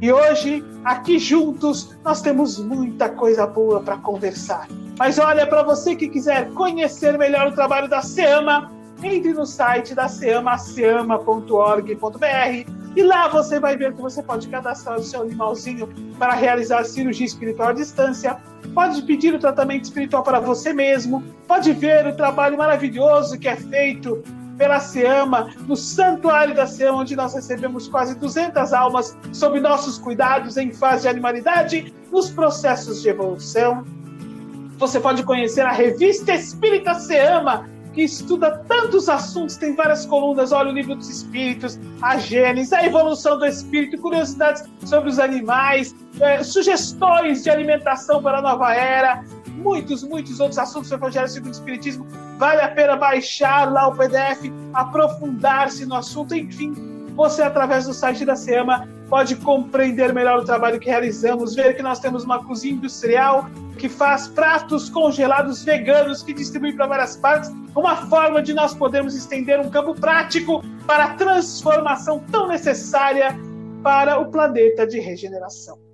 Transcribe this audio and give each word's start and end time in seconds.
E 0.00 0.12
hoje, 0.12 0.64
aqui 0.84 1.18
juntos, 1.18 1.96
nós 2.04 2.22
temos 2.22 2.58
muita 2.58 3.08
coisa 3.08 3.46
boa 3.46 3.80
para 3.80 3.96
conversar. 3.96 4.68
Mas 4.96 5.18
olha, 5.18 5.46
para 5.46 5.62
você 5.62 5.96
que 5.96 6.08
quiser 6.08 6.50
conhecer 6.50 7.18
melhor 7.18 7.48
o 7.48 7.52
trabalho 7.52 7.88
da 7.88 8.00
SEAMA, 8.00 8.70
entre 9.02 9.32
no 9.32 9.44
site 9.44 9.94
da 9.94 10.08
SEAMA, 10.08 10.56
seama.org.br 10.58 11.88
e 12.96 13.02
lá 13.02 13.28
você 13.28 13.60
vai 13.60 13.76
ver 13.76 13.94
que 13.94 14.00
você 14.00 14.22
pode 14.22 14.48
cadastrar 14.48 14.98
o 14.98 15.02
seu 15.02 15.22
animalzinho 15.22 15.88
para 16.18 16.34
realizar 16.34 16.84
cirurgia 16.84 17.26
espiritual 17.26 17.68
à 17.68 17.72
distância, 17.72 18.36
pode 18.74 19.02
pedir 19.02 19.34
o 19.34 19.38
tratamento 19.38 19.84
espiritual 19.84 20.22
para 20.22 20.40
você 20.40 20.72
mesmo, 20.72 21.22
pode 21.46 21.72
ver 21.72 22.06
o 22.06 22.16
trabalho 22.16 22.58
maravilhoso 22.58 23.38
que 23.38 23.46
é 23.46 23.54
feito 23.54 24.22
pela 24.58 24.80
SEAMA, 24.80 25.50
no 25.66 25.76
Santuário 25.76 26.54
da 26.54 26.66
SEAMA, 26.66 26.98
onde 26.98 27.14
nós 27.14 27.32
recebemos 27.32 27.88
quase 27.88 28.16
200 28.16 28.72
almas 28.72 29.16
sob 29.32 29.60
nossos 29.60 29.96
cuidados 29.96 30.56
em 30.56 30.72
fase 30.72 31.02
de 31.02 31.08
animalidade, 31.08 31.94
nos 32.10 32.28
processos 32.28 33.00
de 33.00 33.08
evolução. 33.08 33.84
Você 34.76 34.98
pode 35.00 35.22
conhecer 35.22 35.62
a 35.62 35.72
revista 35.72 36.34
Espírita 36.34 36.94
SEAMA, 36.94 37.68
que 37.92 38.02
estuda 38.02 38.62
tantos 38.68 39.08
assuntos, 39.08 39.56
tem 39.56 39.74
várias 39.74 40.06
colunas, 40.06 40.52
olha 40.52 40.70
o 40.70 40.72
livro 40.72 40.94
dos 40.94 41.08
espíritos, 41.08 41.80
a 42.00 42.16
Gênesis, 42.16 42.72
a 42.72 42.84
evolução 42.84 43.38
do 43.38 43.46
espírito, 43.46 43.98
curiosidades 43.98 44.64
sobre 44.84 45.08
os 45.10 45.18
animais, 45.18 45.96
é, 46.20 46.42
sugestões 46.42 47.42
de 47.42 47.50
alimentação 47.50 48.22
para 48.22 48.38
a 48.38 48.42
nova 48.42 48.72
era, 48.72 49.24
muitos, 49.58 50.02
muitos 50.02 50.40
outros 50.40 50.58
assuntos 50.58 50.88
sobre 50.88 51.06
o 51.06 51.08
Evangelho 51.08 51.28
segundo 51.28 51.48
o 51.48 51.52
Espiritismo. 51.52 52.06
Vale 52.38 52.62
a 52.62 52.68
pena 52.68 52.96
baixar 52.96 53.70
lá 53.70 53.88
o 53.88 53.96
PDF, 53.96 54.50
aprofundar-se 54.72 55.84
no 55.84 55.96
assunto, 55.96 56.34
enfim, 56.34 56.72
você, 57.14 57.42
através 57.42 57.86
do 57.86 57.92
site 57.92 58.24
da 58.24 58.36
SEMA, 58.36 58.88
pode 59.08 59.34
compreender 59.36 60.14
melhor 60.14 60.38
o 60.38 60.44
trabalho 60.44 60.78
que 60.78 60.88
realizamos, 60.88 61.54
ver 61.54 61.74
que 61.74 61.82
nós 61.82 61.98
temos 61.98 62.22
uma 62.22 62.44
cozinha 62.44 62.74
industrial 62.74 63.50
que 63.76 63.88
faz 63.88 64.28
pratos 64.28 64.88
congelados 64.88 65.64
veganos 65.64 66.22
que 66.22 66.32
distribui 66.32 66.74
para 66.74 66.86
várias 66.86 67.16
partes, 67.16 67.50
uma 67.74 67.96
forma 68.06 68.42
de 68.42 68.54
nós 68.54 68.74
podermos 68.74 69.16
estender 69.16 69.58
um 69.60 69.70
campo 69.70 69.94
prático 69.94 70.62
para 70.86 71.04
a 71.04 71.14
transformação 71.14 72.20
tão 72.30 72.46
necessária 72.48 73.36
para 73.82 74.18
o 74.18 74.30
planeta 74.30 74.86
de 74.86 75.00
regeneração. 75.00 75.87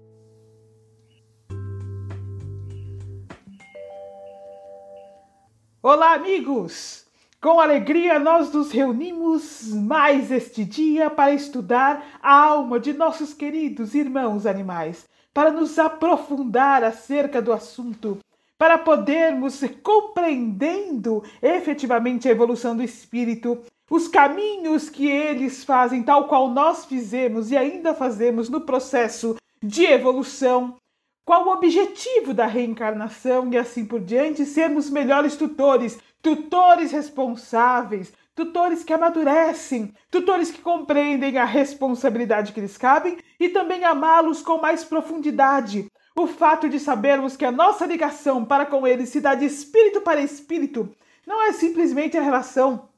Olá, 5.86 6.14
amigos! 6.14 7.04
Com 7.42 7.60
alegria, 7.60 8.18
nós 8.18 8.50
nos 8.50 8.72
reunimos 8.72 9.68
mais 9.70 10.30
este 10.30 10.64
dia 10.64 11.10
para 11.10 11.34
estudar 11.34 12.18
a 12.22 12.32
alma 12.34 12.80
de 12.80 12.94
nossos 12.94 13.34
queridos 13.34 13.94
irmãos 13.94 14.46
animais, 14.46 15.05
para 15.34 15.50
nos 15.52 15.78
aprofundar 15.78 16.82
acerca 16.82 17.42
do 17.42 17.52
assunto, 17.52 18.16
para 18.56 18.78
podermos 18.78 19.60
compreendendo 19.82 21.22
efetivamente 21.42 22.30
a 22.30 22.32
evolução 22.32 22.74
do 22.74 22.82
espírito, 22.82 23.58
os 23.90 24.08
caminhos 24.08 24.88
que 24.88 25.06
eles 25.06 25.64
fazem, 25.64 26.02
tal 26.02 26.28
qual 26.28 26.48
nós 26.48 26.86
fizemos 26.86 27.50
e 27.50 27.58
ainda 27.58 27.92
fazemos 27.92 28.48
no 28.48 28.62
processo 28.62 29.36
de 29.62 29.84
evolução, 29.84 30.77
qual 31.25 31.47
o 31.47 31.53
objetivo 31.53 32.34
da 32.34 32.47
reencarnação 32.47 33.50
e 33.53 33.56
assim 33.56 33.84
por 33.84 34.00
diante, 34.00 34.44
sermos 34.44 34.91
melhores 34.91 35.36
tutores, 35.36 35.98
tutores 36.22 36.92
responsáveis, 36.92 38.12
tutores 38.34 38.84
que 38.84 38.92
amadurecem, 38.92 39.95
tutores 40.11 40.50
que 40.50 40.61
compreendem 40.61 41.39
a 41.39 41.45
responsabilidade 41.45 42.52
que 42.52 42.61
lhes 42.61 42.77
cabe 42.77 43.19
e 43.39 43.48
também 43.48 43.84
amá-los 43.84 44.42
com 44.42 44.58
mais 44.58 44.84
profundidade. 44.84 45.86
O 46.17 46.27
fato 46.27 46.69
de 46.69 46.78
sabermos 46.78 47.36
que 47.36 47.45
a 47.45 47.52
nossa 47.52 47.86
ligação 47.86 48.45
para 48.45 48.67
com 48.67 48.86
eles 48.86 49.08
se 49.08 49.20
dá 49.20 49.34
de 49.34 49.47
espírito 49.47 50.00
para 50.00 50.20
espírito 50.20 50.95
não 51.27 51.42
é 51.42 51.52
simplesmente 51.52 52.18
a 52.18 52.23
relação 52.23 52.89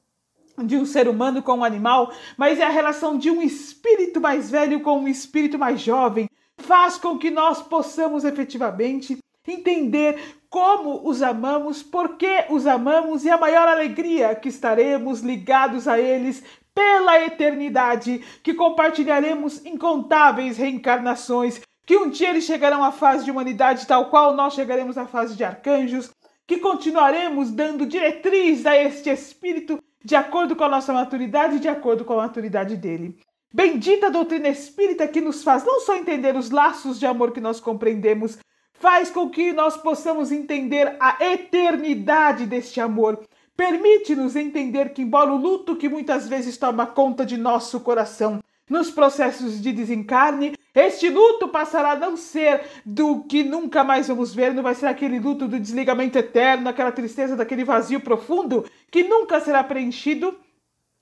de 0.64 0.76
um 0.76 0.86
ser 0.86 1.06
humano 1.06 1.42
com 1.42 1.58
um 1.58 1.64
animal, 1.64 2.12
mas 2.36 2.58
é 2.58 2.64
a 2.64 2.70
relação 2.70 3.18
de 3.18 3.30
um 3.30 3.42
espírito 3.42 4.20
mais 4.20 4.50
velho 4.50 4.80
com 4.80 4.98
um 4.98 5.08
espírito 5.08 5.58
mais 5.58 5.80
jovem. 5.80 6.28
Faz 6.58 6.98
com 6.98 7.18
que 7.18 7.30
nós 7.30 7.62
possamos 7.62 8.24
efetivamente 8.24 9.18
entender 9.46 10.36
como 10.50 11.08
os 11.08 11.22
amamos, 11.22 11.82
por 11.82 12.16
que 12.16 12.46
os 12.50 12.66
amamos 12.66 13.24
e 13.24 13.30
a 13.30 13.38
maior 13.38 13.68
alegria 13.68 14.34
que 14.34 14.48
estaremos 14.48 15.20
ligados 15.20 15.86
a 15.86 15.98
eles 15.98 16.42
pela 16.74 17.22
eternidade, 17.24 18.22
que 18.42 18.52
compartilharemos 18.52 19.64
incontáveis 19.64 20.58
reencarnações, 20.58 21.60
que 21.86 21.96
um 21.96 22.10
dia 22.10 22.30
eles 22.30 22.44
chegarão 22.44 22.82
à 22.82 22.92
fase 22.92 23.24
de 23.24 23.30
humanidade 23.30 23.86
tal 23.86 24.10
qual 24.10 24.34
nós 24.34 24.54
chegaremos 24.54 24.98
à 24.98 25.06
fase 25.06 25.36
de 25.36 25.44
arcanjos, 25.44 26.10
que 26.46 26.58
continuaremos 26.58 27.50
dando 27.50 27.86
diretriz 27.86 28.66
a 28.66 28.76
este 28.76 29.08
espírito 29.08 29.78
de 30.04 30.14
acordo 30.14 30.54
com 30.54 30.64
a 30.64 30.68
nossa 30.68 30.92
maturidade 30.92 31.56
e 31.56 31.60
de 31.60 31.68
acordo 31.68 32.04
com 32.04 32.12
a 32.14 32.24
maturidade 32.24 32.76
dele. 32.76 33.18
Bendita 33.56 34.10
doutrina 34.10 34.50
espírita 34.50 35.08
que 35.08 35.18
nos 35.18 35.42
faz 35.42 35.64
não 35.64 35.80
só 35.80 35.96
entender 35.96 36.36
os 36.36 36.50
laços 36.50 37.00
de 37.00 37.06
amor 37.06 37.32
que 37.32 37.40
nós 37.40 37.58
compreendemos, 37.58 38.36
faz 38.74 39.08
com 39.08 39.30
que 39.30 39.50
nós 39.50 39.78
possamos 39.78 40.30
entender 40.30 40.94
a 41.00 41.16
eternidade 41.24 42.44
deste 42.44 42.82
amor. 42.82 43.18
Permite-nos 43.56 44.36
entender 44.36 44.90
que, 44.92 45.00
embora 45.00 45.32
o 45.32 45.38
luto 45.38 45.74
que 45.74 45.88
muitas 45.88 46.28
vezes 46.28 46.58
toma 46.58 46.86
conta 46.86 47.24
de 47.24 47.38
nosso 47.38 47.80
coração 47.80 48.40
nos 48.68 48.90
processos 48.90 49.58
de 49.62 49.72
desencarne, 49.72 50.54
este 50.74 51.08
luto 51.08 51.48
passará 51.48 51.92
a 51.92 51.98
não 51.98 52.14
ser 52.14 52.60
do 52.84 53.24
que 53.24 53.42
nunca 53.42 53.82
mais 53.82 54.08
vamos 54.08 54.34
ver, 54.34 54.52
não 54.52 54.62
vai 54.62 54.74
ser 54.74 54.84
aquele 54.84 55.18
luto 55.18 55.48
do 55.48 55.58
desligamento 55.58 56.18
eterno, 56.18 56.68
aquela 56.68 56.92
tristeza 56.92 57.34
daquele 57.34 57.64
vazio 57.64 58.00
profundo 58.00 58.66
que 58.90 59.02
nunca 59.04 59.40
será 59.40 59.64
preenchido, 59.64 60.36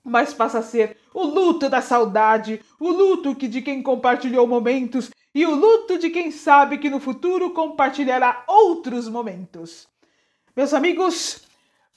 mas 0.04 0.34
passa 0.34 0.58
a 0.58 0.62
ser 0.62 0.98
o 1.14 1.24
luto 1.24 1.68
da 1.68 1.80
saudade, 1.80 2.60
o 2.78 2.90
luto 2.90 3.34
que 3.34 3.48
de 3.48 3.62
quem 3.62 3.82
compartilhou 3.82 4.46
momentos 4.46 5.10
e 5.34 5.46
o 5.46 5.54
luto 5.54 5.98
de 5.98 6.10
quem 6.10 6.30
sabe 6.30 6.78
que 6.78 6.90
no 6.90 7.00
futuro 7.00 7.50
compartilhará 7.50 8.44
outros 8.46 9.08
momentos. 9.08 9.88
Meus 10.54 10.74
amigos, 10.74 11.42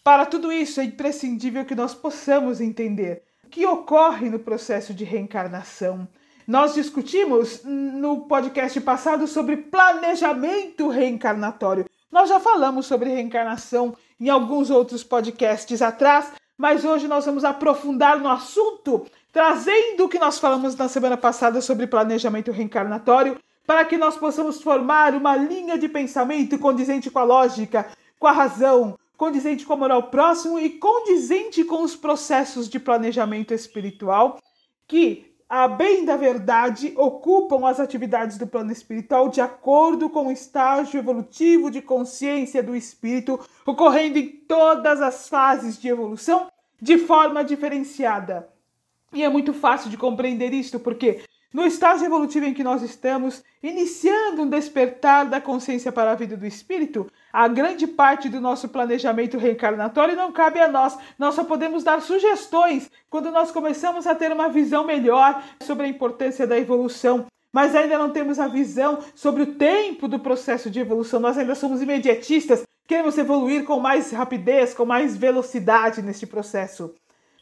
para 0.03 0.25
tudo 0.25 0.51
isso 0.51 0.79
é 0.79 0.85
imprescindível 0.85 1.65
que 1.65 1.75
nós 1.75 1.93
possamos 1.93 2.61
entender 2.61 3.23
o 3.43 3.49
que 3.49 3.65
ocorre 3.65 4.29
no 4.29 4.39
processo 4.39 4.93
de 4.93 5.03
reencarnação. 5.03 6.07
Nós 6.47 6.73
discutimos 6.73 7.61
no 7.65 8.21
podcast 8.21 8.79
passado 8.79 9.27
sobre 9.27 9.57
planejamento 9.57 10.87
reencarnatório. 10.87 11.85
Nós 12.09 12.29
já 12.29 12.39
falamos 12.39 12.85
sobre 12.85 13.09
reencarnação 13.09 13.95
em 14.17 14.29
alguns 14.29 14.69
outros 14.69 15.03
podcasts 15.03 15.81
atrás, 15.81 16.31
mas 16.57 16.83
hoje 16.83 17.07
nós 17.07 17.25
vamos 17.25 17.43
aprofundar 17.43 18.19
no 18.19 18.29
assunto 18.29 19.05
trazendo 19.37 20.05
o 20.05 20.09
que 20.09 20.17
nós 20.17 20.39
falamos 20.39 20.75
na 20.75 20.89
semana 20.89 21.15
passada 21.15 21.61
sobre 21.61 21.85
planejamento 21.85 22.51
reencarnatório, 22.51 23.39
para 23.67 23.85
que 23.85 23.95
nós 23.95 24.17
possamos 24.17 24.61
formar 24.61 25.13
uma 25.13 25.35
linha 25.35 25.77
de 25.77 25.87
pensamento 25.87 26.57
condizente 26.57 27.11
com 27.11 27.19
a 27.19 27.23
lógica, 27.23 27.87
com 28.17 28.25
a 28.25 28.31
razão, 28.31 28.97
condizente 29.15 29.63
com 29.63 29.73
a 29.73 29.77
moral 29.77 30.03
próximo 30.03 30.57
e 30.57 30.71
condizente 30.71 31.63
com 31.63 31.83
os 31.83 31.95
processos 31.95 32.67
de 32.67 32.79
planejamento 32.79 33.53
espiritual 33.53 34.39
que, 34.87 35.26
a 35.49 35.67
bem 35.67 36.03
da 36.03 36.17
verdade, 36.17 36.93
ocupam 36.97 37.65
as 37.67 37.79
atividades 37.79 38.37
do 38.37 38.45
plano 38.45 38.71
espiritual 38.71 39.29
de 39.29 39.39
acordo 39.39 40.09
com 40.09 40.27
o 40.27 40.31
estágio 40.31 40.97
evolutivo 40.97 41.71
de 41.71 41.81
consciência 41.81 42.61
do 42.61 42.75
espírito 42.75 43.39
ocorrendo 43.65 44.17
em 44.17 44.27
todas 44.27 45.01
as 45.01 45.29
fases 45.29 45.79
de 45.79 45.87
evolução 45.87 46.47
de 46.81 46.97
forma 46.97 47.43
diferenciada. 47.43 48.49
E 49.13 49.23
é 49.23 49.29
muito 49.29 49.53
fácil 49.53 49.89
de 49.89 49.95
compreender 49.95 50.53
isto, 50.53 50.79
porque 50.79 51.23
no 51.53 51.65
estágio 51.65 52.05
evolutivo 52.05 52.45
em 52.45 52.53
que 52.53 52.63
nós 52.63 52.83
estamos, 52.83 53.41
iniciando 53.63 54.41
um 54.41 54.49
despertar 54.49 55.25
da 55.25 55.39
consciência 55.39 55.93
para 55.93 56.11
a 56.11 56.15
vida 56.15 56.35
do 56.35 56.45
espírito, 56.45 57.09
a 57.37 57.47
grande 57.47 57.85
parte 57.85 58.29
do 58.29 58.41
nosso 58.41 58.67
planejamento 58.67 59.37
reencarnatório 59.37 60.15
não 60.15 60.31
cabe 60.31 60.59
a 60.59 60.67
nós. 60.67 60.97
Nós 61.19 61.35
só 61.35 61.43
podemos 61.43 61.83
dar 61.83 62.01
sugestões 62.01 62.89
quando 63.11 63.29
nós 63.29 63.51
começamos 63.51 64.07
a 64.07 64.15
ter 64.15 64.31
uma 64.31 64.49
visão 64.49 64.83
melhor 64.83 65.43
sobre 65.61 65.85
a 65.85 65.87
importância 65.87 66.47
da 66.47 66.57
evolução. 66.57 67.27
Mas 67.53 67.75
ainda 67.75 67.95
não 67.95 68.09
temos 68.09 68.39
a 68.39 68.47
visão 68.47 68.97
sobre 69.13 69.43
o 69.43 69.53
tempo 69.53 70.07
do 70.07 70.17
processo 70.17 70.67
de 70.67 70.79
evolução. 70.79 71.19
Nós 71.19 71.37
ainda 71.37 71.53
somos 71.53 71.79
imediatistas, 71.79 72.63
queremos 72.87 73.15
evoluir 73.19 73.65
com 73.65 73.79
mais 73.79 74.09
rapidez, 74.09 74.73
com 74.73 74.83
mais 74.83 75.15
velocidade 75.15 76.01
neste 76.01 76.25
processo 76.25 76.95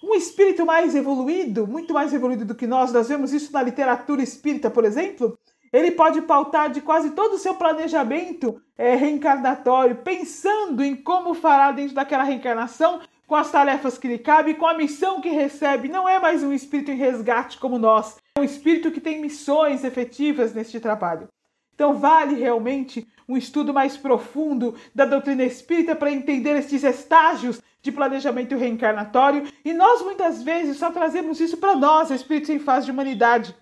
um 0.04 0.14
espírito 0.14 0.66
mais 0.66 0.94
evoluído, 0.94 1.66
muito 1.66 1.92
mais 1.92 2.14
evoluído 2.14 2.46
do 2.46 2.54
que 2.54 2.68
nós, 2.68 2.92
nós 2.94 3.10
vemos 3.10 3.34
isso 3.34 3.52
na 3.52 3.64
literatura 3.64 4.22
espírita, 4.22 4.70
por 4.70 4.86
exemplo, 4.86 5.36
ele 5.72 5.92
pode 5.92 6.22
pautar 6.22 6.70
de 6.70 6.82
quase 6.82 7.12
todo 7.12 7.34
o 7.34 7.40
seu 7.40 7.56
planejamento 7.56 8.62
é, 8.78 8.96
reencarnatório, 8.96 9.98
pensando 9.98 10.84
em 10.84 10.96
como 10.96 11.34
fará 11.34 11.72
dentro 11.72 11.96
daquela 11.96 12.24
reencarnação, 12.24 13.02
com 13.28 13.36
as 13.36 13.52
tarefas 13.52 13.98
que 13.98 14.08
lhe 14.08 14.18
cabem, 14.18 14.56
com 14.56 14.68
a 14.68 14.78
missão 14.78 15.20
que 15.20 15.30
recebe. 15.30 15.88
Não 15.88 16.08
é 16.08 16.20
mais 16.20 16.44
um 16.44 16.54
espírito 16.54 16.92
em 16.92 16.96
resgate 16.96 17.58
como 17.58 17.78
nós, 17.78 18.18
um 18.38 18.44
espírito 18.44 18.92
que 18.92 19.02
tem 19.02 19.20
missões 19.20 19.84
efetivas 19.84 20.54
neste 20.54 20.80
trabalho. 20.80 21.28
Então, 21.74 21.96
vale 21.96 22.36
realmente 22.36 23.08
um 23.28 23.36
estudo 23.36 23.74
mais 23.74 23.98
profundo 23.98 24.76
da 24.94 25.06
doutrina 25.06 25.44
espírita 25.44 25.96
para 25.96 26.12
entender 26.12 26.56
estes 26.56 26.84
estágios 26.84 27.62
de 27.82 27.92
planejamento 27.92 28.56
reencarnatório. 28.56 29.44
E 29.64 29.74
nós, 29.74 30.02
muitas 30.02 30.42
vezes, 30.42 30.78
só 30.78 30.92
trazemos 30.92 31.40
isso 31.40 31.58
para 31.58 31.76
nós, 31.76 32.12
espíritos 32.12 32.50
em 32.50 32.60
fase 32.60 32.86
de 32.86 32.92
humanidade. 32.92 33.56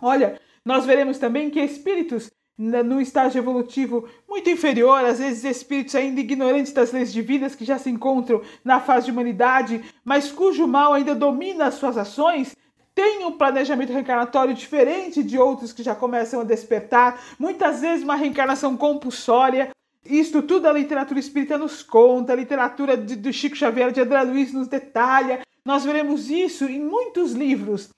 Olha, 0.00 0.40
nós 0.64 0.84
veremos 0.84 1.18
também 1.18 1.50
que 1.50 1.60
espíritos 1.60 2.30
no 2.58 3.00
estágio 3.00 3.38
evolutivo 3.38 4.06
muito 4.28 4.50
inferior, 4.50 5.02
às 5.02 5.18
vezes 5.18 5.44
espíritos 5.44 5.94
ainda 5.94 6.20
ignorantes 6.20 6.72
das 6.72 6.92
leis 6.92 7.10
divinas 7.10 7.54
que 7.54 7.64
já 7.64 7.78
se 7.78 7.88
encontram 7.88 8.42
na 8.62 8.78
fase 8.78 9.06
de 9.06 9.12
humanidade, 9.12 9.82
mas 10.04 10.30
cujo 10.30 10.66
mal 10.66 10.92
ainda 10.92 11.14
domina 11.14 11.66
as 11.66 11.74
suas 11.74 11.96
ações, 11.96 12.54
tem 12.94 13.24
um 13.24 13.32
planejamento 13.32 13.94
reencarnatório 13.94 14.52
diferente 14.52 15.22
de 15.22 15.38
outros 15.38 15.72
que 15.72 15.82
já 15.82 15.94
começam 15.94 16.40
a 16.40 16.44
despertar, 16.44 17.18
muitas 17.38 17.80
vezes 17.80 18.04
uma 18.04 18.14
reencarnação 18.16 18.76
compulsória. 18.76 19.70
Isto 20.04 20.42
tudo 20.42 20.66
a 20.66 20.72
literatura 20.72 21.18
espírita 21.18 21.56
nos 21.56 21.82
conta, 21.82 22.32
a 22.32 22.36
literatura 22.36 22.96
de, 22.96 23.16
de 23.16 23.32
Chico 23.32 23.56
Xavier, 23.56 23.90
de 23.90 24.02
André 24.02 24.22
Luiz 24.22 24.52
nos 24.52 24.68
detalha. 24.68 25.40
Nós 25.64 25.84
veremos 25.84 26.30
isso 26.30 26.64
em 26.64 26.80
muitos 26.80 27.32
livros. 27.32 27.90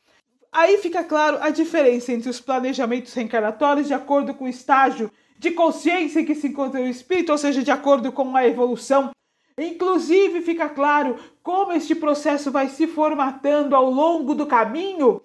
Aí 0.52 0.76
fica 0.76 1.02
claro 1.02 1.38
a 1.40 1.48
diferença 1.48 2.12
entre 2.12 2.28
os 2.28 2.38
planejamentos 2.38 3.14
reencarnatórios 3.14 3.86
de 3.86 3.94
acordo 3.94 4.34
com 4.34 4.44
o 4.44 4.48
estágio 4.48 5.10
de 5.38 5.50
consciência 5.52 6.20
em 6.20 6.26
que 6.26 6.34
se 6.34 6.48
encontra 6.48 6.78
o 6.78 6.86
espírito, 6.86 7.32
ou 7.32 7.38
seja, 7.38 7.62
de 7.62 7.70
acordo 7.70 8.12
com 8.12 8.36
a 8.36 8.46
evolução. 8.46 9.10
Inclusive, 9.56 10.42
fica 10.42 10.68
claro 10.68 11.16
como 11.42 11.72
este 11.72 11.94
processo 11.94 12.50
vai 12.50 12.68
se 12.68 12.86
formatando 12.86 13.74
ao 13.74 13.90
longo 13.90 14.34
do 14.34 14.46
caminho, 14.46 15.22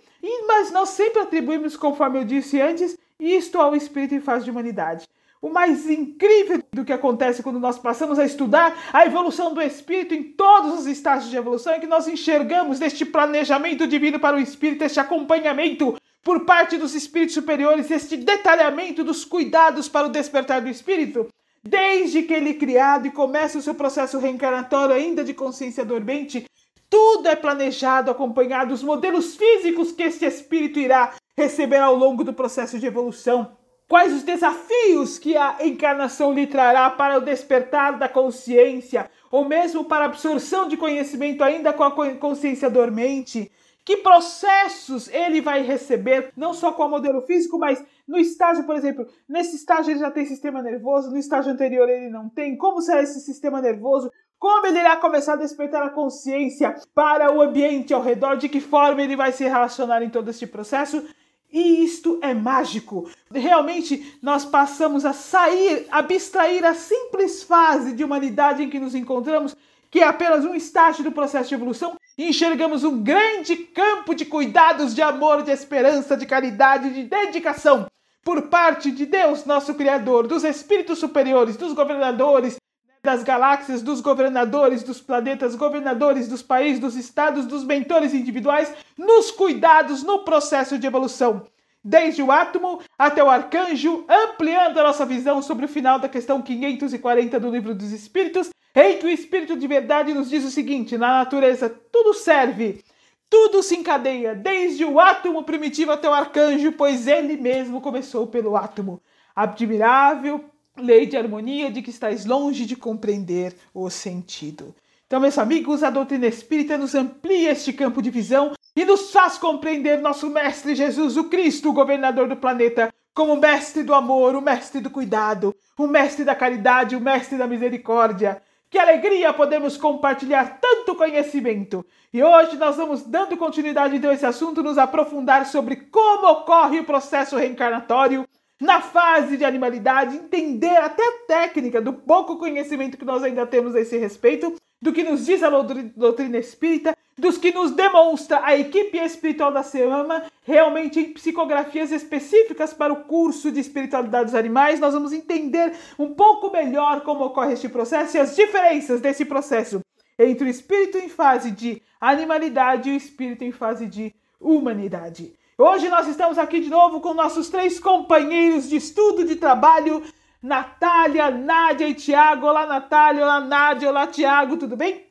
mas 0.47 0.71
nós 0.71 0.89
sempre 0.89 1.21
atribuímos, 1.21 1.75
conforme 1.75 2.19
eu 2.19 2.23
disse 2.23 2.61
antes, 2.61 2.97
isto 3.19 3.59
ao 3.59 3.75
espírito 3.75 4.15
em 4.15 4.21
fase 4.21 4.45
de 4.45 4.51
humanidade. 4.51 5.07
O 5.39 5.49
mais 5.49 5.87
incrível 5.87 6.63
do 6.73 6.83
que 6.83 6.91
acontece 6.91 7.43
quando 7.43 7.59
nós 7.59 7.77
passamos 7.77 8.17
a 8.17 8.25
estudar 8.25 8.75
a 8.91 9.05
evolução 9.05 9.53
do 9.53 9.61
espírito 9.61 10.15
em 10.15 10.23
todos 10.23 10.79
os 10.79 10.87
estágios 10.87 11.29
de 11.29 11.37
evolução 11.37 11.73
é 11.73 11.79
que 11.79 11.85
nós 11.85 12.07
enxergamos 12.07 12.81
este 12.81 13.05
planejamento 13.05 13.85
divino 13.85 14.19
para 14.19 14.35
o 14.35 14.39
espírito, 14.39 14.83
este 14.83 14.99
acompanhamento 14.99 15.95
por 16.23 16.43
parte 16.43 16.75
dos 16.77 16.95
espíritos 16.95 17.35
superiores, 17.35 17.91
este 17.91 18.17
detalhamento 18.17 19.03
dos 19.03 19.23
cuidados 19.23 19.87
para 19.87 20.07
o 20.07 20.11
despertar 20.11 20.59
do 20.59 20.69
espírito, 20.69 21.27
desde 21.63 22.23
que 22.23 22.33
ele 22.33 22.49
é 22.49 22.53
criado 22.55 23.05
e 23.05 23.11
começa 23.11 23.59
o 23.59 23.61
seu 23.61 23.75
processo 23.75 24.17
reencarnatório 24.17 24.95
ainda 24.95 25.23
de 25.23 25.35
consciência 25.35 25.85
dormente, 25.85 26.45
tudo 26.89 27.27
é 27.27 27.35
planejado, 27.35 28.09
acompanhado 28.09 28.71
dos 28.71 28.81
modelos 28.81 29.35
físicos 29.35 29.91
que 29.91 30.03
este 30.03 30.25
espírito 30.25 30.79
irá 30.79 31.13
receber 31.37 31.77
ao 31.77 31.95
longo 31.95 32.23
do 32.23 32.33
processo 32.33 32.79
de 32.79 32.87
evolução 32.87 33.55
Quais 33.87 34.13
os 34.13 34.23
desafios 34.23 35.17
que 35.17 35.37
a 35.37 35.57
encarnação 35.61 36.33
lhe 36.33 36.45
trará 36.45 36.89
para 36.89 37.17
o 37.17 37.21
despertar 37.21 37.97
da 37.97 38.09
consciência, 38.09 39.09
ou 39.31 39.45
mesmo 39.45 39.85
para 39.85 40.03
a 40.03 40.07
absorção 40.07 40.67
de 40.67 40.75
conhecimento 40.75 41.41
ainda 41.41 41.71
com 41.71 41.83
a 41.83 42.15
consciência 42.15 42.69
dormente? 42.69 43.49
Que 43.85 43.95
processos 43.95 45.07
ele 45.07 45.39
vai 45.39 45.61
receber, 45.61 46.33
não 46.35 46.53
só 46.53 46.73
com 46.73 46.83
o 46.83 46.89
modelo 46.89 47.21
físico, 47.21 47.57
mas 47.57 47.81
no 48.05 48.17
estágio, 48.17 48.65
por 48.65 48.75
exemplo, 48.75 49.07
nesse 49.29 49.55
estágio 49.55 49.91
ele 49.91 49.99
já 49.99 50.11
tem 50.11 50.25
sistema 50.25 50.61
nervoso, 50.61 51.09
no 51.09 51.17
estágio 51.17 51.53
anterior 51.53 51.87
ele 51.87 52.09
não 52.09 52.27
tem. 52.27 52.57
Como 52.57 52.81
será 52.81 53.01
esse 53.01 53.21
sistema 53.21 53.61
nervoso? 53.61 54.11
Como 54.37 54.67
ele 54.67 54.79
irá 54.79 54.97
começar 54.97 55.33
a 55.33 55.37
despertar 55.37 55.81
a 55.83 55.89
consciência 55.89 56.75
para 56.93 57.31
o 57.33 57.41
ambiente 57.41 57.93
ao 57.93 58.01
redor? 58.01 58.35
De 58.35 58.49
que 58.49 58.59
forma 58.59 59.01
ele 59.01 59.15
vai 59.15 59.31
se 59.31 59.45
relacionar 59.45 60.03
em 60.03 60.09
todo 60.09 60.29
este 60.29 60.45
processo? 60.45 61.07
E 61.51 61.83
isto 61.83 62.19
é 62.21 62.33
mágico. 62.33 63.09
Realmente 63.33 64.17
nós 64.21 64.45
passamos 64.45 65.05
a 65.05 65.13
sair, 65.13 65.85
abstrair 65.89 66.65
a 66.65 66.73
simples 66.73 67.43
fase 67.43 67.93
de 67.93 68.03
humanidade 68.03 68.63
em 68.63 68.69
que 68.69 68.79
nos 68.79 68.93
encontramos, 68.93 69.55
que 69.89 69.99
é 69.99 70.03
apenas 70.03 70.43
um 70.43 70.53
estágio 70.53 71.03
do 71.03 71.11
processo 71.11 71.49
de 71.49 71.55
evolução, 71.55 71.95
e 72.17 72.29
enxergamos 72.29 72.83
um 72.83 73.01
grande 73.01 73.55
campo 73.55 74.13
de 74.13 74.25
cuidados, 74.25 74.93
de 74.93 75.01
amor, 75.01 75.43
de 75.43 75.51
esperança, 75.51 76.17
de 76.17 76.25
caridade, 76.25 76.93
de 76.93 77.03
dedicação 77.03 77.87
por 78.23 78.41
parte 78.43 78.91
de 78.91 79.05
Deus, 79.05 79.45
nosso 79.45 79.73
Criador, 79.73 80.27
dos 80.27 80.43
espíritos 80.43 80.99
superiores, 80.99 81.55
dos 81.55 81.71
governadores, 81.71 82.57
das 83.07 83.23
galáxias, 83.23 83.81
dos 83.81 84.01
governadores 84.01 84.83
dos 84.83 84.99
planetas, 84.99 85.55
governadores 85.55 86.27
dos 86.27 86.41
países, 86.41 86.77
dos 86.77 86.97
estados, 86.97 87.45
dos 87.45 87.63
mentores 87.63 88.13
individuais, 88.13 88.73
nos 88.97 89.31
cuidados 89.31 90.03
no 90.03 90.25
processo 90.25 90.77
de 90.77 90.85
evolução. 90.85 91.47
Desde 91.81 92.21
o 92.21 92.33
átomo 92.33 92.81
até 92.99 93.23
o 93.23 93.29
arcanjo, 93.29 94.03
ampliando 94.09 94.77
a 94.77 94.83
nossa 94.83 95.05
visão 95.05 95.41
sobre 95.41 95.63
o 95.63 95.69
final 95.69 95.99
da 95.99 96.09
questão 96.09 96.41
540 96.41 97.39
do 97.39 97.49
Livro 97.49 97.73
dos 97.73 97.93
Espíritos, 97.93 98.49
em 98.75 98.97
que 98.97 99.05
o 99.05 99.09
Espírito 99.09 99.55
de 99.55 99.65
Verdade 99.67 100.13
nos 100.13 100.29
diz 100.29 100.43
o 100.43 100.51
seguinte: 100.51 100.97
na 100.97 101.19
natureza 101.19 101.69
tudo 101.69 102.13
serve, 102.13 102.83
tudo 103.29 103.63
se 103.63 103.77
encadeia, 103.77 104.35
desde 104.35 104.83
o 104.83 104.99
átomo 104.99 105.43
primitivo 105.43 105.93
até 105.93 106.09
o 106.09 106.13
arcanjo, 106.13 106.73
pois 106.73 107.07
ele 107.07 107.37
mesmo 107.37 107.79
começou 107.79 108.27
pelo 108.27 108.57
átomo. 108.57 109.01
Admirável, 109.33 110.43
lei 110.77 111.05
de 111.05 111.17
harmonia 111.17 111.71
de 111.71 111.81
que 111.81 111.89
estáis 111.89 112.25
longe 112.25 112.65
de 112.65 112.75
compreender 112.75 113.55
o 113.73 113.89
sentido. 113.89 114.75
Então, 115.05 115.19
meus 115.19 115.37
amigos, 115.37 115.83
a 115.83 115.89
doutrina 115.89 116.27
espírita 116.27 116.77
nos 116.77 116.93
amplia 116.93 117.51
este 117.51 117.71
campo 117.71 118.01
de 118.01 118.09
visão 118.09 118.53
e 118.75 118.85
nos 118.85 119.11
faz 119.11 119.37
compreender 119.37 120.01
nosso 120.01 120.29
Mestre 120.29 120.75
Jesus, 120.75 121.17
o 121.17 121.25
Cristo, 121.25 121.69
o 121.69 121.73
governador 121.73 122.27
do 122.27 122.35
planeta, 122.35 122.93
como 123.13 123.33
o 123.33 123.39
mestre 123.39 123.81
do 123.81 123.95
amor, 123.95 124.35
o 124.35 124.41
mestre 124.41 124.79
do 124.79 124.91
cuidado, 124.91 125.55
o 125.77 125.87
mestre 125.87 126.23
da 126.23 126.35
caridade, 126.35 126.95
o 126.95 127.01
mestre 127.01 127.37
da 127.37 127.47
misericórdia. 127.47 128.41
Que 128.69 128.77
alegria 128.77 129.33
podemos 129.33 129.77
compartilhar 129.77 130.59
tanto 130.61 130.93
conhecimento! 130.93 131.85
E 132.13 132.21
hoje 132.21 132.57
nós 132.57 132.75
vamos, 132.75 133.01
dando 133.03 133.37
continuidade 133.37 133.95
então 133.95 134.11
a 134.11 134.13
esse 134.13 134.25
assunto, 134.25 134.61
nos 134.61 134.77
aprofundar 134.77 135.45
sobre 135.45 135.77
como 135.77 136.27
ocorre 136.27 136.79
o 136.79 136.83
processo 136.83 137.37
reencarnatório 137.37 138.27
na 138.59 138.81
fase 138.81 139.37
de 139.37 139.45
animalidade, 139.45 140.17
entender 140.17 140.77
até 140.77 141.03
a 141.03 141.11
técnica 141.27 141.79
do 141.79 141.93
pouco 141.93 142.37
conhecimento 142.37 142.97
que 142.97 143.05
nós 143.05 143.23
ainda 143.23 143.45
temos 143.45 143.75
a 143.75 143.81
esse 143.81 143.97
respeito, 143.97 144.55
do 144.81 144.93
que 144.93 145.03
nos 145.03 145.25
diz 145.25 145.41
a 145.41 145.49
doutrina 145.49 146.37
espírita, 146.37 146.95
dos 147.17 147.37
que 147.37 147.51
nos 147.51 147.71
demonstra 147.71 148.41
a 148.43 148.55
equipe 148.55 148.97
espiritual 148.97 149.51
da 149.51 149.63
SEAMA, 149.63 150.25
realmente 150.43 150.99
em 150.99 151.13
psicografias 151.13 151.91
específicas 151.91 152.73
para 152.73 152.93
o 152.93 153.03
curso 153.05 153.51
de 153.51 153.59
espiritualidade 153.59 154.25
dos 154.25 154.35
animais, 154.35 154.79
nós 154.79 154.93
vamos 154.93 155.11
entender 155.11 155.73
um 155.97 156.13
pouco 156.13 156.51
melhor 156.51 157.01
como 157.01 157.25
ocorre 157.25 157.53
este 157.53 157.67
processo 157.67 158.17
e 158.17 158.19
as 158.19 158.35
diferenças 158.35 159.01
desse 159.01 159.25
processo 159.25 159.81
entre 160.19 160.45
o 160.45 160.49
espírito 160.49 160.97
em 160.97 161.09
fase 161.09 161.51
de 161.51 161.81
animalidade 161.99 162.89
e 162.89 162.93
o 162.93 162.97
espírito 162.97 163.43
em 163.43 163.51
fase 163.51 163.87
de 163.87 164.13
humanidade. 164.39 165.33
Hoje 165.59 165.89
nós 165.89 166.07
estamos 166.07 166.37
aqui 166.37 166.59
de 166.59 166.69
novo 166.69 167.01
com 167.01 167.15
nossos 167.15 167.49
três 167.49 167.79
companheiros 167.79 168.69
de 168.69 168.75
estudo, 168.75 169.25
de 169.25 169.37
trabalho, 169.37 170.03
Natália, 170.39 171.31
Nádia 171.31 171.87
e 171.89 171.95
Tiago. 171.95 172.45
Olá, 172.45 172.67
Natália, 172.67 173.23
olá, 173.23 173.39
Nádia, 173.39 173.89
olá, 173.89 174.05
Tiago, 174.05 174.57
tudo 174.57 174.77
bem? 174.77 175.07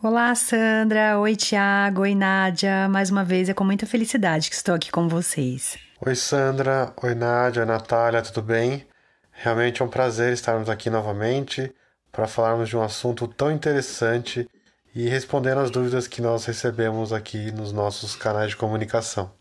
Olá, 0.00 0.32
Sandra. 0.36 1.18
Oi, 1.18 1.34
Tiago. 1.34 2.02
Oi, 2.02 2.14
Nádia. 2.14 2.88
Mais 2.88 3.10
uma 3.10 3.24
vez 3.24 3.48
é 3.48 3.54
com 3.54 3.64
muita 3.64 3.84
felicidade 3.84 4.48
que 4.48 4.54
estou 4.54 4.76
aqui 4.76 4.92
com 4.92 5.08
vocês. 5.08 5.76
Oi, 6.06 6.14
Sandra. 6.14 6.94
Oi, 7.02 7.12
Nádia. 7.16 7.62
Oi, 7.62 7.66
Natália, 7.66 8.22
tudo 8.22 8.42
bem? 8.42 8.86
Realmente 9.32 9.82
é 9.82 9.84
um 9.84 9.88
prazer 9.88 10.32
estarmos 10.32 10.70
aqui 10.70 10.88
novamente 10.88 11.74
para 12.12 12.28
falarmos 12.28 12.68
de 12.68 12.76
um 12.76 12.82
assunto 12.82 13.26
tão 13.26 13.50
interessante 13.50 14.48
e 14.94 15.08
respondendo 15.08 15.58
as 15.58 15.70
dúvidas 15.70 16.06
que 16.06 16.20
nós 16.20 16.44
recebemos 16.44 17.12
aqui 17.12 17.50
nos 17.50 17.72
nossos 17.72 18.14
canais 18.14 18.50
de 18.50 18.56
comunicação. 18.56 19.34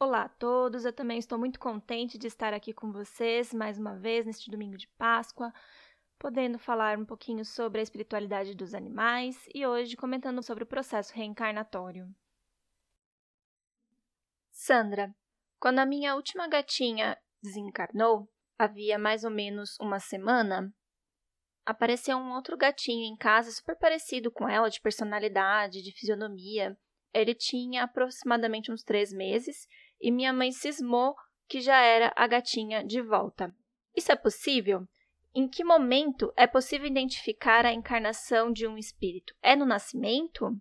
Olá 0.00 0.22
a 0.22 0.28
todos, 0.28 0.84
eu 0.84 0.92
também 0.92 1.18
estou 1.18 1.38
muito 1.38 1.58
contente 1.58 2.16
de 2.16 2.26
estar 2.26 2.54
aqui 2.54 2.72
com 2.72 2.90
vocês 2.90 3.52
mais 3.52 3.78
uma 3.78 3.94
vez 3.96 4.24
neste 4.24 4.50
domingo 4.50 4.76
de 4.76 4.88
Páscoa, 4.96 5.52
podendo 6.18 6.58
falar 6.58 6.98
um 6.98 7.04
pouquinho 7.04 7.44
sobre 7.44 7.80
a 7.80 7.82
espiritualidade 7.82 8.54
dos 8.54 8.74
animais 8.74 9.36
e 9.54 9.66
hoje 9.66 9.96
comentando 9.96 10.42
sobre 10.42 10.64
o 10.64 10.66
processo 10.66 11.12
reencarnatório. 11.14 12.08
Sandra, 14.50 15.14
quando 15.60 15.80
a 15.80 15.86
minha 15.86 16.14
última 16.14 16.48
gatinha 16.48 17.18
desencarnou, 17.42 18.26
havia 18.58 18.98
mais 18.98 19.22
ou 19.22 19.30
menos 19.30 19.76
uma 19.78 20.00
semana, 20.00 20.72
apareceu 21.64 22.16
um 22.16 22.32
outro 22.32 22.56
gatinho 22.56 23.04
em 23.04 23.16
casa 23.16 23.50
super 23.50 23.76
parecido 23.76 24.30
com 24.30 24.48
ela, 24.48 24.68
de 24.68 24.80
personalidade, 24.80 25.82
de 25.82 25.92
fisionomia. 25.92 26.76
Ele 27.12 27.34
tinha 27.34 27.84
aproximadamente 27.84 28.72
uns 28.72 28.82
três 28.82 29.12
meses 29.12 29.66
e 30.00 30.10
minha 30.10 30.32
mãe 30.32 30.52
cismou 30.52 31.14
que 31.48 31.60
já 31.60 31.80
era 31.80 32.12
a 32.16 32.26
gatinha 32.26 32.84
de 32.84 33.00
volta. 33.00 33.54
Isso 33.94 34.10
é 34.10 34.16
possível? 34.16 34.86
Em 35.34 35.48
que 35.48 35.64
momento 35.64 36.32
é 36.36 36.46
possível 36.46 36.86
identificar 36.86 37.66
a 37.66 37.72
encarnação 37.72 38.52
de 38.52 38.66
um 38.66 38.78
espírito? 38.78 39.34
É 39.42 39.56
no 39.56 39.66
nascimento? 39.66 40.56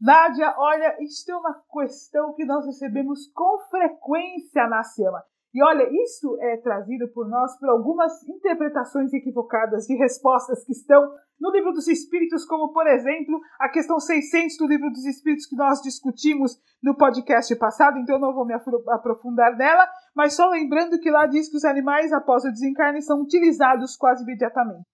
Nádia, 0.00 0.54
olha, 0.58 0.96
isso 1.02 1.30
é 1.30 1.36
uma 1.36 1.62
questão 1.72 2.34
que 2.34 2.44
nós 2.44 2.66
recebemos 2.66 3.30
com 3.32 3.58
frequência 3.70 4.66
na 4.68 4.82
SEMA. 4.82 5.24
E 5.56 5.64
olha, 5.64 5.88
isso 6.02 6.36
é 6.38 6.58
trazido 6.58 7.08
por 7.14 7.26
nós 7.30 7.58
por 7.58 7.70
algumas 7.70 8.22
interpretações 8.28 9.10
equivocadas 9.14 9.86
de 9.86 9.96
respostas 9.96 10.62
que 10.62 10.72
estão 10.72 11.00
no 11.40 11.50
livro 11.50 11.72
dos 11.72 11.88
Espíritos, 11.88 12.44
como 12.44 12.74
por 12.74 12.86
exemplo 12.86 13.40
a 13.58 13.70
questão 13.70 13.98
600 13.98 14.58
do 14.58 14.66
livro 14.66 14.90
dos 14.90 15.06
Espíritos 15.06 15.46
que 15.46 15.56
nós 15.56 15.80
discutimos 15.80 16.60
no 16.82 16.94
podcast 16.94 17.56
passado, 17.56 17.96
então 17.96 18.16
eu 18.16 18.20
não 18.20 18.34
vou 18.34 18.44
me 18.44 18.52
aprofundar 18.52 19.56
nela, 19.56 19.88
mas 20.14 20.36
só 20.36 20.46
lembrando 20.50 21.00
que 21.00 21.10
lá 21.10 21.24
diz 21.24 21.48
que 21.48 21.56
os 21.56 21.64
animais 21.64 22.12
após 22.12 22.44
o 22.44 22.50
desencarne 22.50 23.00
são 23.00 23.22
utilizados 23.22 23.96
quase 23.96 24.24
imediatamente. 24.24 24.84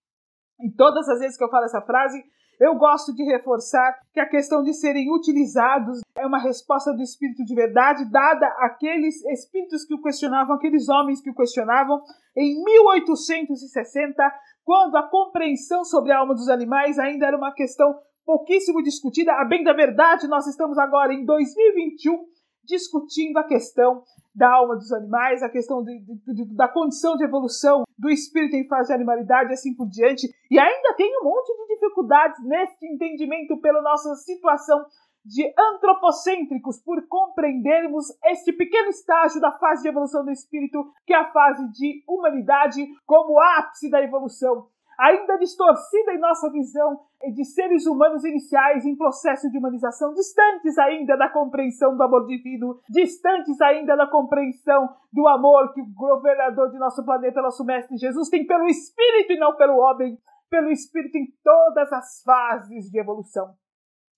E 0.61 0.71
todas 0.77 1.09
as 1.09 1.19
vezes 1.19 1.37
que 1.37 1.43
eu 1.43 1.51
falo 1.51 1.65
essa 1.65 1.83
frase, 1.83 2.23
eu 2.63 2.77
gosto 2.77 3.13
de 3.13 3.25
reforçar 3.25 3.99
que 4.15 4.21
a 4.21 4.29
questão 4.29 4.63
de 4.63 4.73
serem 4.73 5.13
utilizados 5.13 6.01
é 6.15 6.25
uma 6.25 6.39
resposta 6.39 6.93
do 6.93 7.03
espírito 7.03 7.45
de 7.45 7.55
verdade 7.57 8.09
dada 8.09 8.47
àqueles 8.61 9.21
espíritos 9.25 9.85
que 9.85 9.95
o 9.95 10.01
questionavam, 10.01 10.55
aqueles 10.55 10.89
homens 10.89 11.21
que 11.21 11.29
o 11.29 11.35
questionavam 11.35 12.01
em 12.37 12.63
1860, 12.63 14.33
quando 14.65 14.97
a 14.97 15.03
compreensão 15.03 15.85
sobre 15.85 16.13
a 16.13 16.19
alma 16.19 16.35
dos 16.35 16.49
animais 16.49 17.01
ainda 17.01 17.27
era 17.27 17.37
uma 17.37 17.53
questão 17.53 17.99
pouquíssimo 18.25 18.81
discutida. 18.81 19.33
A 19.33 19.45
bem 19.45 19.65
da 19.65 19.73
verdade, 19.73 20.29
nós 20.29 20.47
estamos 20.47 20.79
agora 20.79 21.13
em 21.13 21.25
2021 21.25 22.17
discutindo 22.65 23.39
a 23.39 23.45
questão 23.45 24.05
da 24.35 24.51
alma 24.51 24.77
dos 24.77 24.93
animais, 24.93 25.43
a 25.43 25.49
questão 25.49 25.83
de, 25.83 25.99
de, 26.01 26.35
de, 26.35 26.57
da 26.57 26.69
condição 26.69 27.17
de 27.17 27.25
evolução 27.25 27.85
do 27.99 28.11
espírito 28.11 28.57
em 28.57 28.67
fase 28.67 28.89
de 28.89 28.95
animalidade 28.95 29.51
e 29.51 29.53
assim 29.53 29.75
por 29.75 29.89
diante. 29.89 30.29
E 30.51 30.59
ainda 30.59 30.95
tem 30.95 31.11
um 31.21 31.25
monte 31.25 31.53
de 31.55 31.75
dificuldades 31.75 32.43
nesse 32.45 32.87
entendimento 32.87 33.61
pela 33.61 33.83
nossa 33.83 34.15
situação 34.17 34.85
de 35.25 35.53
antropocêntricos, 35.57 36.83
por 36.83 37.07
compreendermos 37.07 38.07
este 38.25 38.53
pequeno 38.53 38.89
estágio 38.89 39.41
da 39.41 39.53
fase 39.53 39.83
de 39.83 39.89
evolução 39.89 40.25
do 40.25 40.33
espírito, 40.33 40.85
que 41.07 41.13
é 41.13 41.17
a 41.17 41.31
fase 41.31 41.71
de 41.71 42.03
humanidade, 42.09 42.85
como 43.07 43.41
ápice 43.41 43.89
da 43.89 44.03
evolução 44.03 44.67
ainda 45.03 45.37
distorcida 45.37 46.15
em 46.15 46.21
nossa 46.21 46.49
visão 46.51 47.01
de 47.35 47.45
seres 47.45 47.87
humanos 47.87 48.25
iniciais 48.25 48.87
em 48.87 48.97
processo 48.97 49.51
de 49.51 49.59
humanização, 49.59 50.15
distantes 50.15 50.79
ainda 50.79 51.17
da 51.17 51.29
compreensão 51.29 51.97
do 51.97 52.03
amor 52.05 52.25
divino, 52.27 52.81
distantes 52.89 53.61
ainda 53.61 53.97
da 53.97 54.07
compreensão 54.07 54.89
do 55.13 55.27
amor 55.27 55.73
que 55.75 55.81
o 55.81 55.93
governador 55.93 56.71
de 56.71 56.79
nosso 56.79 57.05
planeta, 57.05 57.43
nosso 57.43 57.65
Mestre 57.65 57.97
Jesus, 57.97 58.29
tem 58.29 58.47
pelo 58.47 58.67
Espírito 58.69 59.33
e 59.33 59.39
não 59.39 59.57
pelo 59.57 59.77
homem, 59.77 60.17
pelo 60.49 60.71
Espírito 60.71 61.19
em 61.19 61.27
todas 61.43 61.93
as 61.93 62.23
fases 62.23 62.89
de 62.89 63.01
evolução. 63.01 63.55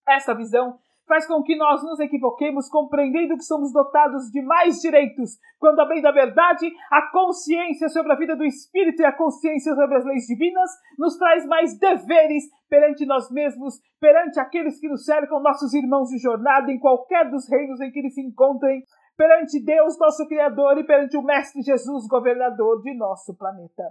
Essa 0.06 0.34
visão 0.34 0.78
faz 1.06 1.26
com 1.26 1.42
que 1.42 1.56
nós 1.56 1.82
nos 1.82 2.00
equivoquemos 2.00 2.68
compreendendo 2.68 3.36
que 3.36 3.44
somos 3.44 3.72
dotados 3.72 4.30
de 4.30 4.42
mais 4.42 4.80
direitos, 4.80 5.38
quando 5.58 5.80
a 5.80 5.86
bem 5.86 6.00
da 6.00 6.10
verdade, 6.10 6.70
a 6.90 7.10
consciência 7.10 7.88
sobre 7.88 8.12
a 8.12 8.16
vida 8.16 8.34
do 8.36 8.44
espírito 8.44 9.02
e 9.02 9.04
a 9.04 9.12
consciência 9.12 9.74
sobre 9.74 9.96
as 9.96 10.04
leis 10.04 10.26
divinas 10.26 10.70
nos 10.98 11.16
traz 11.16 11.46
mais 11.46 11.78
deveres 11.78 12.44
perante 12.68 13.06
nós 13.06 13.30
mesmos, 13.30 13.80
perante 14.00 14.40
aqueles 14.40 14.80
que 14.80 14.88
nos 14.88 15.04
cercam, 15.04 15.40
nossos 15.40 15.74
irmãos 15.74 16.08
de 16.08 16.18
jornada 16.18 16.70
em 16.72 16.78
qualquer 16.78 17.30
dos 17.30 17.48
reinos 17.48 17.80
em 17.80 17.90
que 17.90 17.98
eles 17.98 18.14
se 18.14 18.22
encontrem, 18.22 18.82
perante 19.16 19.62
Deus, 19.62 19.98
nosso 19.98 20.26
Criador, 20.26 20.78
e 20.78 20.84
perante 20.84 21.16
o 21.16 21.22
Mestre 21.22 21.62
Jesus, 21.62 22.06
governador 22.08 22.82
de 22.82 22.94
nosso 22.96 23.34
planeta. 23.36 23.84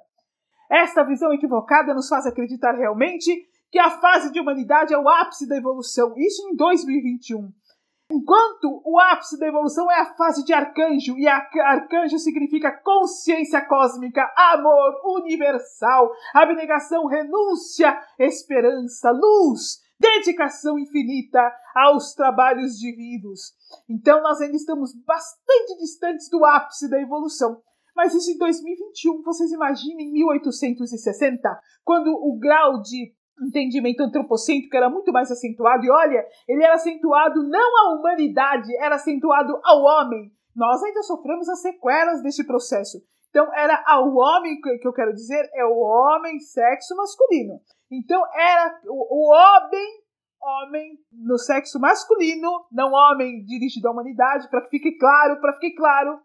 Esta 0.69 1.03
visão 1.03 1.31
equivocada 1.31 1.93
nos 1.93 2.09
faz 2.09 2.25
acreditar 2.25 2.73
realmente 2.73 3.31
que 3.73 3.79
a 3.79 3.89
fase 3.89 4.31
de 4.31 4.39
humanidade 4.39 4.93
é 4.93 4.97
o 4.99 5.09
ápice 5.09 5.47
da 5.47 5.57
evolução, 5.57 6.13
isso 6.15 6.47
em 6.47 6.55
2021. 6.55 7.51
Enquanto 8.11 8.83
o 8.85 8.99
ápice 8.99 9.39
da 9.39 9.47
evolução 9.47 9.89
é 9.91 9.99
a 9.99 10.13
fase 10.13 10.45
de 10.45 10.53
arcanjo, 10.53 11.17
e 11.17 11.27
arcanjo 11.27 12.19
significa 12.19 12.71
consciência 12.83 13.65
cósmica, 13.65 14.31
amor 14.37 15.17
universal, 15.17 16.11
abnegação, 16.35 17.07
renúncia, 17.07 17.99
esperança, 18.19 19.09
luz, 19.09 19.79
dedicação 19.99 20.77
infinita 20.77 21.41
aos 21.73 22.13
trabalhos 22.13 22.77
divinos. 22.77 23.53
Então 23.89 24.21
nós 24.21 24.39
ainda 24.39 24.55
estamos 24.55 24.93
bastante 25.03 25.79
distantes 25.79 26.29
do 26.29 26.45
ápice 26.45 26.87
da 26.87 27.01
evolução. 27.01 27.59
Mas 27.95 28.13
isso 28.13 28.29
em 28.29 28.37
2021, 28.37 29.23
vocês 29.23 29.51
imaginem 29.51 30.11
1860, 30.11 31.59
quando 31.83 32.09
o 32.09 32.37
grau 32.37 32.79
de 32.79 33.13
entendimento 33.41 34.01
antropocêntrico 34.01 34.75
era 34.75 34.89
muito 34.89 35.11
mais 35.11 35.31
acentuado. 35.31 35.85
E 35.85 35.91
olha, 35.91 36.25
ele 36.47 36.63
era 36.63 36.75
acentuado 36.75 37.43
não 37.47 37.77
à 37.77 37.95
humanidade, 37.95 38.75
era 38.77 38.95
acentuado 38.95 39.59
ao 39.63 39.81
homem. 39.81 40.31
Nós 40.55 40.81
ainda 40.83 41.01
sofremos 41.03 41.49
as 41.49 41.61
sequelas 41.61 42.21
deste 42.21 42.43
processo. 42.45 43.01
Então, 43.29 43.51
era 43.55 43.83
ao 43.87 44.13
homem, 44.13 44.61
que 44.61 44.87
eu 44.87 44.93
quero 44.93 45.11
dizer, 45.11 45.49
é 45.55 45.65
o 45.65 45.79
homem 45.79 46.39
sexo 46.39 46.95
masculino. 46.95 47.59
Então, 47.91 48.21
era 48.31 48.79
o, 48.85 49.07
o 49.09 49.33
homem, 49.33 50.03
homem 50.39 50.99
no 51.11 51.39
sexo 51.39 51.79
masculino, 51.79 52.67
não 52.71 52.91
homem 52.91 53.43
dirigido 53.43 53.87
à 53.87 53.91
humanidade, 53.91 54.47
para 54.51 54.61
que 54.61 54.69
fique 54.69 54.97
claro, 54.99 55.41
para 55.41 55.53
que 55.53 55.61
fique 55.61 55.77
claro, 55.77 56.19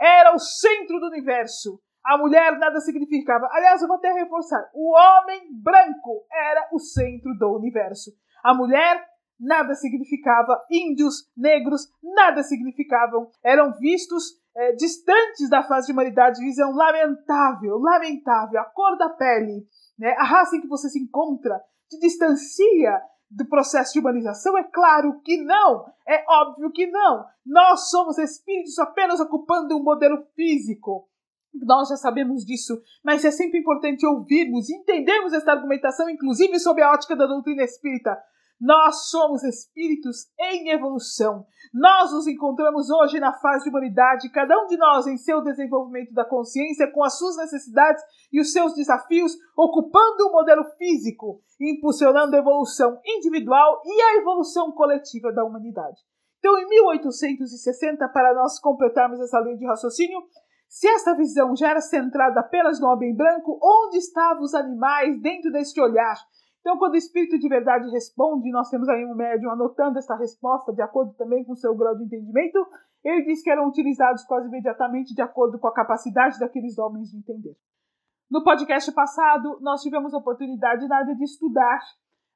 era 0.00 0.34
o 0.34 0.38
centro 0.38 0.98
do 0.98 1.08
universo. 1.08 1.78
A 2.04 2.16
mulher 2.16 2.58
nada 2.58 2.80
significava. 2.80 3.48
Aliás, 3.52 3.82
eu 3.82 3.88
vou 3.88 3.96
até 3.96 4.12
reforçar: 4.12 4.70
o 4.74 4.94
homem 4.96 5.48
branco 5.52 6.26
era 6.32 6.68
o 6.72 6.78
centro 6.78 7.36
do 7.38 7.56
universo. 7.56 8.10
A 8.42 8.54
mulher 8.54 9.04
nada 9.38 9.74
significava. 9.74 10.60
Índios, 10.70 11.30
negros, 11.36 11.88
nada 12.02 12.42
significavam. 12.42 13.30
Eram 13.42 13.72
vistos 13.78 14.38
é, 14.56 14.72
distantes 14.72 15.48
da 15.48 15.62
fase 15.62 15.86
de 15.86 15.92
humanidade. 15.92 16.40
Visão 16.40 16.72
lamentável, 16.72 17.78
lamentável. 17.78 18.60
A 18.60 18.64
cor 18.64 18.96
da 18.96 19.08
pele, 19.10 19.66
né? 19.98 20.14
a 20.18 20.24
raça 20.24 20.56
em 20.56 20.60
que 20.60 20.68
você 20.68 20.88
se 20.88 20.98
encontra, 20.98 21.60
te 21.88 21.98
distancia 21.98 23.00
do 23.30 23.46
processo 23.46 23.92
de 23.92 24.00
humanização? 24.00 24.56
É 24.56 24.64
claro 24.64 25.20
que 25.20 25.36
não. 25.42 25.86
É 26.06 26.24
óbvio 26.28 26.70
que 26.72 26.86
não. 26.86 27.24
Nós 27.44 27.90
somos 27.90 28.18
espíritos 28.18 28.78
apenas 28.78 29.20
ocupando 29.20 29.76
um 29.76 29.82
modelo 29.82 30.24
físico. 30.34 31.08
Nós 31.54 31.88
já 31.88 31.96
sabemos 31.96 32.44
disso, 32.44 32.80
mas 33.04 33.24
é 33.24 33.30
sempre 33.30 33.58
importante 33.58 34.06
ouvirmos 34.06 34.68
e 34.68 34.76
entendermos 34.76 35.32
esta 35.32 35.52
argumentação, 35.52 36.08
inclusive 36.08 36.58
sob 36.58 36.80
a 36.82 36.92
ótica 36.92 37.16
da 37.16 37.26
doutrina 37.26 37.62
espírita. 37.62 38.16
Nós 38.60 39.08
somos 39.08 39.44
espíritos 39.44 40.26
em 40.38 40.70
evolução. 40.70 41.46
Nós 41.72 42.10
nos 42.10 42.26
encontramos 42.26 42.90
hoje 42.90 43.20
na 43.20 43.32
fase 43.32 43.64
de 43.64 43.70
humanidade, 43.70 44.30
cada 44.30 44.60
um 44.60 44.66
de 44.66 44.76
nós 44.76 45.06
em 45.06 45.16
seu 45.16 45.40
desenvolvimento 45.42 46.12
da 46.12 46.24
consciência, 46.24 46.90
com 46.90 47.04
as 47.04 47.16
suas 47.16 47.36
necessidades 47.36 48.02
e 48.32 48.40
os 48.40 48.52
seus 48.52 48.74
desafios, 48.74 49.32
ocupando 49.56 50.24
o 50.24 50.28
um 50.30 50.32
modelo 50.32 50.64
físico, 50.76 51.40
impulsionando 51.60 52.34
a 52.34 52.38
evolução 52.38 53.00
individual 53.04 53.80
e 53.84 54.02
a 54.02 54.20
evolução 54.20 54.72
coletiva 54.72 55.32
da 55.32 55.44
humanidade. 55.44 56.00
Então, 56.38 56.58
em 56.58 56.66
1860, 56.68 58.08
para 58.08 58.34
nós 58.34 58.58
completarmos 58.58 59.20
essa 59.20 59.38
linha 59.40 59.56
de 59.56 59.66
raciocínio, 59.66 60.20
se 60.68 60.86
esta 60.86 61.14
visão 61.14 61.56
já 61.56 61.70
era 61.70 61.80
centrada 61.80 62.40
apenas 62.40 62.78
no 62.78 62.88
homem 62.88 63.14
branco, 63.16 63.58
onde 63.62 63.96
estavam 63.96 64.42
os 64.42 64.54
animais 64.54 65.18
dentro 65.20 65.50
deste 65.50 65.80
olhar? 65.80 66.16
Então, 66.60 66.76
quando 66.76 66.92
o 66.92 66.98
espírito 66.98 67.38
de 67.38 67.48
verdade 67.48 67.90
responde, 67.90 68.50
nós 68.50 68.68
temos 68.68 68.88
aí 68.88 69.04
um 69.04 69.14
médium 69.14 69.50
anotando 69.50 69.98
essa 69.98 70.14
resposta 70.14 70.72
de 70.72 70.82
acordo 70.82 71.14
também 71.14 71.42
com 71.44 71.52
o 71.52 71.56
seu 71.56 71.74
grau 71.74 71.96
de 71.96 72.04
entendimento, 72.04 72.58
ele 73.02 73.24
diz 73.24 73.42
que 73.42 73.50
eram 73.50 73.68
utilizados 73.68 74.24
quase 74.24 74.48
imediatamente 74.48 75.14
de 75.14 75.22
acordo 75.22 75.58
com 75.58 75.68
a 75.68 75.74
capacidade 75.74 76.38
daqueles 76.38 76.78
homens 76.78 77.08
de 77.10 77.16
entender. 77.16 77.56
No 78.30 78.44
podcast 78.44 78.92
passado, 78.92 79.58
nós 79.62 79.80
tivemos 79.80 80.12
a 80.12 80.18
oportunidade 80.18 80.86
de 80.86 81.24
estudar 81.24 81.80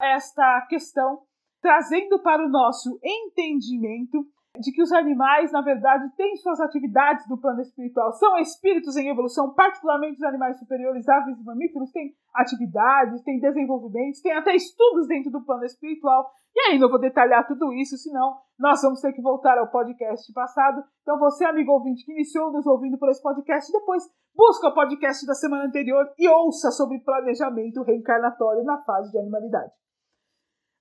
esta 0.00 0.66
questão, 0.68 1.20
trazendo 1.60 2.22
para 2.22 2.46
o 2.46 2.48
nosso 2.48 2.98
entendimento 3.04 4.24
de 4.58 4.70
que 4.70 4.82
os 4.82 4.92
animais, 4.92 5.50
na 5.50 5.62
verdade, 5.62 6.14
têm 6.14 6.36
suas 6.36 6.60
atividades 6.60 7.26
no 7.28 7.40
plano 7.40 7.62
espiritual. 7.62 8.12
São 8.12 8.38
espíritos 8.38 8.96
em 8.96 9.08
evolução, 9.08 9.54
particularmente 9.54 10.18
os 10.18 10.22
animais 10.22 10.58
superiores, 10.58 11.08
aves 11.08 11.38
e 11.38 11.44
mamíferos, 11.44 11.90
têm 11.90 12.14
atividades, 12.34 13.22
têm 13.22 13.40
desenvolvimentos, 13.40 14.20
têm 14.20 14.32
até 14.32 14.54
estudos 14.54 15.08
dentro 15.08 15.30
do 15.30 15.44
plano 15.44 15.64
espiritual. 15.64 16.30
E 16.54 16.60
aí 16.68 16.78
não 16.78 16.90
vou 16.90 17.00
detalhar 17.00 17.46
tudo 17.46 17.72
isso, 17.72 17.96
senão 17.96 18.40
nós 18.58 18.82
vamos 18.82 19.00
ter 19.00 19.12
que 19.14 19.22
voltar 19.22 19.56
ao 19.56 19.70
podcast 19.70 20.30
passado. 20.34 20.84
Então 21.00 21.18
você, 21.18 21.46
amigo 21.46 21.72
ouvinte, 21.72 22.04
que 22.04 22.12
iniciou 22.12 22.52
nos 22.52 22.66
ouvindo 22.66 22.98
por 22.98 23.08
esse 23.08 23.22
podcast, 23.22 23.72
depois 23.72 24.04
busca 24.36 24.68
o 24.68 24.74
podcast 24.74 25.26
da 25.26 25.34
semana 25.34 25.64
anterior 25.64 26.12
e 26.18 26.28
ouça 26.28 26.70
sobre 26.70 27.00
planejamento 27.00 27.82
reencarnatório 27.82 28.64
na 28.64 28.82
fase 28.82 29.10
de 29.10 29.18
animalidade. 29.18 29.72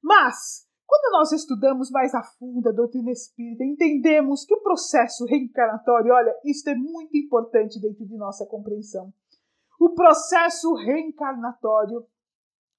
Mas 0.04 0.70
quando 0.92 1.14
nós 1.14 1.32
estudamos 1.32 1.90
mais 1.90 2.14
a 2.14 2.22
fundo 2.22 2.68
a 2.68 2.74
doutrina 2.74 3.12
espírita, 3.12 3.64
entendemos 3.64 4.44
que 4.44 4.54
o 4.54 4.62
processo 4.62 5.24
reencarnatório, 5.24 6.12
olha, 6.12 6.36
isso 6.44 6.70
é 6.70 6.76
muito 6.76 7.16
importante 7.16 7.80
dentro 7.80 8.06
de 8.06 8.18
nossa 8.18 8.46
compreensão. 8.46 9.10
O 9.80 9.92
processo 9.92 10.74
reencarnatório 10.74 12.06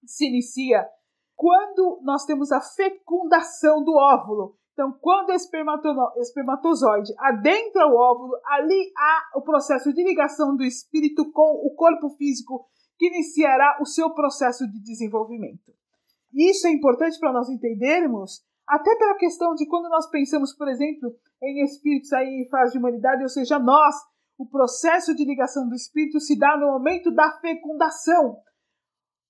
se 0.04 0.26
inicia 0.26 0.86
quando 1.34 2.00
nós 2.02 2.26
temos 2.26 2.52
a 2.52 2.60
fecundação 2.60 3.82
do 3.82 3.92
óvulo. 3.92 4.58
Então, 4.74 4.92
quando 5.00 5.30
o 5.30 6.20
espermatozoide 6.20 7.14
adentra 7.16 7.86
o 7.86 7.96
óvulo, 7.96 8.34
ali 8.44 8.92
há 8.94 9.38
o 9.38 9.40
processo 9.40 9.90
de 9.90 10.04
ligação 10.04 10.54
do 10.54 10.64
espírito 10.64 11.32
com 11.32 11.66
o 11.66 11.74
corpo 11.74 12.10
físico 12.10 12.68
que 12.98 13.06
iniciará 13.06 13.78
o 13.80 13.86
seu 13.86 14.10
processo 14.10 14.70
de 14.70 14.78
desenvolvimento. 14.82 15.72
Isso 16.32 16.66
é 16.66 16.70
importante 16.70 17.18
para 17.18 17.32
nós 17.32 17.48
entendermos, 17.48 18.42
até 18.66 18.96
pela 18.96 19.16
questão 19.16 19.54
de 19.54 19.66
quando 19.66 19.88
nós 19.88 20.08
pensamos, 20.08 20.54
por 20.54 20.68
exemplo, 20.68 21.14
em 21.42 21.62
espíritos 21.64 22.12
aí 22.12 22.42
em 22.42 22.48
fase 22.48 22.72
de 22.72 22.78
humanidade, 22.78 23.22
ou 23.22 23.28
seja, 23.28 23.58
nós, 23.58 23.94
o 24.38 24.46
processo 24.46 25.14
de 25.14 25.24
ligação 25.24 25.68
do 25.68 25.74
espírito 25.74 26.20
se 26.20 26.38
dá 26.38 26.56
no 26.56 26.68
momento 26.68 27.10
da 27.12 27.38
fecundação. 27.40 28.38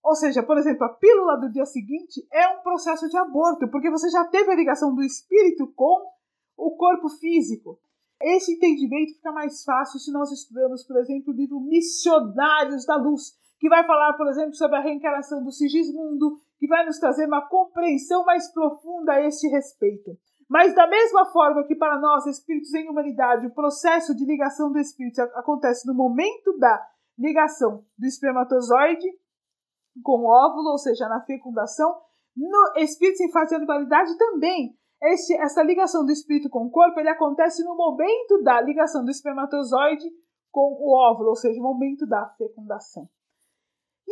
Ou 0.04 0.14
seja, 0.14 0.42
por 0.42 0.59
exemplo, 0.59 0.85
a 0.85 0.94
pílula 0.94 1.38
do 1.38 1.50
dia 1.50 1.64
seguinte 1.64 2.26
é 2.32 2.49
um 2.49 2.62
processo 2.62 3.09
de 3.09 3.16
aborto, 3.16 3.68
porque 3.71 3.90
você 3.90 4.09
já 4.11 4.25
teve 4.25 4.50
a 4.50 4.56
ligação 4.56 4.94
do 4.94 5.02
espírito 5.02 5.73
com 5.75 6.09
o 6.56 6.76
corpo 6.76 7.09
físico. 7.09 7.78
Esse 8.21 8.52
entendimento 8.52 9.14
fica 9.14 9.32
mais 9.32 9.64
fácil 9.64 9.99
se 9.99 10.12
nós 10.12 10.30
estudamos, 10.30 10.85
por 10.85 10.97
exemplo, 10.99 11.32
o 11.32 11.37
livro 11.37 11.61
Missionários 11.61 12.85
da 12.87 12.97
Luz, 12.97 13.32
que 13.59 13.68
vai 13.68 13.85
falar, 13.85 14.12
por 14.14 14.28
exemplo, 14.28 14.54
sobre 14.54 14.76
a 14.76 14.80
reencarnação 14.80 15.42
do 15.42 15.50
Sigismundo, 15.50 16.38
que 16.62 16.69
vai 16.69 16.87
nos 16.87 17.00
trazer 17.00 17.26
uma 17.26 17.45
compreensão 17.49 18.25
mais 18.25 18.49
profunda 18.52 19.14
a 19.14 19.26
este 19.26 19.49
respeito. 19.49 20.16
Mas 20.49 20.73
da 20.73 20.87
mesma 20.87 21.26
forma 21.33 21.66
que 21.66 21.75
para 21.75 21.99
nós, 21.99 22.25
espíritos 22.25 22.73
em 22.73 22.88
humanidade, 22.88 23.49
o 23.49 23.52
processo 23.52 24.14
de 24.14 24.25
ligação 24.25 24.71
do 24.71 24.78
espírito 24.78 25.21
acontece 25.35 25.85
no 25.88 25.92
momento 25.92 26.57
da 26.61 26.81
ligação 27.19 27.83
do 27.99 28.07
espermatozoide 28.07 29.09
com 30.04 30.21
o 30.21 30.31
óvulo, 30.31 30.71
ou 30.71 30.78
seja, 30.78 31.09
na 31.09 31.21
fecundação, 31.23 32.00
no 32.37 32.81
espírito 32.81 33.25
em 33.25 33.33
fase 33.33 33.49
de 33.49 33.57
animalidade 33.57 34.16
também. 34.16 34.78
Este, 35.02 35.35
essa 35.35 35.64
ligação 35.64 36.07
do 36.07 36.12
espírito 36.12 36.49
com 36.49 36.66
o 36.66 36.71
corpo 36.71 37.00
ele 37.00 37.09
acontece 37.09 37.64
no 37.64 37.75
momento 37.75 38.40
da 38.45 38.61
ligação 38.61 39.04
do 39.04 39.11
espermatozoide 39.11 40.09
com 40.52 40.76
o 40.78 40.95
óvulo, 40.95 41.31
ou 41.31 41.37
seja, 41.37 41.61
no 41.61 41.64
momento 41.64 42.07
da 42.07 42.25
fecundação. 42.38 43.02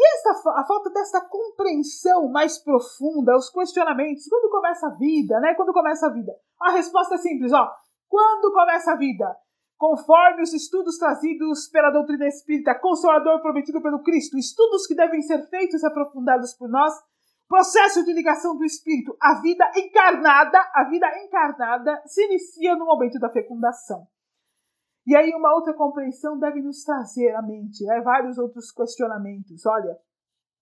E 0.03 0.15
esta, 0.15 0.51
a 0.53 0.65
falta 0.65 0.89
dessa 0.89 1.21
compreensão 1.21 2.31
mais 2.31 2.57
profunda, 2.57 3.37
os 3.37 3.51
questionamentos, 3.51 4.27
quando 4.31 4.51
começa 4.51 4.87
a 4.87 4.95
vida, 4.95 5.39
né? 5.41 5.55
Quando 5.55 5.75
começa 5.75 6.07
a 6.07 6.11
vida? 6.11 6.33
A 6.59 6.71
resposta 6.71 7.17
é 7.17 7.19
simples, 7.19 7.53
ó. 7.53 7.71
Quando 8.09 8.51
começa 8.51 8.93
a 8.93 8.97
vida? 8.97 9.37
conforme 9.77 10.43
os 10.43 10.53
estudos 10.53 10.99
trazidos 10.99 11.67
pela 11.69 11.91
doutrina 11.91 12.27
espírita, 12.27 12.79
consolador 12.79 13.41
prometido 13.41 13.81
pelo 13.81 14.03
Cristo, 14.03 14.37
estudos 14.37 14.87
que 14.87 14.95
devem 14.95 15.23
ser 15.23 15.49
feitos 15.49 15.83
e 15.83 15.87
aprofundados 15.87 16.53
por 16.53 16.69
nós, 16.69 16.93
processo 17.49 18.05
de 18.05 18.13
ligação 18.13 18.59
do 18.59 18.65
espírito, 18.65 19.17
a 19.19 19.41
vida 19.41 19.65
encarnada, 19.75 20.61
a 20.75 20.85
vida 20.85 21.07
encarnada 21.25 22.03
se 22.05 22.23
inicia 22.27 22.77
no 22.77 22.85
momento 22.85 23.19
da 23.19 23.31
fecundação. 23.31 24.07
E 25.07 25.17
aí 25.17 25.33
uma 25.35 25.55
outra 25.55 25.75
compreensão 25.75 26.39
deve 26.39 26.61
nos 26.61 26.85
trazer 26.85 27.35
à 27.35 27.43
mente, 27.43 27.85
né? 27.85 28.01
vários 28.01 28.39
outros 28.39 28.71
questionamentos. 28.71 29.65
Olha, 29.67 29.97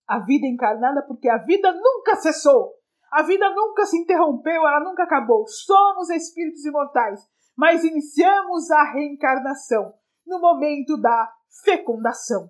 a 0.07 0.21
vida 0.21 0.47
encarnada, 0.47 1.03
porque 1.03 1.29
a 1.29 1.39
vida 1.39 1.73
nunca 1.73 2.17
cessou, 2.17 2.73
a 3.11 3.23
vida 3.23 3.51
nunca 3.51 3.85
se 3.85 3.99
interrompeu, 3.99 4.67
ela 4.67 4.81
nunca 4.81 5.03
acabou. 5.03 5.47
Somos 5.47 6.09
espíritos 6.11 6.65
imortais 6.65 7.29
mas 7.59 7.83
iniciamos 7.83 8.71
a 8.71 8.85
reencarnação 8.93 9.93
no 10.25 10.39
momento 10.39 10.97
da 10.97 11.29
fecundação. 11.65 12.49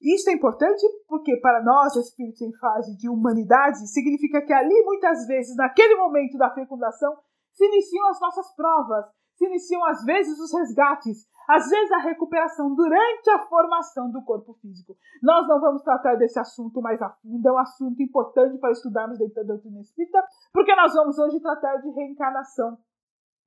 Isso 0.00 0.30
é 0.30 0.32
importante 0.32 0.82
porque, 1.06 1.36
para 1.36 1.62
nós, 1.62 1.94
espíritos 1.96 2.40
em 2.40 2.56
fase 2.56 2.96
de 2.96 3.10
humanidade, 3.10 3.86
significa 3.92 4.40
que 4.40 4.52
ali, 4.54 4.82
muitas 4.86 5.26
vezes, 5.26 5.54
naquele 5.54 5.96
momento 5.96 6.38
da 6.38 6.50
fecundação, 6.54 7.14
se 7.52 7.66
iniciam 7.66 8.08
as 8.08 8.18
nossas 8.20 8.56
provas, 8.56 9.04
se 9.42 9.46
iniciam, 9.46 9.84
às 9.84 10.04
vezes, 10.04 10.38
os 10.38 10.52
resgates, 10.52 11.26
às 11.48 11.68
vezes, 11.68 11.90
a 11.90 11.98
recuperação 11.98 12.74
durante 12.74 13.30
a 13.30 13.40
formação 13.46 14.10
do 14.10 14.22
corpo 14.22 14.54
físico. 14.54 14.96
Nós 15.20 15.46
não 15.48 15.60
vamos 15.60 15.82
tratar 15.82 16.14
desse 16.14 16.38
assunto 16.38 16.80
mais 16.80 17.02
a 17.02 17.10
fundo, 17.10 17.48
é 17.48 17.52
um 17.52 17.58
assunto 17.58 18.00
importante 18.00 18.58
para 18.58 18.70
estudarmos 18.70 19.18
dentro 19.18 19.34
da 19.34 19.42
doutrina 19.42 19.80
espírita, 19.80 20.22
porque 20.52 20.74
nós 20.76 20.94
vamos 20.94 21.18
hoje 21.18 21.40
tratar 21.40 21.76
de 21.78 21.90
reencarnação 21.90 22.78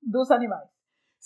dos 0.02 0.30
animais. 0.32 0.75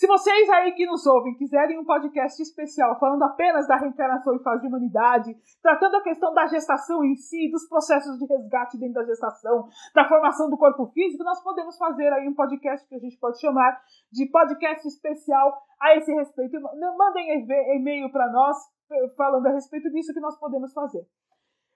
Se 0.00 0.06
vocês 0.06 0.48
aí 0.48 0.72
que 0.72 0.86
nos 0.86 1.04
ouvem 1.04 1.36
quiserem 1.36 1.78
um 1.78 1.84
podcast 1.84 2.40
especial 2.40 2.98
falando 2.98 3.22
apenas 3.22 3.68
da 3.68 3.76
reencarnação 3.76 4.34
em 4.34 4.42
fase 4.42 4.62
de 4.62 4.68
humanidade, 4.68 5.36
tratando 5.62 5.94
a 5.96 6.02
questão 6.02 6.32
da 6.32 6.46
gestação 6.46 7.04
em 7.04 7.14
si, 7.16 7.50
dos 7.50 7.68
processos 7.68 8.18
de 8.18 8.24
resgate 8.24 8.78
dentro 8.78 8.94
da 8.94 9.04
gestação, 9.04 9.68
da 9.94 10.08
formação 10.08 10.48
do 10.48 10.56
corpo 10.56 10.86
físico, 10.86 11.22
nós 11.22 11.42
podemos 11.42 11.76
fazer 11.76 12.10
aí 12.14 12.26
um 12.26 12.34
podcast 12.34 12.88
que 12.88 12.94
a 12.94 12.98
gente 12.98 13.18
pode 13.18 13.38
chamar 13.42 13.78
de 14.10 14.24
podcast 14.30 14.88
especial 14.88 15.52
a 15.78 15.94
esse 15.94 16.10
respeito. 16.14 16.58
Mandem 16.96 17.46
e-mail 17.76 18.10
para 18.10 18.32
nós 18.32 18.56
falando 19.18 19.48
a 19.48 19.52
respeito 19.52 19.90
disso 19.90 20.14
que 20.14 20.20
nós 20.20 20.38
podemos 20.40 20.72
fazer. 20.72 21.06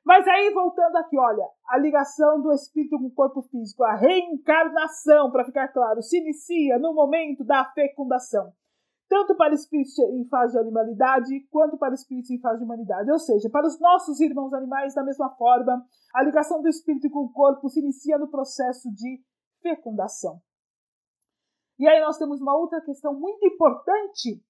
Mas 0.04 0.28
aí, 0.28 0.52
voltando 0.52 0.96
aqui, 0.96 1.18
olha, 1.18 1.48
a 1.66 1.78
ligação 1.78 2.42
do 2.42 2.52
espírito 2.52 2.98
com 2.98 3.06
o 3.06 3.14
corpo 3.14 3.40
físico, 3.42 3.82
a 3.84 3.94
reencarnação, 3.94 5.30
para 5.30 5.46
ficar 5.46 5.68
claro, 5.68 6.02
se 6.02 6.18
inicia 6.18 6.78
no 6.78 6.92
momento 6.92 7.42
da 7.42 7.64
fecundação. 7.72 8.52
Tanto 9.08 9.34
para 9.34 9.54
espíritos 9.54 9.98
em 9.98 10.28
fase 10.28 10.52
de 10.52 10.58
animalidade, 10.58 11.40
quanto 11.50 11.78
para 11.78 11.94
espíritos 11.94 12.30
em 12.30 12.40
fase 12.40 12.58
de 12.58 12.64
humanidade. 12.64 13.10
Ou 13.10 13.18
seja, 13.18 13.48
para 13.48 13.66
os 13.66 13.80
nossos 13.80 14.20
irmãos 14.20 14.52
animais, 14.52 14.94
da 14.94 15.02
mesma 15.02 15.30
forma, 15.36 15.86
a 16.14 16.22
ligação 16.22 16.60
do 16.60 16.68
espírito 16.68 17.08
com 17.10 17.20
o 17.20 17.32
corpo 17.32 17.68
se 17.70 17.80
inicia 17.80 18.18
no 18.18 18.28
processo 18.28 18.92
de 18.92 19.22
fecundação. 19.62 20.38
E 21.78 21.88
aí 21.88 22.00
nós 22.00 22.18
temos 22.18 22.40
uma 22.42 22.56
outra 22.56 22.80
questão 22.82 23.18
muito 23.18 23.44
importante 23.46 24.42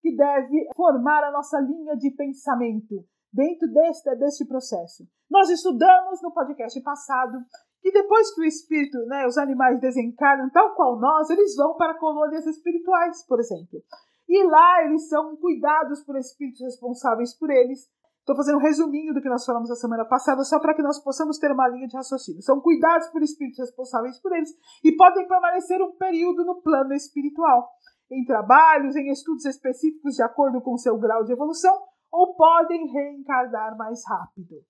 que 0.00 0.16
deve 0.16 0.66
formar 0.74 1.24
a 1.24 1.30
nossa 1.30 1.60
linha 1.60 1.94
de 1.96 2.10
pensamento 2.10 3.06
dentro 3.34 3.66
deste, 3.68 4.44
processo. 4.46 5.04
Nós 5.28 5.50
estudamos 5.50 6.22
no 6.22 6.32
podcast 6.32 6.80
passado 6.82 7.38
que 7.82 7.90
depois 7.90 8.32
que 8.32 8.40
o 8.40 8.44
espírito, 8.44 8.96
né, 9.06 9.26
os 9.26 9.36
animais 9.36 9.80
desencarnam, 9.80 10.48
tal 10.50 10.74
qual 10.74 10.98
nós, 10.98 11.28
eles 11.28 11.54
vão 11.56 11.76
para 11.76 11.98
colônias 11.98 12.46
espirituais, 12.46 13.26
por 13.26 13.40
exemplo. 13.40 13.82
E 14.28 14.42
lá 14.44 14.84
eles 14.84 15.08
são 15.08 15.36
cuidados 15.36 16.02
por 16.04 16.16
espíritos 16.16 16.62
responsáveis 16.62 17.36
por 17.36 17.50
eles. 17.50 17.80
Estou 18.20 18.36
fazendo 18.36 18.56
um 18.56 18.62
resuminho 18.62 19.12
do 19.12 19.20
que 19.20 19.28
nós 19.28 19.44
falamos 19.44 19.70
a 19.70 19.76
semana 19.76 20.06
passada, 20.06 20.42
só 20.44 20.58
para 20.58 20.72
que 20.72 20.80
nós 20.80 20.98
possamos 21.02 21.36
ter 21.36 21.52
uma 21.52 21.68
linha 21.68 21.86
de 21.86 21.96
raciocínio. 21.96 22.40
São 22.40 22.58
cuidados 22.60 23.08
por 23.08 23.22
espíritos 23.22 23.58
responsáveis 23.58 24.18
por 24.18 24.32
eles 24.32 24.48
e 24.82 24.92
podem 24.96 25.28
permanecer 25.28 25.82
um 25.82 25.92
período 25.92 26.42
no 26.42 26.62
plano 26.62 26.94
espiritual, 26.94 27.68
em 28.10 28.24
trabalhos, 28.24 28.96
em 28.96 29.10
estudos 29.10 29.44
específicos 29.44 30.14
de 30.14 30.22
acordo 30.22 30.62
com 30.62 30.78
seu 30.78 30.96
grau 30.96 31.22
de 31.22 31.32
evolução, 31.32 31.76
ou 32.14 32.36
podem 32.36 32.86
reencarnar 32.86 33.76
mais 33.76 34.06
rápido. 34.06 34.62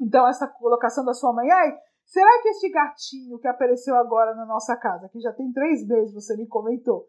Então, 0.00 0.26
essa 0.26 0.48
colocação 0.48 1.04
da 1.04 1.12
sua 1.12 1.30
mãe, 1.30 1.50
ai, 1.50 1.78
será 2.06 2.40
que 2.40 2.48
este 2.48 2.70
gatinho 2.70 3.38
que 3.38 3.46
apareceu 3.46 3.94
agora 3.96 4.34
na 4.34 4.46
nossa 4.46 4.74
casa, 4.74 5.10
que 5.10 5.20
já 5.20 5.30
tem 5.34 5.52
três 5.52 5.86
meses, 5.86 6.14
você 6.14 6.34
me 6.34 6.48
comentou, 6.48 7.06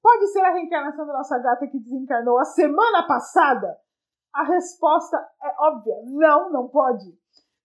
pode 0.00 0.28
ser 0.28 0.40
a 0.42 0.52
reencarnação 0.52 1.04
da 1.04 1.14
nossa 1.14 1.36
gata 1.40 1.66
que 1.66 1.80
desencarnou 1.80 2.38
a 2.38 2.44
semana 2.44 3.04
passada? 3.04 3.76
A 4.32 4.44
resposta 4.44 5.16
é 5.42 5.54
óbvia: 5.58 5.96
não, 6.06 6.52
não 6.52 6.68
pode. 6.68 7.12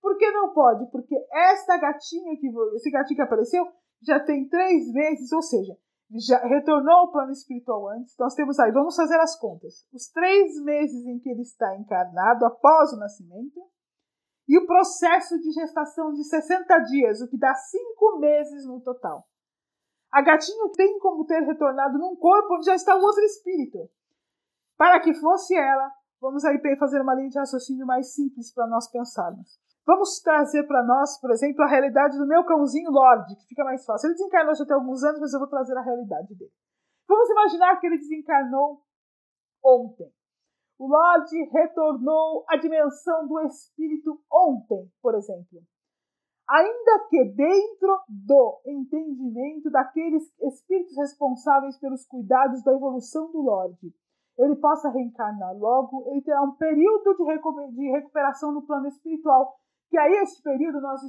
Por 0.02 0.18
que 0.18 0.30
não 0.32 0.54
pode? 0.54 0.90
Porque 0.92 1.16
esta 1.32 1.78
gatinha 1.78 2.36
que 2.40 2.48
esse 2.76 2.90
gatinho 2.90 3.16
que 3.16 3.22
apareceu 3.22 3.64
já 4.02 4.20
tem 4.20 4.50
três 4.50 4.92
meses, 4.92 5.32
ou 5.32 5.42
seja, 5.42 5.78
já 6.16 6.40
retornou 6.40 6.96
ao 6.96 7.12
plano 7.12 7.32
espiritual 7.32 7.90
antes. 7.90 8.16
Nós 8.18 8.34
temos 8.34 8.58
aí, 8.60 8.72
vamos 8.72 8.96
fazer 8.96 9.20
as 9.20 9.38
contas. 9.38 9.86
Os 9.94 10.08
três 10.10 10.62
meses 10.64 11.06
em 11.06 11.20
que 11.20 11.30
ele 11.30 11.42
está 11.42 11.76
encarnado 11.76 12.46
após 12.46 12.94
o 12.94 12.98
nascimento 12.98 13.60
e 14.48 14.58
o 14.58 14.66
processo 14.66 15.38
de 15.40 15.52
gestação 15.52 16.14
de 16.14 16.24
60 16.24 16.80
dias, 16.80 17.22
o 17.22 17.28
que 17.28 17.38
dá 17.38 17.54
cinco 17.54 18.20
meses 18.20 18.66
no 18.66 18.80
total. 18.80 19.26
A 20.12 20.22
gatinha 20.22 20.72
tem 20.76 20.98
como 21.00 21.26
ter 21.26 21.42
retornado 21.42 21.98
num 21.98 22.16
corpo 22.16 22.56
onde 22.56 22.66
já 22.66 22.76
está 22.76 22.96
um 22.96 23.02
outro 23.02 23.24
espírito. 23.24 23.90
Para 24.78 25.02
que 25.02 25.14
fosse 25.14 25.54
ela, 25.56 25.92
vamos 26.22 26.46
aí 26.46 26.58
fazer 26.80 27.02
uma 27.02 27.16
linha 27.16 27.30
de 27.30 27.40
raciocínio 27.40 27.86
mais 27.86 28.14
simples 28.14 28.54
para 28.54 28.68
nós 28.68 28.90
pensarmos. 28.90 29.60
Vamos 29.88 30.20
trazer 30.20 30.68
para 30.68 30.84
nós, 30.84 31.18
por 31.22 31.32
exemplo, 31.32 31.64
a 31.64 31.70
realidade 31.70 32.18
do 32.18 32.28
meu 32.28 32.44
cãozinho 32.44 32.92
Lorde, 32.92 33.38
que 33.38 33.48
fica 33.48 33.64
mais 33.64 33.86
fácil. 33.86 34.08
Ele 34.08 34.16
desencarnou 34.16 34.54
já 34.54 34.66
tem 34.66 34.76
alguns 34.76 35.02
anos, 35.02 35.22
mas 35.22 35.32
eu 35.32 35.40
vou 35.40 35.48
trazer 35.48 35.78
a 35.78 35.82
realidade 35.82 36.36
dele. 36.36 36.52
Vamos 37.08 37.30
imaginar 37.30 37.80
que 37.80 37.88
ele 37.88 37.98
desencarnou 37.98 38.82
ontem. 39.64 40.12
O 40.78 40.88
Lorde 40.88 41.42
retornou 41.54 42.44
à 42.50 42.58
dimensão 42.58 43.28
do 43.28 43.40
espírito 43.48 44.20
ontem, 44.30 44.92
por 45.02 45.16
exemplo. 45.16 45.64
Ainda 46.50 47.08
que 47.10 47.24
dentro 47.24 48.02
do 48.10 48.62
entendimento 48.66 49.72
daqueles 49.72 50.24
espíritos 50.42 50.98
responsáveis 50.98 51.80
pelos 51.80 52.06
cuidados 52.06 52.62
da 52.62 52.74
evolução 52.74 53.32
do 53.32 53.42
Lorde, 53.42 53.94
ele 54.38 54.56
possa 54.58 54.90
reencarnar 54.90 55.58
logo, 55.58 56.12
ele 56.12 56.22
terá 56.22 56.42
um 56.44 56.56
período 56.56 57.16
de 57.72 57.90
recuperação 57.90 58.52
no 58.52 58.66
plano 58.66 58.88
espiritual 58.88 59.58
que 59.90 59.98
a 59.98 60.10
este 60.22 60.42
período 60.42 60.82
nós 60.82 61.02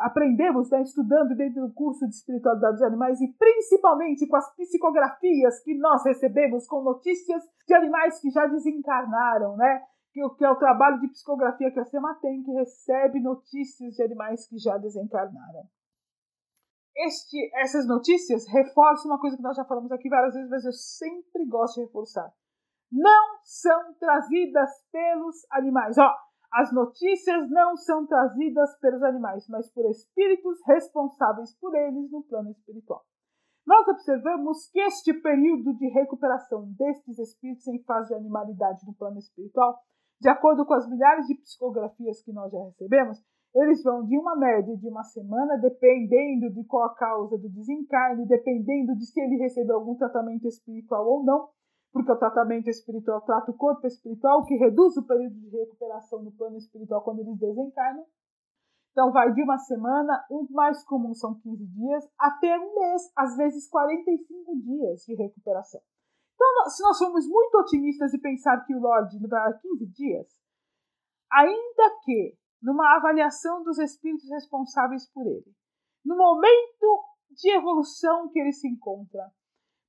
aprendemos 0.00 0.70
né, 0.70 0.82
estudando 0.82 1.34
dentro 1.34 1.66
do 1.66 1.74
curso 1.74 2.06
de 2.06 2.14
espiritualidade 2.14 2.74
dos 2.74 2.82
animais 2.82 3.20
e 3.20 3.32
principalmente 3.32 4.26
com 4.26 4.36
as 4.36 4.54
psicografias 4.54 5.60
que 5.62 5.76
nós 5.76 6.04
recebemos 6.04 6.66
com 6.66 6.82
notícias 6.82 7.42
de 7.66 7.74
animais 7.74 8.20
que 8.20 8.30
já 8.30 8.46
desencarnaram, 8.46 9.56
né? 9.56 9.82
Que, 10.12 10.26
que 10.36 10.44
é 10.44 10.50
o 10.50 10.56
trabalho 10.56 11.00
de 11.00 11.08
psicografia 11.08 11.70
que 11.70 11.80
a 11.80 11.84
SEMA 11.84 12.18
tem, 12.20 12.42
que 12.42 12.52
recebe 12.52 13.20
notícias 13.20 13.94
de 13.94 14.02
animais 14.02 14.48
que 14.48 14.58
já 14.58 14.78
desencarnaram. 14.78 15.64
Este, 16.96 17.50
essas 17.60 17.86
notícias 17.86 18.44
reforçam 18.48 19.10
uma 19.10 19.20
coisa 19.20 19.36
que 19.36 19.42
nós 19.42 19.56
já 19.56 19.64
falamos 19.64 19.92
aqui 19.92 20.08
várias 20.08 20.34
vezes, 20.34 20.50
mas 20.50 20.64
eu 20.64 20.72
sempre 20.72 21.46
gosto 21.46 21.76
de 21.76 21.86
reforçar. 21.86 22.32
Não 22.90 23.38
são 23.44 23.94
trazidas 24.00 24.70
pelos 24.90 25.46
animais. 25.52 25.96
Ó, 25.98 26.10
as 26.52 26.72
notícias 26.72 27.50
não 27.50 27.76
são 27.76 28.06
trazidas 28.06 28.78
pelos 28.80 29.02
animais, 29.02 29.46
mas 29.48 29.70
por 29.70 29.88
espíritos 29.90 30.58
responsáveis 30.66 31.54
por 31.58 31.74
eles 31.74 32.10
no 32.10 32.22
plano 32.22 32.50
espiritual. 32.50 33.02
Nós 33.66 33.86
observamos 33.86 34.70
que 34.70 34.80
este 34.80 35.12
período 35.12 35.74
de 35.76 35.88
recuperação 35.88 36.72
destes 36.78 37.18
espíritos 37.18 37.66
em 37.68 37.82
fase 37.84 38.08
de 38.08 38.14
animalidade 38.14 38.80
no 38.86 38.94
plano 38.94 39.18
espiritual, 39.18 39.78
de 40.20 40.28
acordo 40.30 40.64
com 40.64 40.72
as 40.72 40.88
milhares 40.88 41.26
de 41.26 41.34
psicografias 41.34 42.22
que 42.22 42.32
nós 42.32 42.50
já 42.50 42.64
recebemos, 42.64 43.22
eles 43.54 43.82
vão 43.82 44.04
de 44.04 44.16
uma 44.18 44.36
média 44.36 44.76
de 44.76 44.88
uma 44.88 45.02
semana, 45.02 45.58
dependendo 45.58 46.50
de 46.50 46.64
qual 46.64 46.84
a 46.84 46.94
causa 46.94 47.36
do 47.36 47.48
desencarne, 47.48 48.26
dependendo 48.26 48.94
de 48.96 49.06
se 49.06 49.20
ele 49.20 49.36
recebeu 49.36 49.76
algum 49.76 49.96
tratamento 49.96 50.46
espiritual 50.46 51.06
ou 51.06 51.24
não, 51.24 51.48
porque 51.92 52.12
o 52.12 52.18
tratamento 52.18 52.68
espiritual 52.68 53.20
trata 53.22 53.50
o 53.50 53.56
corpo 53.56 53.86
espiritual, 53.86 54.44
que 54.44 54.56
reduz 54.56 54.96
o 54.96 55.06
período 55.06 55.34
de 55.34 55.48
recuperação 55.56 56.22
no 56.22 56.32
plano 56.32 56.56
espiritual 56.56 57.02
quando 57.02 57.20
eles 57.20 57.38
desencarnam. 57.38 58.04
Então, 58.92 59.12
vai 59.12 59.32
de 59.32 59.42
uma 59.42 59.58
semana, 59.58 60.26
o 60.28 60.46
mais 60.50 60.82
comum 60.84 61.14
são 61.14 61.38
15 61.40 61.66
dias, 61.66 62.04
até 62.18 62.58
um 62.58 62.74
mês, 62.74 63.02
às 63.16 63.36
vezes 63.36 63.68
45 63.68 64.56
dias 64.60 65.04
de 65.04 65.14
recuperação. 65.14 65.80
Então, 66.34 66.70
se 66.70 66.82
nós 66.82 66.98
formos 66.98 67.26
muito 67.26 67.58
otimistas 67.58 68.12
e 68.12 68.20
pensar 68.20 68.64
que 68.64 68.74
o 68.74 68.80
Lorde 68.80 69.18
levará 69.18 69.52
15 69.52 69.86
dias, 69.86 70.26
ainda 71.30 72.00
que, 72.02 72.36
numa 72.62 72.96
avaliação 72.96 73.62
dos 73.62 73.78
espíritos 73.78 74.28
responsáveis 74.30 75.08
por 75.12 75.26
ele, 75.26 75.52
no 76.04 76.16
momento 76.16 77.04
de 77.30 77.50
evolução 77.50 78.28
que 78.30 78.38
ele 78.38 78.52
se 78.52 78.68
encontra, 78.68 79.30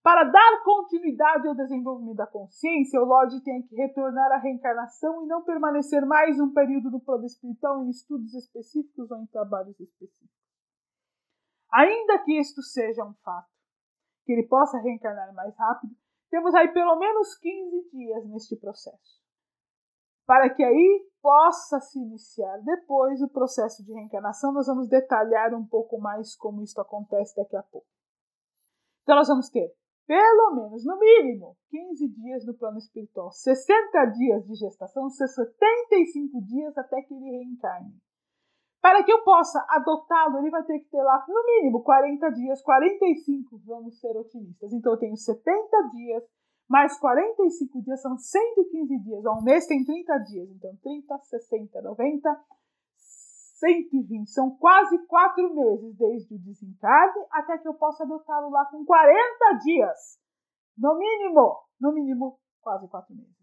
para 0.01 0.23
dar 0.23 0.63
continuidade 0.63 1.47
ao 1.47 1.55
desenvolvimento 1.55 2.17
da 2.17 2.27
consciência, 2.27 3.01
o 3.01 3.05
Lorde 3.05 3.43
tem 3.43 3.62
que 3.63 3.75
retornar 3.75 4.31
à 4.31 4.38
reencarnação 4.38 5.23
e 5.23 5.27
não 5.27 5.43
permanecer 5.43 6.05
mais 6.05 6.39
um 6.39 6.53
período 6.53 6.89
no 6.89 7.01
plano 7.01 7.25
espiritual 7.25 7.83
em 7.83 7.89
estudos 7.89 8.33
específicos 8.33 9.12
ou 9.12 9.17
em 9.17 9.25
trabalhos 9.27 9.77
específicos. 9.79 10.29
Ainda 11.71 12.17
que 12.23 12.39
isto 12.39 12.62
seja 12.62 13.03
um 13.03 13.13
fato, 13.25 13.49
que 14.25 14.31
ele 14.31 14.47
possa 14.47 14.79
reencarnar 14.79 15.33
mais 15.33 15.55
rápido, 15.57 15.93
temos 16.29 16.55
aí 16.55 16.71
pelo 16.71 16.95
menos 16.97 17.35
15 17.38 17.89
dias 17.91 18.25
neste 18.27 18.55
processo. 18.55 19.19
Para 20.25 20.49
que 20.49 20.63
aí 20.63 21.09
possa 21.21 21.79
se 21.81 21.99
iniciar 21.99 22.57
depois 22.59 23.21
o 23.21 23.27
processo 23.27 23.83
de 23.83 23.91
reencarnação, 23.91 24.53
nós 24.53 24.67
vamos 24.67 24.88
detalhar 24.88 25.53
um 25.53 25.65
pouco 25.65 25.99
mais 25.99 26.35
como 26.35 26.62
isso 26.62 26.79
acontece 26.79 27.35
daqui 27.35 27.55
a 27.55 27.63
pouco. 27.63 27.88
Então, 29.03 29.15
nós 29.15 29.27
vamos 29.27 29.49
ter 29.49 29.73
pelo 30.10 30.56
menos, 30.56 30.84
no 30.84 30.98
mínimo, 30.98 31.56
15 31.69 32.08
dias 32.08 32.43
no 32.43 32.56
plano 32.56 32.80
espiritual, 32.80 33.32
60 33.32 34.06
dias 34.06 34.43
de 34.43 34.56
gestação, 34.56 35.08
75 35.08 36.41
dias 36.45 36.76
até 36.76 37.00
que 37.04 37.13
ele 37.13 37.30
reencarne. 37.30 37.93
Para 38.82 39.04
que 39.04 39.12
eu 39.13 39.24
possa 39.24 39.63
adotá-lo, 39.69 40.39
ele 40.39 40.50
vai 40.50 40.63
ter 40.63 40.80
que 40.80 40.89
ter 40.89 41.04
lá, 41.04 41.24
no 41.28 41.45
mínimo, 41.45 41.84
40 41.84 42.28
dias, 42.32 42.60
45, 42.63 43.62
vamos 43.67 44.00
ser 44.00 44.17
otimistas. 44.17 44.74
Então, 44.74 44.93
eu 44.93 44.98
tenho 44.98 45.15
70 45.15 45.89
dias, 45.93 46.24
mais 46.67 46.98
45 46.98 47.80
dias, 47.84 48.02
são 48.02 48.17
115 48.17 48.98
dias. 49.04 49.24
Um 49.28 49.43
mês 49.43 49.67
tem 49.67 49.86
30 49.86 50.17
dias, 50.24 50.50
então 50.50 50.76
30, 50.82 51.19
60, 51.19 51.82
90, 51.84 52.41
120. 53.60 54.30
São 54.30 54.56
quase 54.58 54.98
quatro 55.06 55.54
meses 55.54 55.95
desde 55.98 56.36
o 56.36 56.39
desencarne 56.39 57.26
até 57.32 57.58
que 57.58 57.67
eu 57.67 57.74
possa 57.74 58.04
adotá-lo 58.04 58.50
lá 58.50 58.65
com 58.65 58.84
40 58.86 59.54
dias. 59.63 60.19
No 60.78 60.98
mínimo, 60.98 61.60
no 61.80 61.93
mínimo, 61.93 62.39
quase 62.62 62.88
quatro 62.88 63.15
meses. 63.15 63.36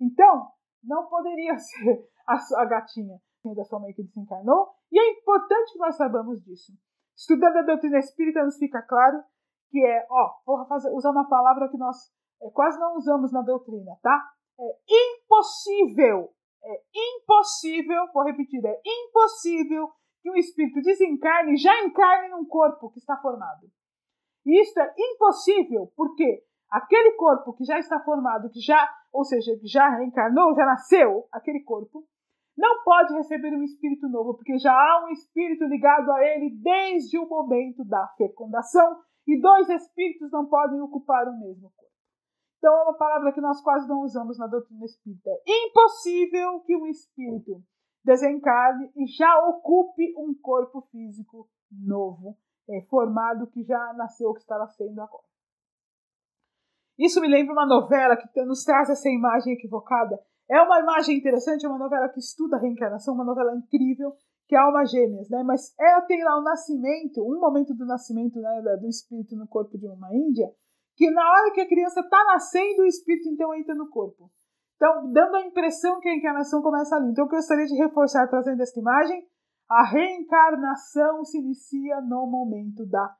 Então, 0.00 0.48
não 0.82 1.06
poderia 1.08 1.56
ser 1.58 2.08
a, 2.26 2.62
a 2.62 2.64
gatinha 2.64 3.18
da 3.54 3.64
sua 3.64 3.80
mãe 3.80 3.92
que 3.92 4.02
desencarnou. 4.02 4.68
E 4.92 4.98
é 4.98 5.12
importante 5.12 5.72
que 5.72 5.78
nós 5.78 5.96
saibamos 5.96 6.42
disso. 6.42 6.72
Estudando 7.16 7.56
a 7.56 7.62
doutrina 7.62 7.98
espírita, 7.98 8.44
nos 8.44 8.58
fica 8.58 8.82
claro 8.82 9.22
que 9.70 9.84
é, 9.84 10.06
ó, 10.10 10.34
vou 10.46 10.66
fazer, 10.66 10.90
usar 10.90 11.10
uma 11.10 11.28
palavra 11.28 11.68
que 11.68 11.76
nós 11.76 11.96
é, 12.42 12.50
quase 12.50 12.78
não 12.78 12.96
usamos 12.96 13.32
na 13.32 13.42
doutrina, 13.42 13.96
tá? 14.02 14.30
É 14.60 14.76
impossível 14.88 16.30
é 16.62 16.82
impossível, 16.94 18.06
vou 18.12 18.24
repetir, 18.24 18.64
é 18.64 18.80
impossível 18.84 19.88
que 20.20 20.30
um 20.30 20.36
espírito 20.36 20.80
desencarne 20.82 21.56
já 21.56 21.82
encarne 21.84 22.28
num 22.28 22.44
corpo 22.44 22.90
que 22.90 22.98
está 22.98 23.16
formado. 23.16 23.66
E 24.44 24.60
isso 24.60 24.78
é 24.80 24.94
impossível 24.98 25.92
porque 25.96 26.42
aquele 26.70 27.12
corpo 27.12 27.54
que 27.54 27.64
já 27.64 27.78
está 27.78 28.00
formado, 28.00 28.50
que 28.50 28.60
já, 28.60 28.88
ou 29.12 29.24
seja, 29.24 29.56
que 29.58 29.66
já 29.66 29.88
reencarnou, 29.88 30.54
já 30.54 30.64
nasceu, 30.64 31.26
aquele 31.32 31.62
corpo, 31.62 32.04
não 32.56 32.82
pode 32.82 33.14
receber 33.14 33.54
um 33.54 33.62
espírito 33.62 34.08
novo, 34.08 34.34
porque 34.34 34.58
já 34.58 34.72
há 34.72 35.04
um 35.06 35.10
espírito 35.10 35.64
ligado 35.66 36.10
a 36.10 36.24
ele 36.24 36.50
desde 36.60 37.16
o 37.16 37.28
momento 37.28 37.84
da 37.84 38.06
fecundação, 38.16 38.98
e 39.26 39.40
dois 39.40 39.68
espíritos 39.68 40.30
não 40.32 40.46
podem 40.46 40.80
ocupar 40.80 41.28
o 41.28 41.38
mesmo 41.38 41.70
corpo. 41.76 41.94
Então 42.58 42.74
é 42.74 42.82
uma 42.82 42.94
palavra 42.94 43.32
que 43.32 43.40
nós 43.40 43.60
quase 43.62 43.88
não 43.88 44.02
usamos 44.02 44.36
na 44.36 44.46
doutrina 44.46 44.84
espírita. 44.84 45.30
É 45.46 45.66
impossível 45.68 46.60
que 46.60 46.76
um 46.76 46.86
espírito 46.86 47.62
desencarne 48.04 48.90
e 48.96 49.06
já 49.06 49.38
ocupe 49.46 50.14
um 50.16 50.34
corpo 50.34 50.82
físico 50.90 51.48
novo, 51.70 52.36
é, 52.68 52.82
formado, 52.88 53.46
que 53.46 53.62
já 53.62 53.92
nasceu, 53.94 54.32
que 54.34 54.40
está 54.40 54.58
nascendo 54.58 55.00
agora. 55.00 55.24
Isso 56.98 57.20
me 57.20 57.28
lembra 57.28 57.52
uma 57.52 57.66
novela 57.66 58.16
que 58.16 58.44
nos 58.44 58.64
traz 58.64 58.90
essa 58.90 59.08
imagem 59.08 59.54
equivocada. 59.54 60.18
É 60.50 60.60
uma 60.60 60.80
imagem 60.80 61.16
interessante, 61.16 61.64
é 61.64 61.68
uma 61.68 61.78
novela 61.78 62.08
que 62.08 62.18
estuda 62.18 62.56
a 62.56 62.60
reencarnação, 62.60 63.14
uma 63.14 63.24
novela 63.24 63.54
incrível, 63.54 64.12
que 64.48 64.56
é 64.56 64.58
Alma 64.58 64.84
Gêmeas, 64.84 65.28
né? 65.28 65.42
Mas 65.44 65.74
ela 65.78 66.00
tem 66.02 66.24
lá 66.24 66.38
o 66.38 66.42
nascimento, 66.42 67.22
um 67.22 67.38
momento 67.38 67.74
do 67.74 67.84
nascimento 67.84 68.40
né, 68.40 68.62
do 68.80 68.88
espírito 68.88 69.36
no 69.36 69.46
corpo 69.46 69.78
de 69.78 69.86
uma 69.86 70.12
índia, 70.12 70.50
que 70.98 71.08
na 71.12 71.30
hora 71.30 71.52
que 71.52 71.60
a 71.60 71.68
criança 71.68 72.00
está 72.00 72.24
nascendo, 72.24 72.82
o 72.82 72.86
espírito 72.86 73.28
então 73.28 73.54
entra 73.54 73.72
no 73.72 73.88
corpo. 73.88 74.28
Então, 74.74 75.12
dando 75.12 75.36
a 75.36 75.46
impressão 75.46 76.00
que 76.00 76.08
a 76.08 76.14
encarnação 76.14 76.60
começa 76.60 76.96
ali. 76.96 77.12
Então, 77.12 77.24
eu 77.24 77.30
gostaria 77.30 77.66
de 77.66 77.76
reforçar, 77.76 78.26
trazendo 78.26 78.60
esta 78.60 78.80
imagem, 78.80 79.24
a 79.70 79.84
reencarnação 79.84 81.24
se 81.24 81.38
inicia 81.38 82.00
no 82.00 82.26
momento 82.26 82.84
da 82.84 83.14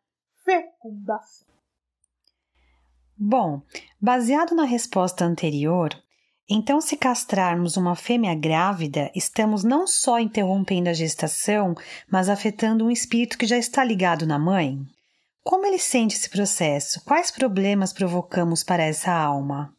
fecundação. 0.45 1.47
Bom, 3.17 3.63
baseado 4.01 4.57
na 4.57 4.65
resposta 4.65 5.25
anterior, 5.25 5.91
então, 6.51 6.81
se 6.81 6.97
castrarmos 6.97 7.77
uma 7.77 7.95
fêmea 7.95 8.35
grávida, 8.35 9.09
estamos 9.15 9.63
não 9.63 9.87
só 9.87 10.19
interrompendo 10.19 10.89
a 10.89 10.95
gestação, 10.95 11.75
mas 12.11 12.29
afetando 12.29 12.87
um 12.87 12.91
espírito 12.91 13.39
que 13.39 13.47
já 13.47 13.59
está 13.59 13.85
ligado 13.85 14.27
na 14.27 14.39
mãe? 14.39 14.85
Como 15.49 15.65
ele 15.65 15.79
sente 15.79 16.15
esse 16.15 16.29
processo? 16.29 17.03
Quais 17.07 17.31
problemas 17.31 17.91
provocamos 17.91 18.63
para 18.63 18.83
essa 18.83 19.11
alma? 19.11 19.75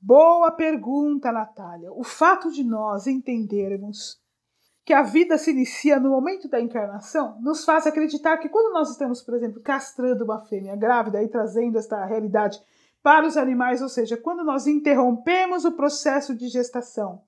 Boa 0.00 0.50
pergunta, 0.50 1.30
Natália. 1.30 1.92
O 1.92 2.02
fato 2.02 2.50
de 2.50 2.64
nós 2.64 3.06
entendermos 3.06 4.18
que 4.86 4.94
a 4.94 5.02
vida 5.02 5.36
se 5.36 5.50
inicia 5.50 6.00
no 6.00 6.08
momento 6.08 6.48
da 6.48 6.62
encarnação 6.62 7.38
nos 7.42 7.62
faz 7.62 7.86
acreditar 7.86 8.38
que 8.38 8.48
quando 8.48 8.72
nós 8.72 8.90
estamos, 8.90 9.20
por 9.20 9.34
exemplo, 9.34 9.60
castrando 9.60 10.24
uma 10.24 10.40
fêmea 10.46 10.74
grávida 10.74 11.22
e 11.22 11.28
trazendo 11.28 11.76
esta 11.76 12.02
realidade 12.06 12.58
para 13.02 13.26
os 13.26 13.36
animais, 13.36 13.82
ou 13.82 13.88
seja, 13.90 14.16
quando 14.16 14.42
nós 14.42 14.66
interrompemos 14.66 15.66
o 15.66 15.72
processo 15.72 16.34
de 16.34 16.48
gestação 16.48 17.20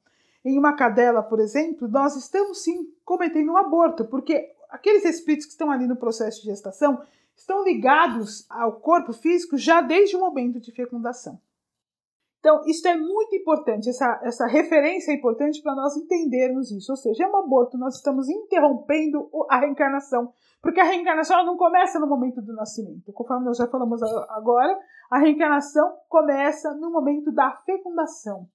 em 0.43 0.59
uma 0.59 0.75
cadela, 0.75 1.23
por 1.23 1.39
exemplo, 1.39 1.87
nós 1.87 2.17
estamos 2.17 2.63
sim 2.63 2.91
cometendo 3.05 3.53
um 3.53 3.59
aborto, 3.59 4.07
porque 4.07 4.54
aqueles 4.75 5.05
espíritos 5.05 5.47
que 5.47 5.53
estão 5.53 5.71
ali 5.71 5.87
no 5.87 5.97
processo 5.97 6.43
de 6.43 6.49
gestação 6.49 7.01
estão 7.37 7.63
ligados 7.63 8.45
ao 8.51 8.81
corpo 8.81 9.13
físico 9.13 9.57
já 9.57 9.81
desde 9.81 10.17
o 10.17 10.21
momento 10.21 10.61
de 10.61 10.73
fecundação. 10.73 11.41
Então, 12.41 12.61
isso 12.67 12.87
é 12.87 12.95
muito 12.95 13.35
importante, 13.35 13.89
essa, 13.89 14.21
essa 14.23 14.47
referência 14.47 15.13
é 15.13 15.15
importante 15.15 15.63
para 15.63 15.75
nós 15.75 15.97
entendermos 15.97 16.71
isso. 16.71 16.93
Ou 16.93 16.97
seja, 16.97 17.25
é 17.25 17.27
um 17.27 17.37
aborto, 17.37 17.79
nós 17.79 17.97
estamos 17.97 18.29
interrompendo 18.29 19.31
a 19.49 19.61
reencarnação, 19.61 20.31
porque 20.61 20.79
a 20.79 20.85
reencarnação 20.85 21.47
não 21.47 21.57
começa 21.57 21.99
no 21.99 22.07
momento 22.07 22.43
do 22.43 22.53
nascimento. 22.53 23.13
Conforme 23.15 23.47
nós 23.47 23.57
já 23.57 23.67
falamos 23.67 24.03
agora, 24.29 24.79
a 25.11 25.19
reencarnação 25.19 25.97
começa 26.09 26.75
no 26.75 26.91
momento 26.91 27.33
da 27.33 27.51
fecundação. 27.65 28.47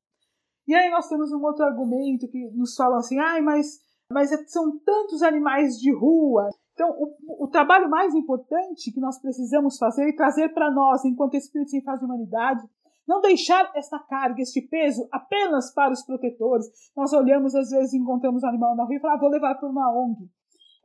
E 0.68 0.76
aí 0.76 0.92
nós 0.92 1.08
temos 1.08 1.32
um 1.32 1.44
outro 1.44 1.66
argumento 1.66 2.28
que 2.28 2.52
nos 2.52 2.76
fala 2.76 2.98
assim, 2.98 3.18
ah, 3.18 3.42
mas 3.42 3.80
mas 4.12 4.30
são 4.52 4.78
tantos 4.80 5.22
animais 5.22 5.78
de 5.78 5.94
rua. 5.94 6.50
Então, 6.74 6.90
o, 6.92 7.46
o 7.46 7.48
trabalho 7.48 7.90
mais 7.90 8.14
importante 8.16 8.92
que 8.92 9.00
nós 9.00 9.20
precisamos 9.22 9.78
fazer 9.78 10.08
e 10.08 10.16
trazer 10.16 10.50
para 10.54 10.72
nós, 10.72 11.06
enquanto 11.06 11.36
Espírito 11.36 11.72
sem 11.72 11.84
faz 11.84 12.00
de 12.00 12.06
humanidade, 12.06 12.62
não 13.08 13.22
deixar 13.22 13.72
esta 13.76 13.98
carga, 14.00 14.42
este 14.42 14.62
peso 14.62 15.08
apenas 15.12 15.74
para 15.74 15.92
os 15.92 16.04
protetores. 16.04 16.68
Nós 16.96 17.12
olhamos, 17.12 17.56
às 17.56 17.70
vezes, 17.72 17.94
encontramos 17.94 18.44
um 18.44 18.48
animal 18.48 18.76
na 18.76 18.84
rua 18.84 18.96
e 18.96 19.00
falamos, 19.00 19.20
ah, 19.20 19.22
vou 19.22 19.32
levar 19.32 19.56
para 19.56 19.68
uma 19.68 19.92
ONG. 19.92 20.30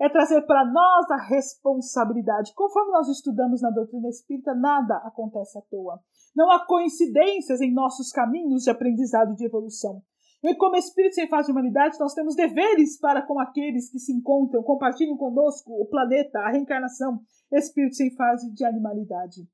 É 0.01 0.09
trazer 0.09 0.43
para 0.43 0.65
nós 0.65 1.11
a 1.11 1.17
responsabilidade. 1.17 2.53
Conforme 2.55 2.93
nós 2.93 3.09
estudamos 3.09 3.61
na 3.61 3.71
doutrina 3.71 4.09
espírita, 4.09 4.55
nada 4.55 4.97
acontece 5.05 5.59
à 5.59 5.63
toa. 5.71 6.01
Não 6.35 6.51
há 6.51 6.67
coincidências 6.67 7.61
em 7.61 7.73
nossos 7.73 8.11
caminhos 8.11 8.65
de 8.65 8.71
aprendizado 8.71 9.33
e 9.33 9.37
de 9.37 9.45
evolução. 9.45 10.03
E 10.45 10.55
como 10.57 10.77
espírito 10.77 11.15
sem 11.15 11.27
fase 11.27 11.47
de 11.47 11.53
humanidade, 11.53 11.99
nós 11.99 12.13
temos 12.13 12.37
deveres 12.37 13.01
para 13.01 13.23
com 13.23 13.41
aqueles 13.41 13.91
que 13.91 13.99
se 13.99 14.13
encontram, 14.13 14.63
compartilham 14.63 15.17
conosco 15.17 15.73
o 15.73 15.87
planeta, 15.87 16.39
a 16.41 16.51
reencarnação, 16.51 17.21
espírito 17.51 17.95
sem 17.95 18.15
fase 18.15 18.53
de 18.53 18.63
animalidade. 18.63 19.49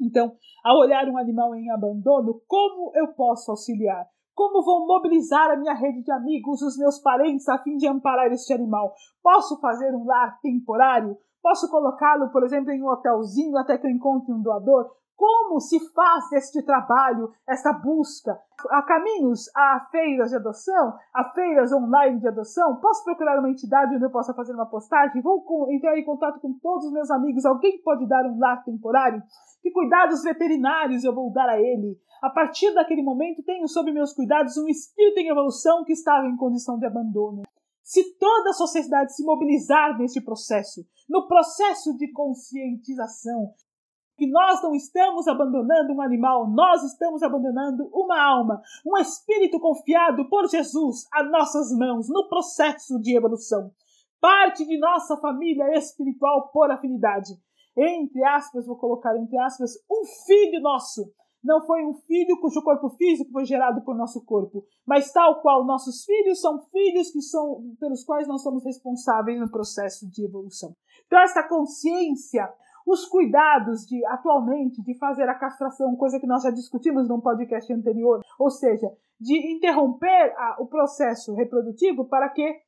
Então, 0.00 0.34
ao 0.64 0.78
olhar 0.78 1.06
um 1.06 1.18
animal 1.18 1.54
em 1.54 1.70
abandono, 1.70 2.40
como 2.46 2.92
eu 2.94 3.08
posso 3.08 3.50
auxiliar? 3.50 4.06
Como 4.34 4.64
vou 4.64 4.86
mobilizar 4.86 5.50
a 5.50 5.56
minha 5.56 5.74
rede 5.74 6.02
de 6.02 6.10
amigos, 6.10 6.62
os 6.62 6.78
meus 6.78 6.98
parentes, 6.98 7.46
a 7.46 7.58
fim 7.58 7.76
de 7.76 7.86
amparar 7.86 8.32
este 8.32 8.54
animal? 8.54 8.94
Posso 9.22 9.60
fazer 9.60 9.94
um 9.94 10.06
lar 10.06 10.40
temporário? 10.40 11.14
Posso 11.42 11.70
colocá-lo, 11.70 12.30
por 12.30 12.42
exemplo, 12.42 12.70
em 12.70 12.82
um 12.82 12.88
hotelzinho 12.88 13.58
até 13.58 13.76
que 13.76 13.86
eu 13.86 13.90
encontre 13.90 14.32
um 14.32 14.40
doador? 14.40 14.90
Como 15.16 15.58
se 15.60 15.80
faz 15.94 16.30
este 16.32 16.62
trabalho, 16.62 17.32
esta 17.48 17.72
busca? 17.72 18.38
Há 18.68 18.82
caminhos, 18.82 19.50
há 19.56 19.88
feiras 19.90 20.28
de 20.28 20.36
adoção, 20.36 20.94
há 21.14 21.24
feiras 21.32 21.72
online 21.72 22.20
de 22.20 22.28
adoção. 22.28 22.76
Posso 22.76 23.02
procurar 23.02 23.38
uma 23.38 23.48
entidade 23.48 23.94
onde 23.94 24.04
eu 24.04 24.10
possa 24.10 24.34
fazer 24.34 24.52
uma 24.52 24.66
postagem? 24.66 25.22
Vou 25.22 25.42
entrar 25.70 25.98
em 25.98 26.04
contato 26.04 26.38
com 26.38 26.52
todos 26.58 26.84
os 26.84 26.92
meus 26.92 27.10
amigos. 27.10 27.46
Alguém 27.46 27.80
pode 27.82 28.06
dar 28.06 28.26
um 28.26 28.38
lar 28.38 28.62
temporário? 28.62 29.22
Que 29.62 29.70
cuidados 29.70 30.22
veterinários 30.22 31.02
eu 31.02 31.14
vou 31.14 31.32
dar 31.32 31.48
a 31.48 31.58
ele? 31.58 31.98
A 32.22 32.28
partir 32.28 32.74
daquele 32.74 33.02
momento, 33.02 33.42
tenho 33.42 33.66
sob 33.68 33.90
meus 33.92 34.12
cuidados 34.12 34.56
um 34.58 34.68
espírito 34.68 35.18
em 35.18 35.28
evolução 35.28 35.82
que 35.84 35.92
estava 35.92 36.26
em 36.26 36.36
condição 36.36 36.78
de 36.78 36.86
abandono. 36.86 37.42
Se 37.82 38.18
toda 38.18 38.50
a 38.50 38.54
sociedade 38.54 39.14
se 39.14 39.24
mobilizar 39.24 39.96
neste 39.96 40.20
processo, 40.20 40.84
no 41.08 41.26
processo 41.28 41.96
de 41.96 42.10
conscientização, 42.10 43.54
que 44.16 44.26
nós 44.26 44.62
não 44.62 44.74
estamos 44.74 45.28
abandonando 45.28 45.92
um 45.92 46.00
animal, 46.00 46.48
nós 46.48 46.82
estamos 46.82 47.22
abandonando 47.22 47.88
uma 47.92 48.18
alma, 48.18 48.62
um 48.84 48.96
espírito 48.96 49.60
confiado 49.60 50.28
por 50.28 50.48
Jesus 50.48 51.06
a 51.12 51.22
nossas 51.22 51.70
mãos 51.76 52.08
no 52.08 52.28
processo 52.28 52.98
de 53.00 53.16
evolução. 53.16 53.70
Parte 54.20 54.64
de 54.64 54.78
nossa 54.78 55.16
família 55.18 55.74
espiritual 55.74 56.48
por 56.48 56.70
afinidade. 56.70 57.34
Entre 57.76 58.24
aspas, 58.24 58.66
vou 58.66 58.76
colocar 58.76 59.14
entre 59.18 59.38
aspas, 59.38 59.72
um 59.90 60.02
filho 60.26 60.60
nosso. 60.62 61.12
Não 61.44 61.64
foi 61.64 61.84
um 61.84 61.94
filho 61.94 62.40
cujo 62.40 62.62
corpo 62.62 62.88
físico 62.90 63.30
foi 63.30 63.44
gerado 63.44 63.82
por 63.82 63.94
nosso 63.94 64.24
corpo, 64.24 64.64
mas 64.84 65.12
tal 65.12 65.42
qual 65.42 65.64
nossos 65.64 66.04
filhos 66.04 66.40
são 66.40 66.60
filhos 66.72 67.10
que 67.10 67.20
são 67.20 67.76
pelos 67.78 68.02
quais 68.02 68.26
nós 68.26 68.42
somos 68.42 68.64
responsáveis 68.64 69.38
no 69.38 69.50
processo 69.50 70.10
de 70.10 70.24
evolução. 70.24 70.74
Então 71.06 71.20
essa 71.20 71.46
consciência 71.46 72.52
os 72.86 73.04
cuidados 73.06 73.84
de 73.84 74.04
atualmente 74.06 74.80
de 74.80 74.96
fazer 74.96 75.28
a 75.28 75.34
castração, 75.34 75.96
coisa 75.96 76.20
que 76.20 76.26
nós 76.26 76.44
já 76.44 76.50
discutimos 76.50 77.08
num 77.08 77.20
podcast 77.20 77.70
anterior, 77.72 78.20
ou 78.38 78.48
seja, 78.48 78.88
de 79.20 79.52
interromper 79.52 80.32
a, 80.36 80.56
o 80.60 80.66
processo 80.66 81.34
reprodutivo 81.34 82.04
para 82.04 82.28
que 82.28 82.60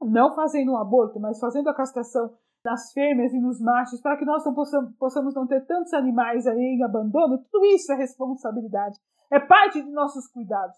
não 0.00 0.34
fazendo 0.34 0.72
um 0.72 0.76
aborto, 0.76 1.18
mas 1.18 1.40
fazendo 1.40 1.68
a 1.68 1.74
castração 1.74 2.32
nas 2.64 2.92
fêmeas 2.92 3.32
e 3.32 3.40
nos 3.40 3.60
machos, 3.60 4.00
para 4.00 4.16
que 4.16 4.24
nós 4.24 4.44
não 4.44 4.54
possamos, 4.54 4.94
possamos 4.96 5.34
não 5.34 5.46
ter 5.46 5.66
tantos 5.66 5.92
animais 5.92 6.46
aí 6.46 6.76
em 6.78 6.84
abandono, 6.84 7.44
tudo 7.50 7.66
isso 7.66 7.92
é 7.92 7.96
responsabilidade, 7.96 8.98
é 9.30 9.40
parte 9.40 9.82
de 9.82 9.90
nossos 9.90 10.28
cuidados. 10.28 10.76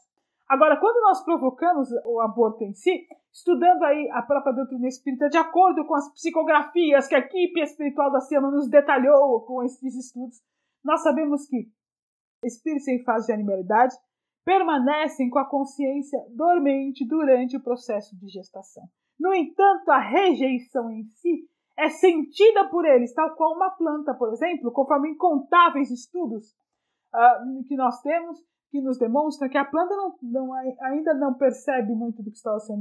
Agora, 0.48 0.78
quando 0.78 1.02
nós 1.02 1.22
provocamos 1.22 1.88
o 2.06 2.20
aborto 2.20 2.64
em 2.64 2.72
si, 2.72 3.06
estudando 3.34 3.82
aí 3.82 4.08
a 4.12 4.22
própria 4.22 4.54
doutrina 4.54 4.86
espírita, 4.86 5.28
de 5.28 5.36
acordo 5.36 5.84
com 5.84 5.96
as 5.96 6.08
psicografias 6.12 7.08
que 7.08 7.16
a 7.16 7.18
equipe 7.18 7.60
espiritual 7.60 8.12
da 8.12 8.20
SEMA 8.20 8.48
nos 8.48 8.68
detalhou 8.68 9.40
com 9.44 9.64
esses 9.64 9.96
estudos, 9.96 10.40
nós 10.84 11.02
sabemos 11.02 11.48
que 11.48 11.68
espíritos 12.44 12.86
em 12.86 13.02
fase 13.02 13.26
de 13.26 13.32
animalidade 13.32 13.96
permanecem 14.44 15.28
com 15.30 15.38
a 15.40 15.48
consciência 15.48 16.18
dormente 16.30 17.04
durante 17.04 17.56
o 17.56 17.62
processo 17.62 18.16
de 18.16 18.28
gestação. 18.28 18.84
No 19.18 19.34
entanto, 19.34 19.90
a 19.90 19.98
rejeição 19.98 20.90
em 20.90 21.02
si 21.04 21.48
é 21.76 21.88
sentida 21.88 22.68
por 22.68 22.84
eles, 22.84 23.12
tal 23.14 23.34
qual 23.34 23.56
uma 23.56 23.70
planta, 23.70 24.14
por 24.14 24.32
exemplo, 24.32 24.70
conforme 24.70 25.10
incontáveis 25.10 25.90
estudos 25.90 26.54
uh, 27.12 27.64
que 27.66 27.74
nós 27.74 28.00
temos, 28.00 28.38
que 28.74 28.82
nos 28.82 28.98
demonstra 28.98 29.48
que 29.48 29.56
a 29.56 29.64
planta 29.64 29.94
não, 29.94 30.16
não, 30.20 30.52
ainda 30.82 31.14
não 31.14 31.34
percebe 31.34 31.94
muito 31.94 32.24
do 32.24 32.30
que 32.32 32.36
está 32.36 32.50
ao 32.50 32.58
seu 32.58 32.74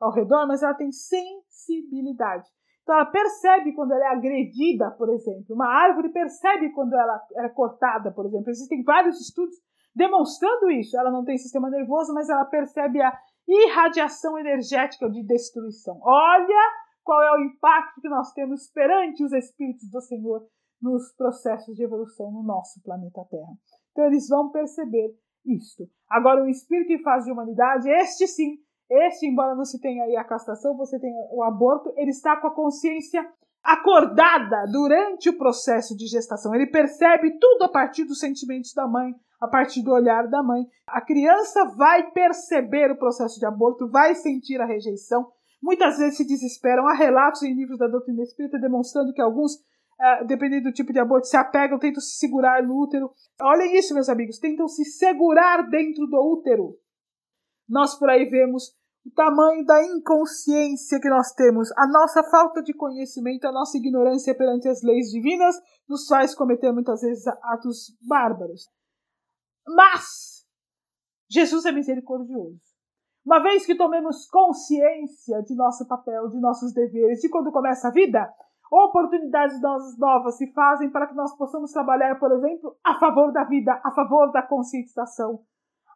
ao 0.00 0.10
redor, 0.10 0.44
mas 0.48 0.60
ela 0.60 0.74
tem 0.74 0.90
sensibilidade. 0.90 2.48
Então 2.82 2.96
ela 2.96 3.06
percebe 3.06 3.72
quando 3.72 3.92
ela 3.92 4.06
é 4.06 4.08
agredida, 4.08 4.90
por 4.90 5.08
exemplo. 5.08 5.54
Uma 5.54 5.68
árvore 5.68 6.08
percebe 6.08 6.72
quando 6.72 6.94
ela 6.94 7.20
é 7.36 7.48
cortada, 7.48 8.10
por 8.10 8.26
exemplo. 8.26 8.50
Existem 8.50 8.82
vários 8.82 9.20
estudos 9.20 9.54
demonstrando 9.94 10.68
isso. 10.68 10.98
Ela 10.98 11.12
não 11.12 11.24
tem 11.24 11.38
sistema 11.38 11.70
nervoso, 11.70 12.12
mas 12.12 12.28
ela 12.28 12.44
percebe 12.46 13.00
a 13.00 13.16
irradiação 13.46 14.36
energética 14.36 15.08
de 15.08 15.24
destruição. 15.24 15.96
Olha 16.02 16.72
qual 17.04 17.22
é 17.22 17.32
o 17.32 17.44
impacto 17.44 18.00
que 18.00 18.08
nós 18.08 18.32
temos 18.32 18.68
perante 18.72 19.22
os 19.22 19.32
espíritos 19.32 19.88
do 19.92 20.00
Senhor 20.00 20.44
nos 20.82 21.12
processos 21.14 21.76
de 21.76 21.84
evolução 21.84 22.32
no 22.32 22.42
nosso 22.42 22.82
planeta 22.82 23.24
Terra. 23.30 23.52
Então 23.92 24.06
eles 24.06 24.28
vão 24.28 24.50
perceber 24.50 25.14
isto. 25.46 25.88
Agora, 26.08 26.42
o 26.42 26.48
espírito 26.48 26.92
em 26.92 27.02
fase 27.02 27.26
de 27.26 27.32
humanidade, 27.32 27.88
este 27.88 28.26
sim, 28.26 28.58
este, 28.90 29.26
embora 29.26 29.54
não 29.54 29.64
se 29.64 29.80
tenha 29.80 30.04
aí 30.04 30.16
a 30.16 30.24
castração, 30.24 30.76
você 30.76 30.98
tem 30.98 31.12
o 31.32 31.42
aborto, 31.42 31.92
ele 31.96 32.10
está 32.10 32.36
com 32.36 32.46
a 32.46 32.54
consciência 32.54 33.26
acordada 33.62 34.64
durante 34.70 35.28
o 35.28 35.36
processo 35.36 35.96
de 35.96 36.06
gestação. 36.06 36.54
Ele 36.54 36.68
percebe 36.68 37.36
tudo 37.38 37.64
a 37.64 37.68
partir 37.68 38.04
dos 38.04 38.20
sentimentos 38.20 38.72
da 38.72 38.86
mãe, 38.86 39.12
a 39.40 39.48
partir 39.48 39.82
do 39.82 39.92
olhar 39.92 40.28
da 40.28 40.42
mãe. 40.42 40.64
A 40.86 41.00
criança 41.00 41.64
vai 41.76 42.10
perceber 42.12 42.92
o 42.92 42.96
processo 42.96 43.40
de 43.40 43.46
aborto, 43.46 43.88
vai 43.88 44.14
sentir 44.14 44.60
a 44.60 44.66
rejeição. 44.66 45.26
Muitas 45.60 45.98
vezes 45.98 46.16
se 46.16 46.24
desesperam. 46.24 46.86
Há 46.86 46.94
relatos 46.94 47.42
em 47.42 47.54
livros 47.54 47.78
da 47.78 47.88
doutrina 47.88 48.22
espírita 48.22 48.58
demonstrando 48.58 49.12
que 49.12 49.20
alguns 49.20 49.58
uh, 50.00 50.26
dependendo 50.26 50.70
do 50.70 50.72
tipo 50.72 50.92
de 50.92 50.98
aborto, 50.98 51.26
se 51.26 51.36
apegam, 51.36 51.78
tentam 51.78 52.00
se 52.00 52.18
segurar 52.18 52.62
no 52.62 52.82
útero. 52.82 53.10
Olhem 53.40 53.76
isso, 53.76 53.94
meus 53.94 54.08
amigos, 54.08 54.38
tentam 54.38 54.68
se 54.68 54.84
segurar 54.84 55.68
dentro 55.68 56.06
do 56.06 56.16
útero. 56.16 56.78
Nós 57.68 57.98
por 57.98 58.08
aí 58.08 58.24
vemos 58.26 58.74
o 59.04 59.10
tamanho 59.14 59.64
da 59.64 59.84
inconsciência 59.84 61.00
que 61.00 61.08
nós 61.08 61.32
temos, 61.32 61.70
a 61.76 61.86
nossa 61.86 62.24
falta 62.24 62.60
de 62.60 62.74
conhecimento, 62.74 63.46
a 63.46 63.52
nossa 63.52 63.78
ignorância 63.78 64.36
perante 64.36 64.68
as 64.68 64.82
leis 64.82 65.10
divinas, 65.10 65.54
nos 65.88 66.08
faz 66.08 66.34
cometer 66.34 66.72
muitas 66.72 67.02
vezes 67.02 67.24
atos 67.44 67.96
bárbaros. 68.02 68.68
Mas 69.66 70.44
Jesus 71.30 71.64
é 71.64 71.72
misericordioso. 71.72 72.60
Uma 73.24 73.40
vez 73.42 73.66
que 73.66 73.76
tomemos 73.76 74.28
consciência 74.28 75.42
de 75.42 75.54
nosso 75.54 75.86
papel, 75.86 76.28
de 76.28 76.40
nossos 76.40 76.72
deveres, 76.72 77.20
de 77.20 77.28
quando 77.28 77.50
começa 77.50 77.88
a 77.88 77.92
vida, 77.92 78.28
Oportunidades 78.70 79.60
novas 79.60 80.36
se 80.36 80.52
fazem 80.52 80.90
para 80.90 81.06
que 81.06 81.14
nós 81.14 81.36
possamos 81.36 81.70
trabalhar, 81.72 82.18
por 82.18 82.32
exemplo, 82.32 82.76
a 82.82 82.98
favor 82.98 83.32
da 83.32 83.44
vida, 83.44 83.80
a 83.84 83.90
favor 83.92 84.32
da 84.32 84.42
conscientização, 84.42 85.44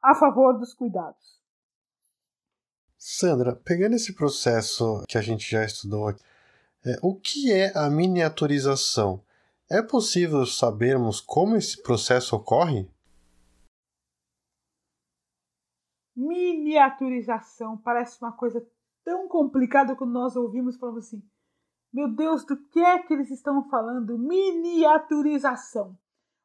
a 0.01 0.15
favor 0.15 0.57
dos 0.57 0.73
cuidados. 0.73 1.41
Sandra, 2.97 3.57
pegando 3.57 3.95
esse 3.95 4.15
processo 4.15 5.03
que 5.09 5.19
a 5.19 5.23
gente 5.23 5.51
já 5.51 5.65
estudou 5.65 6.09
aqui, 6.09 6.23
é, 6.87 6.97
o 7.03 7.15
que 7.15 7.53
é 7.53 7.77
a 7.77 7.91
miniaturização? 7.91 9.23
É 9.69 9.83
possível 9.83 10.47
sabermos 10.47 11.21
como 11.21 11.57
esse 11.57 11.83
processo 11.83 12.37
ocorre? 12.37 12.89
Miniaturização 16.15 17.77
parece 17.77 18.21
uma 18.23 18.33
coisa 18.33 18.65
tão 19.05 19.29
complicada 19.29 19.97
quando 19.97 20.13
nós 20.13 20.37
ouvimos 20.37 20.77
falando 20.77 20.99
assim 20.99 21.23
meu 21.93 22.09
Deus, 22.09 22.45
do 22.45 22.57
que 22.57 22.81
é 22.81 22.99
que 22.99 23.13
eles 23.13 23.31
estão 23.31 23.69
falando? 23.69 24.19
Miniaturização. 24.19 25.97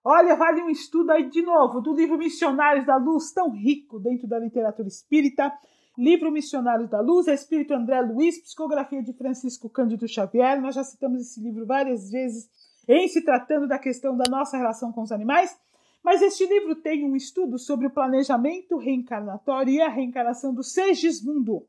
Olha, 0.04 0.36
vale 0.36 0.62
um 0.62 0.70
estudo 0.70 1.12
aí 1.12 1.30
de 1.30 1.42
novo 1.42 1.82
do 1.82 1.94
livro 1.94 2.18
Missionários 2.18 2.86
da 2.86 2.96
Luz, 2.96 3.32
tão 3.32 3.52
rico 3.52 4.00
dentro 4.00 4.28
da 4.28 4.40
literatura 4.40 4.88
espírita. 4.88 5.52
Livro 5.98 6.32
Missionários 6.32 6.90
da 6.90 7.00
Luz, 7.00 7.28
Espírito 7.28 7.74
André 7.74 8.02
Luiz, 8.02 8.42
Psicografia 8.42 9.02
de 9.02 9.14
Francisco 9.14 9.70
Cândido 9.70 10.08
Xavier. 10.08 10.62
Nós 10.62 10.76
já 10.76 10.84
citamos 10.84 11.22
esse 11.22 11.40
livro 11.40 11.66
várias 11.66 12.12
vezes 12.12 12.50
em 12.88 13.08
se 13.08 13.24
tratando 13.24 13.68
da 13.68 13.80
questão 13.80 14.16
da 14.16 14.30
nossa 14.30 14.58
relação 14.58 14.92
com 14.92 15.02
os 15.02 15.12
animais. 15.12 15.58
Mas 16.04 16.22
este 16.22 16.46
livro 16.46 16.76
tem 16.76 17.04
um 17.04 17.16
estudo 17.16 17.58
sobre 17.58 17.88
o 17.88 17.92
planejamento 17.92 18.78
reencarnatório 18.78 19.74
e 19.74 19.82
a 19.82 19.90
reencarnação 19.90 20.54
do 20.54 20.64
Segismundo 20.64 21.66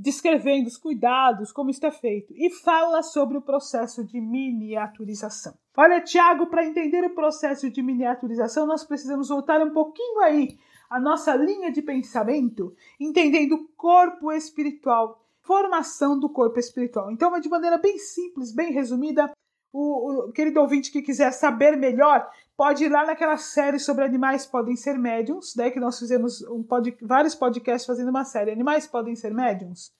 descrevendo 0.00 0.66
os 0.66 0.78
cuidados, 0.78 1.52
como 1.52 1.70
isso 1.70 1.84
é 1.84 1.90
feito, 1.90 2.32
e 2.34 2.48
fala 2.50 3.02
sobre 3.02 3.36
o 3.36 3.42
processo 3.42 4.02
de 4.02 4.20
miniaturização. 4.20 5.54
Olha, 5.76 6.00
Tiago, 6.00 6.46
para 6.46 6.64
entender 6.66 7.04
o 7.04 7.14
processo 7.14 7.70
de 7.70 7.82
miniaturização, 7.82 8.66
nós 8.66 8.82
precisamos 8.82 9.28
voltar 9.28 9.60
um 9.60 9.70
pouquinho 9.70 10.20
aí 10.20 10.58
a 10.88 10.98
nossa 10.98 11.36
linha 11.36 11.70
de 11.70 11.82
pensamento, 11.82 12.74
entendendo 12.98 13.54
o 13.54 13.68
corpo 13.76 14.32
espiritual, 14.32 15.22
formação 15.42 16.18
do 16.18 16.28
corpo 16.28 16.58
espiritual. 16.58 17.12
Então, 17.12 17.38
de 17.38 17.48
maneira 17.48 17.78
bem 17.78 17.98
simples, 17.98 18.52
bem 18.52 18.72
resumida, 18.72 19.30
o, 19.72 20.28
o, 20.28 20.32
querido 20.32 20.60
ouvinte 20.60 20.90
que 20.90 21.02
quiser 21.02 21.32
saber 21.32 21.76
melhor, 21.76 22.28
pode 22.56 22.84
ir 22.84 22.88
lá 22.88 23.06
naquela 23.06 23.36
série 23.36 23.78
sobre 23.78 24.04
animais 24.04 24.46
podem 24.46 24.76
ser 24.76 24.98
médiums, 24.98 25.54
né, 25.54 25.70
que 25.70 25.80
nós 25.80 25.98
fizemos 25.98 26.42
um 26.42 26.62
pod, 26.62 26.96
vários 27.02 27.34
podcasts 27.34 27.86
fazendo 27.86 28.10
uma 28.10 28.24
série, 28.24 28.50
Animais 28.50 28.86
podem 28.86 29.14
ser 29.14 29.32
médiums. 29.32 29.92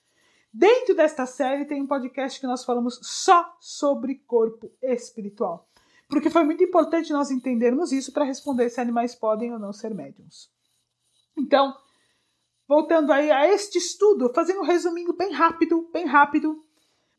Dentro 0.52 0.96
desta 0.96 1.26
série 1.26 1.64
tem 1.64 1.80
um 1.80 1.86
podcast 1.86 2.40
que 2.40 2.46
nós 2.46 2.64
falamos 2.64 2.98
só 3.02 3.54
sobre 3.60 4.16
corpo 4.26 4.72
espiritual. 4.82 5.68
Porque 6.08 6.28
foi 6.28 6.42
muito 6.42 6.64
importante 6.64 7.12
nós 7.12 7.30
entendermos 7.30 7.92
isso 7.92 8.12
para 8.12 8.24
responder 8.24 8.68
se 8.68 8.80
animais 8.80 9.14
podem 9.14 9.52
ou 9.52 9.60
não 9.60 9.72
ser 9.72 9.94
médiums. 9.94 10.50
Então, 11.38 11.72
voltando 12.66 13.12
aí 13.12 13.30
a 13.30 13.46
este 13.46 13.78
estudo, 13.78 14.32
fazendo 14.34 14.60
um 14.60 14.64
resuminho 14.64 15.12
bem 15.16 15.32
rápido, 15.32 15.88
bem 15.92 16.04
rápido. 16.04 16.64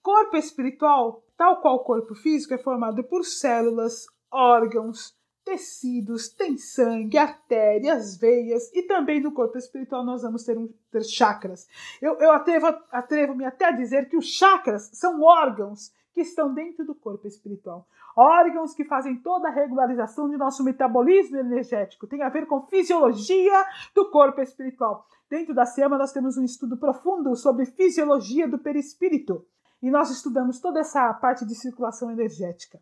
Corpo 0.03 0.35
espiritual, 0.35 1.23
tal 1.41 1.59
qual 1.59 1.77
o 1.77 1.83
corpo 1.83 2.13
físico, 2.13 2.53
é 2.53 2.57
formado 2.59 3.03
por 3.03 3.25
células, 3.25 4.05
órgãos, 4.31 5.17
tecidos, 5.43 6.29
tem 6.29 6.55
sangue, 6.55 7.17
artérias, 7.17 8.15
veias 8.15 8.71
e 8.75 8.83
também 8.83 9.19
no 9.19 9.31
corpo 9.31 9.57
espiritual 9.57 10.05
nós 10.05 10.21
vamos 10.21 10.43
ter, 10.43 10.55
um, 10.55 10.71
ter 10.91 11.03
chakras. 11.03 11.67
Eu, 11.99 12.13
eu 12.19 12.31
atrevo, 12.31 12.67
atrevo-me 12.91 13.43
até 13.43 13.65
a 13.65 13.71
dizer 13.71 14.07
que 14.07 14.15
os 14.15 14.27
chakras 14.27 14.91
são 14.93 15.19
órgãos 15.23 15.91
que 16.13 16.21
estão 16.21 16.53
dentro 16.53 16.85
do 16.85 16.93
corpo 16.93 17.27
espiritual. 17.27 17.87
Órgãos 18.15 18.75
que 18.75 18.85
fazem 18.85 19.15
toda 19.15 19.47
a 19.47 19.51
regularização 19.51 20.29
de 20.29 20.37
nosso 20.37 20.63
metabolismo 20.63 21.37
energético. 21.37 22.05
Tem 22.05 22.21
a 22.21 22.29
ver 22.29 22.45
com 22.45 22.67
fisiologia 22.67 23.65
do 23.95 24.11
corpo 24.11 24.41
espiritual. 24.41 25.07
Dentro 25.27 25.55
da 25.55 25.65
SEMA, 25.65 25.97
nós 25.97 26.11
temos 26.11 26.37
um 26.37 26.43
estudo 26.43 26.77
profundo 26.77 27.35
sobre 27.35 27.65
fisiologia 27.65 28.47
do 28.47 28.59
perispírito. 28.59 29.43
E 29.81 29.89
nós 29.89 30.09
estudamos 30.09 30.59
toda 30.59 30.79
essa 30.79 31.13
parte 31.13 31.45
de 31.45 31.55
circulação 31.55 32.11
energética. 32.11 32.79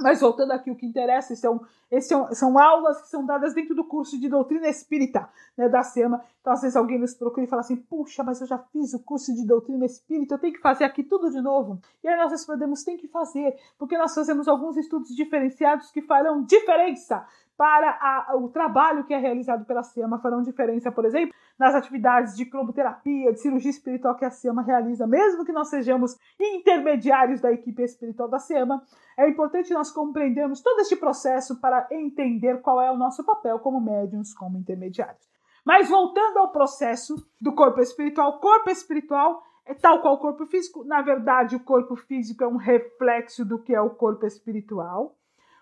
Mas 0.00 0.20
voltando 0.20 0.52
aqui, 0.52 0.70
o 0.70 0.76
que 0.76 0.86
interessa 0.86 1.36
são, 1.36 1.60
são, 2.00 2.32
são 2.32 2.58
aulas 2.58 3.02
que 3.02 3.08
são 3.08 3.24
dadas 3.24 3.52
dentro 3.52 3.74
do 3.74 3.84
curso 3.84 4.18
de 4.18 4.28
doutrina 4.28 4.66
espírita 4.66 5.28
né, 5.56 5.68
da 5.68 5.82
SEMA. 5.82 6.24
Então, 6.40 6.54
às 6.54 6.62
vezes 6.62 6.74
alguém 6.74 6.98
nos 6.98 7.14
procura 7.14 7.44
e 7.44 7.48
fala 7.48 7.60
assim: 7.60 7.76
puxa, 7.76 8.24
mas 8.24 8.40
eu 8.40 8.46
já 8.46 8.58
fiz 8.58 8.94
o 8.94 8.98
curso 8.98 9.34
de 9.34 9.46
doutrina 9.46 9.84
espírita, 9.84 10.34
eu 10.34 10.38
tenho 10.38 10.54
que 10.54 10.60
fazer 10.60 10.84
aqui 10.84 11.02
tudo 11.02 11.30
de 11.30 11.40
novo. 11.40 11.78
E 12.02 12.08
aí 12.08 12.16
nós 12.16 12.32
respondemos: 12.32 12.82
tem 12.82 12.96
que 12.96 13.08
fazer, 13.08 13.54
porque 13.78 13.98
nós 13.98 14.14
fazemos 14.14 14.48
alguns 14.48 14.76
estudos 14.76 15.14
diferenciados 15.14 15.90
que 15.90 16.00
farão 16.00 16.42
diferença 16.42 17.26
para 17.60 17.90
a, 18.00 18.36
o 18.36 18.48
trabalho 18.48 19.04
que 19.04 19.12
é 19.12 19.18
realizado 19.18 19.66
pela 19.66 19.82
SEMA, 19.82 20.18
farão 20.18 20.40
diferença, 20.40 20.90
por 20.90 21.04
exemplo, 21.04 21.34
nas 21.58 21.74
atividades 21.74 22.34
de 22.34 22.46
cromoterapia, 22.46 23.34
de 23.34 23.38
cirurgia 23.38 23.70
espiritual 23.70 24.16
que 24.16 24.24
a 24.24 24.30
SEMA 24.30 24.62
realiza, 24.62 25.06
mesmo 25.06 25.44
que 25.44 25.52
nós 25.52 25.68
sejamos 25.68 26.16
intermediários 26.40 27.38
da 27.42 27.52
equipe 27.52 27.82
espiritual 27.82 28.30
da 28.30 28.38
SEMA, 28.38 28.82
é 29.14 29.28
importante 29.28 29.74
nós 29.74 29.92
compreendermos 29.92 30.62
todo 30.62 30.80
este 30.80 30.96
processo 30.96 31.60
para 31.60 31.86
entender 31.90 32.62
qual 32.62 32.80
é 32.80 32.90
o 32.90 32.96
nosso 32.96 33.22
papel 33.26 33.58
como 33.58 33.78
médiums, 33.78 34.32
como 34.32 34.56
intermediários. 34.56 35.28
Mas 35.62 35.86
voltando 35.86 36.38
ao 36.38 36.52
processo 36.52 37.14
do 37.38 37.54
corpo 37.54 37.82
espiritual, 37.82 38.40
corpo 38.40 38.70
espiritual 38.70 39.42
é 39.66 39.74
tal 39.74 40.00
qual 40.00 40.14
o 40.14 40.18
corpo 40.18 40.46
físico. 40.46 40.82
Na 40.86 41.02
verdade, 41.02 41.56
o 41.56 41.60
corpo 41.60 41.94
físico 41.94 42.42
é 42.42 42.48
um 42.48 42.56
reflexo 42.56 43.44
do 43.44 43.62
que 43.62 43.74
é 43.74 43.80
o 43.82 43.90
corpo 43.90 44.24
espiritual. 44.24 45.14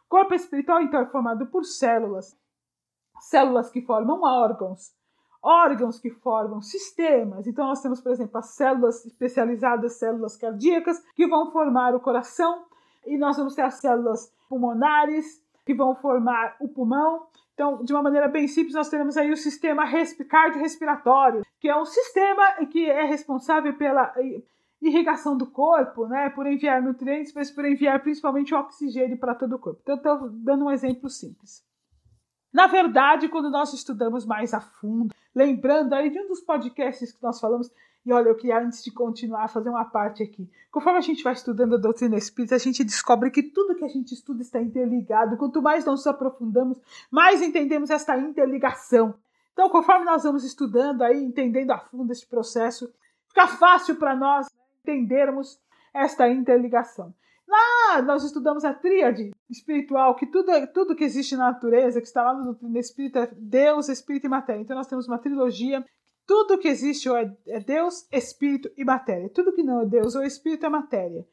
O 0.09 0.11
corpo 0.11 0.35
espiritual, 0.35 0.81
então, 0.81 1.01
é 1.01 1.07
formado 1.07 1.47
por 1.47 1.65
células. 1.65 2.37
Células 3.21 3.71
que 3.71 3.83
formam 3.83 4.23
órgãos 4.23 4.97
órgãos 5.43 5.99
que 5.99 6.11
formam 6.11 6.61
sistemas. 6.61 7.47
Então, 7.47 7.67
nós 7.67 7.81
temos, 7.81 8.01
por 8.01 8.13
exemplo, 8.13 8.39
as 8.39 8.51
células 8.51 9.05
especializadas, 9.05 9.99
células 9.99 10.37
cardíacas, 10.37 11.03
que 11.15 11.27
vão 11.27 11.51
formar 11.51 11.95
o 11.95 12.01
coração, 12.01 12.65
e 13.07 13.17
nós 13.17 13.37
vamos 13.37 13.55
ter 13.55 13.63
as 13.63 13.75
células 13.75 14.33
pulmonares, 14.49 15.43
que 15.65 15.75
vão 15.75 15.95
formar 15.95 16.57
o 16.61 16.69
pulmão. 16.69 17.27
Então, 17.55 17.83
de 17.85 17.93
uma 17.93 18.03
maneira 18.03 18.29
bem 18.29 18.47
simples, 18.47 18.75
nós 18.75 18.89
teremos 18.89 19.17
aí 19.17 19.31
o 19.31 19.37
sistema 19.37 19.85
cardiorrespiratório, 20.29 21.43
que 21.61 21.69
é 21.69 21.77
um 21.77 21.85
sistema 21.85 22.67
que 22.67 22.89
é 22.89 23.05
responsável 23.05 23.77
pela 23.77 24.15
irrigação 24.81 25.37
do 25.37 25.47
corpo, 25.47 26.07
né, 26.07 26.31
por 26.31 26.47
enviar 26.47 26.81
nutrientes, 26.83 27.33
mas 27.35 27.51
por 27.51 27.65
enviar 27.65 28.01
principalmente 28.01 28.55
oxigênio 28.55 29.19
para 29.19 29.35
todo 29.35 29.57
o 29.57 29.59
corpo. 29.59 29.81
Então, 29.83 29.97
estou 29.97 30.31
dando 30.31 30.65
um 30.65 30.71
exemplo 30.71 31.11
simples. 31.11 31.65
Na 32.53 32.67
verdade, 32.67 33.29
quando 33.29 33.51
nós 33.51 33.73
estudamos 33.73 34.25
mais 34.25 34.55
a 34.55 34.61
fundo, 34.61 35.15
lembrando 35.35 35.93
aí 35.93 36.11
de 36.11 36.19
um 36.19 36.29
dos 36.29 36.41
podcasts 36.41 37.13
que 37.13 37.23
nós 37.23 37.39
falamos, 37.39 37.71
e 38.07 38.13
olha, 38.13 38.29
eu 38.29 38.37
queria 38.37 38.59
antes 38.59 38.83
de 38.83 38.91
continuar 38.91 39.49
fazer 39.49 39.69
uma 39.69 39.85
parte 39.85 40.23
aqui. 40.23 40.49
Conforme 40.71 40.99
a 40.99 41.03
gente 41.03 41.23
vai 41.23 41.35
estudando 41.35 41.75
a 41.75 41.79
doutrina 41.79 42.17
espírita, 42.17 42.55
a 42.55 42.59
gente 42.59 42.83
descobre 42.83 43.31
que 43.31 43.43
tudo 43.43 43.75
que 43.75 43.85
a 43.85 43.89
gente 43.89 44.15
estuda 44.15 44.41
está 44.41 44.63
interligado. 44.63 45.37
Quanto 45.37 45.61
mais 45.61 45.85
nós 45.85 46.01
nos 46.01 46.07
aprofundamos, 46.07 46.81
mais 47.11 47.43
entendemos 47.43 47.91
esta 47.91 48.17
interligação. 48.17 49.15
Então, 49.53 49.69
conforme 49.69 50.07
nós 50.07 50.23
vamos 50.23 50.45
estudando 50.45 51.03
aí, 51.03 51.23
entendendo 51.23 51.73
a 51.73 51.79
fundo 51.79 52.13
este 52.13 52.27
processo, 52.27 52.91
fica 53.27 53.47
fácil 53.47 53.97
para 53.97 54.17
nós 54.17 54.49
entendermos 54.89 55.61
esta 55.93 56.29
interligação. 56.29 57.15
Lá 57.47 58.03
nós 58.03 58.25
estudamos 58.25 58.65
a 58.65 58.75
tríade 58.75 59.31
espiritual, 59.49 60.15
que 60.15 60.27
tudo, 60.27 60.51
tudo 60.75 60.95
que 60.95 61.05
existe 61.05 61.37
na 61.37 61.53
natureza, 61.53 62.01
que 62.01 62.07
está 62.07 62.23
lá 62.23 62.35
no, 62.35 62.79
Espírito, 62.79 63.19
é 63.19 63.29
Deus, 63.33 63.89
Espírito 63.89 64.27
e 64.27 64.29
Matéria. 64.29 64.61
Então 64.61 64.77
nós 64.77 64.87
temos 64.87 65.07
uma 65.07 65.19
trilogia. 65.19 65.85
Tudo 66.27 66.59
que 66.59 66.69
existe 66.69 67.09
é, 67.09 67.35
é 67.47 67.61
Deus, 67.61 68.07
Espírito 68.13 68.71
e 68.77 68.85
Matéria. 68.85 69.31
Tudo 69.31 69.55
que 69.55 69.63
não 69.63 69.81
é 69.81 69.87
Deus 69.87 70.15
ou 70.15 70.23
Espírito 70.23 70.67
é 70.67 70.69
matéria. 70.69 71.27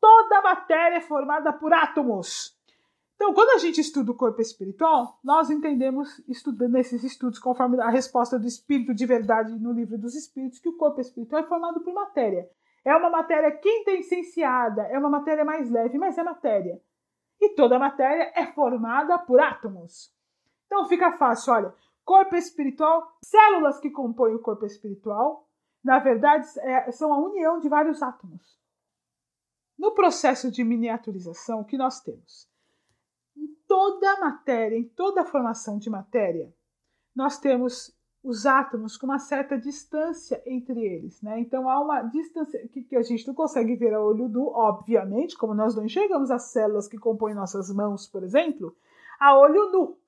Toda 0.00 0.40
matéria 0.40 0.96
é 0.96 1.00
formada 1.02 1.52
por 1.52 1.74
átomos. 1.74 2.58
Então, 3.16 3.34
quando 3.34 3.50
a 3.50 3.58
gente 3.58 3.82
estuda 3.82 4.12
o 4.12 4.14
corpo 4.14 4.40
espiritual, 4.40 5.18
nós 5.22 5.50
entendemos, 5.50 6.22
estudando 6.26 6.76
esses 6.76 7.04
estudos, 7.04 7.38
conforme 7.38 7.78
a 7.78 7.90
resposta 7.90 8.38
do 8.38 8.46
Espírito 8.46 8.94
de 8.94 9.04
verdade 9.04 9.52
no 9.60 9.72
livro 9.72 9.98
dos 9.98 10.14
Espíritos, 10.14 10.58
que 10.58 10.70
o 10.70 10.76
corpo 10.78 11.02
espiritual 11.02 11.42
é 11.42 11.46
formado 11.46 11.80
por 11.80 11.92
matéria. 11.92 12.48
É 12.84 12.94
uma 12.94 13.10
matéria 13.10 13.50
quintessenciada, 13.52 14.82
é 14.82 14.98
uma 14.98 15.10
matéria 15.10 15.44
mais 15.44 15.70
leve, 15.70 15.98
mas 15.98 16.16
é 16.16 16.22
matéria. 16.22 16.80
E 17.40 17.50
toda 17.50 17.78
matéria 17.78 18.32
é 18.34 18.46
formada 18.46 19.18
por 19.18 19.40
átomos. 19.40 20.12
Então 20.66 20.86
fica 20.86 21.12
fácil, 21.12 21.52
olha, 21.52 21.74
corpo 22.04 22.36
espiritual, 22.36 23.16
células 23.24 23.78
que 23.80 23.90
compõem 23.90 24.34
o 24.34 24.42
corpo 24.42 24.64
espiritual, 24.64 25.48
na 25.82 25.98
verdade, 25.98 26.46
é, 26.60 26.92
são 26.92 27.12
a 27.12 27.18
união 27.18 27.58
de 27.58 27.68
vários 27.68 28.02
átomos. 28.02 28.58
No 29.78 29.92
processo 29.92 30.50
de 30.50 30.62
miniaturização, 30.62 31.60
o 31.60 31.64
que 31.64 31.76
nós 31.76 32.00
temos? 32.00 32.48
Em 33.34 33.46
toda 33.66 34.20
matéria, 34.20 34.76
em 34.76 34.84
toda 34.84 35.24
formação 35.24 35.78
de 35.78 35.88
matéria, 35.88 36.54
nós 37.16 37.38
temos 37.38 37.96
os 38.22 38.44
átomos 38.44 38.96
com 38.96 39.06
uma 39.06 39.18
certa 39.18 39.56
distância 39.56 40.42
entre 40.44 40.78
eles, 40.78 41.22
né? 41.22 41.40
Então 41.40 41.68
há 41.68 41.80
uma 41.80 42.02
distância 42.02 42.68
que, 42.68 42.82
que, 42.82 42.96
a 42.96 43.02
gente 43.02 43.26
não 43.26 43.34
consegue 43.34 43.74
ver 43.76 43.94
a 43.94 44.00
olho 44.00 44.28
nu, 44.28 44.48
obviamente, 44.48 45.36
como 45.36 45.54
nós 45.54 45.74
não 45.74 45.84
enxergamos 45.84 46.30
as 46.30 46.44
células 46.44 46.86
que 46.86 46.98
compõem 46.98 47.34
nossas 47.34 47.72
mãos, 47.74 48.06
por 48.06 48.22
exemplo, 48.22 48.76
a 49.18 49.36
olho 49.38 49.72
nu. 49.72 49.98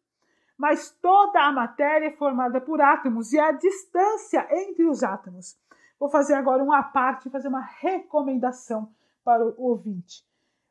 Mas 0.59 0.91
toda 1.01 1.41
a 1.41 1.53
matéria 1.53 2.09
é 2.09 2.17
formada 2.17 2.61
por 2.61 2.81
átomos 2.81 3.33
e 3.33 3.39
a 3.39 3.51
distância 3.53 4.47
entre 4.51 4.85
os 4.85 5.03
átomos. 5.03 5.57
Vou 5.99 6.11
fazer 6.11 6.35
agora 6.35 6.63
uma 6.63 6.83
parte, 6.83 7.31
fazer 7.31 7.49
uma 7.49 7.63
recomendação 7.63 8.91
para 9.25 9.45
o 9.45 9.55
ouvinte. 9.59 10.25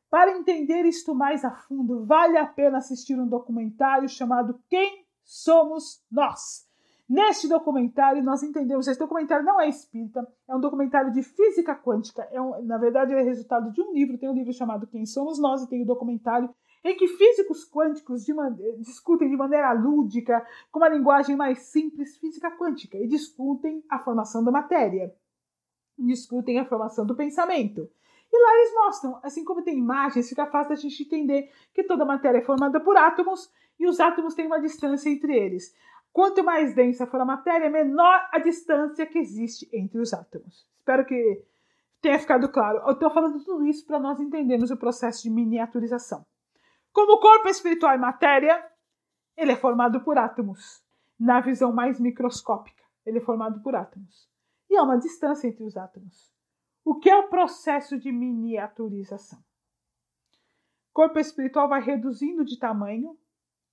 Para 0.08 0.30
entender 0.30 0.84
isto 0.84 1.14
mais 1.14 1.44
a 1.44 1.50
fundo, 1.50 2.04
vale 2.04 2.38
a 2.38 2.46
pena 2.46 2.78
assistir 2.78 3.18
um 3.18 3.26
documentário 3.26 4.08
chamado 4.08 4.60
Quem 4.68 5.04
Somos 5.24 6.04
Nós? 6.10 6.70
Neste 7.12 7.46
documentário, 7.46 8.24
nós 8.24 8.42
entendemos 8.42 8.88
esse 8.88 8.98
documentário 8.98 9.44
não 9.44 9.60
é 9.60 9.68
espírita, 9.68 10.26
é 10.48 10.56
um 10.56 10.60
documentário 10.60 11.12
de 11.12 11.22
física 11.22 11.74
quântica. 11.74 12.26
É 12.32 12.40
um, 12.40 12.64
na 12.64 12.78
verdade, 12.78 13.12
ele 13.12 13.20
é 13.20 13.24
resultado 13.24 13.70
de 13.70 13.82
um 13.82 13.92
livro. 13.92 14.16
Tem 14.16 14.30
um 14.30 14.34
livro 14.34 14.50
chamado 14.50 14.86
Quem 14.86 15.04
Somos 15.04 15.38
Nós 15.38 15.62
e 15.62 15.68
tem 15.68 15.80
o 15.80 15.82
um 15.82 15.86
documentário 15.86 16.48
em 16.82 16.96
que 16.96 17.06
físicos 17.06 17.70
quânticos 17.70 18.24
de 18.24 18.32
discutem 18.78 19.28
de 19.28 19.36
maneira 19.36 19.74
lúdica, 19.74 20.42
com 20.70 20.78
uma 20.78 20.88
linguagem 20.88 21.36
mais 21.36 21.58
simples, 21.64 22.16
física 22.16 22.50
quântica, 22.56 22.96
e 22.96 23.06
discutem 23.06 23.84
a 23.90 23.98
formação 23.98 24.42
da 24.42 24.50
matéria, 24.50 25.14
discutem 25.98 26.60
a 26.60 26.64
formação 26.64 27.04
do 27.04 27.14
pensamento. 27.14 27.90
E 28.32 28.42
lá 28.42 28.54
eles 28.54 28.74
mostram, 28.74 29.20
assim 29.22 29.44
como 29.44 29.62
tem 29.62 29.76
imagens, 29.76 30.30
fica 30.30 30.46
fácil 30.46 30.70
da 30.70 30.76
gente 30.76 31.02
entender 31.02 31.52
que 31.74 31.84
toda 31.84 32.06
matéria 32.06 32.38
é 32.38 32.42
formada 32.42 32.80
por 32.80 32.96
átomos 32.96 33.52
e 33.78 33.86
os 33.86 34.00
átomos 34.00 34.34
têm 34.34 34.46
uma 34.46 34.60
distância 34.60 35.10
entre 35.10 35.36
eles. 35.36 35.74
Quanto 36.12 36.44
mais 36.44 36.74
densa 36.74 37.06
for 37.06 37.20
a 37.20 37.24
matéria, 37.24 37.70
menor 37.70 38.28
a 38.30 38.38
distância 38.38 39.06
que 39.06 39.18
existe 39.18 39.68
entre 39.72 39.98
os 39.98 40.12
átomos. 40.12 40.66
Espero 40.78 41.06
que 41.06 41.44
tenha 42.02 42.18
ficado 42.18 42.50
claro. 42.50 42.78
Eu 42.86 42.92
estou 42.92 43.10
falando 43.10 43.42
tudo 43.42 43.66
isso 43.66 43.86
para 43.86 43.98
nós 43.98 44.20
entendermos 44.20 44.70
o 44.70 44.76
processo 44.76 45.22
de 45.22 45.30
miniaturização. 45.30 46.26
Como 46.92 47.14
o 47.14 47.20
corpo 47.20 47.48
espiritual 47.48 47.94
e 47.94 47.98
matéria, 47.98 48.62
ele 49.36 49.52
é 49.52 49.56
formado 49.56 50.02
por 50.02 50.18
átomos. 50.18 50.82
Na 51.18 51.40
visão 51.40 51.72
mais 51.72 51.98
microscópica, 51.98 52.82
ele 53.06 53.18
é 53.18 53.22
formado 53.22 53.62
por 53.62 53.74
átomos. 53.74 54.28
E 54.68 54.76
há 54.76 54.82
uma 54.82 54.98
distância 54.98 55.48
entre 55.48 55.64
os 55.64 55.76
átomos. 55.76 56.30
O 56.84 56.98
que 56.98 57.08
é 57.08 57.16
o 57.16 57.28
processo 57.28 57.96
de 57.96 58.10
miniaturização? 58.10 59.38
O 60.90 60.92
corpo 60.92 61.18
espiritual 61.18 61.68
vai 61.68 61.80
reduzindo 61.80 62.44
de 62.44 62.58
tamanho, 62.58 63.16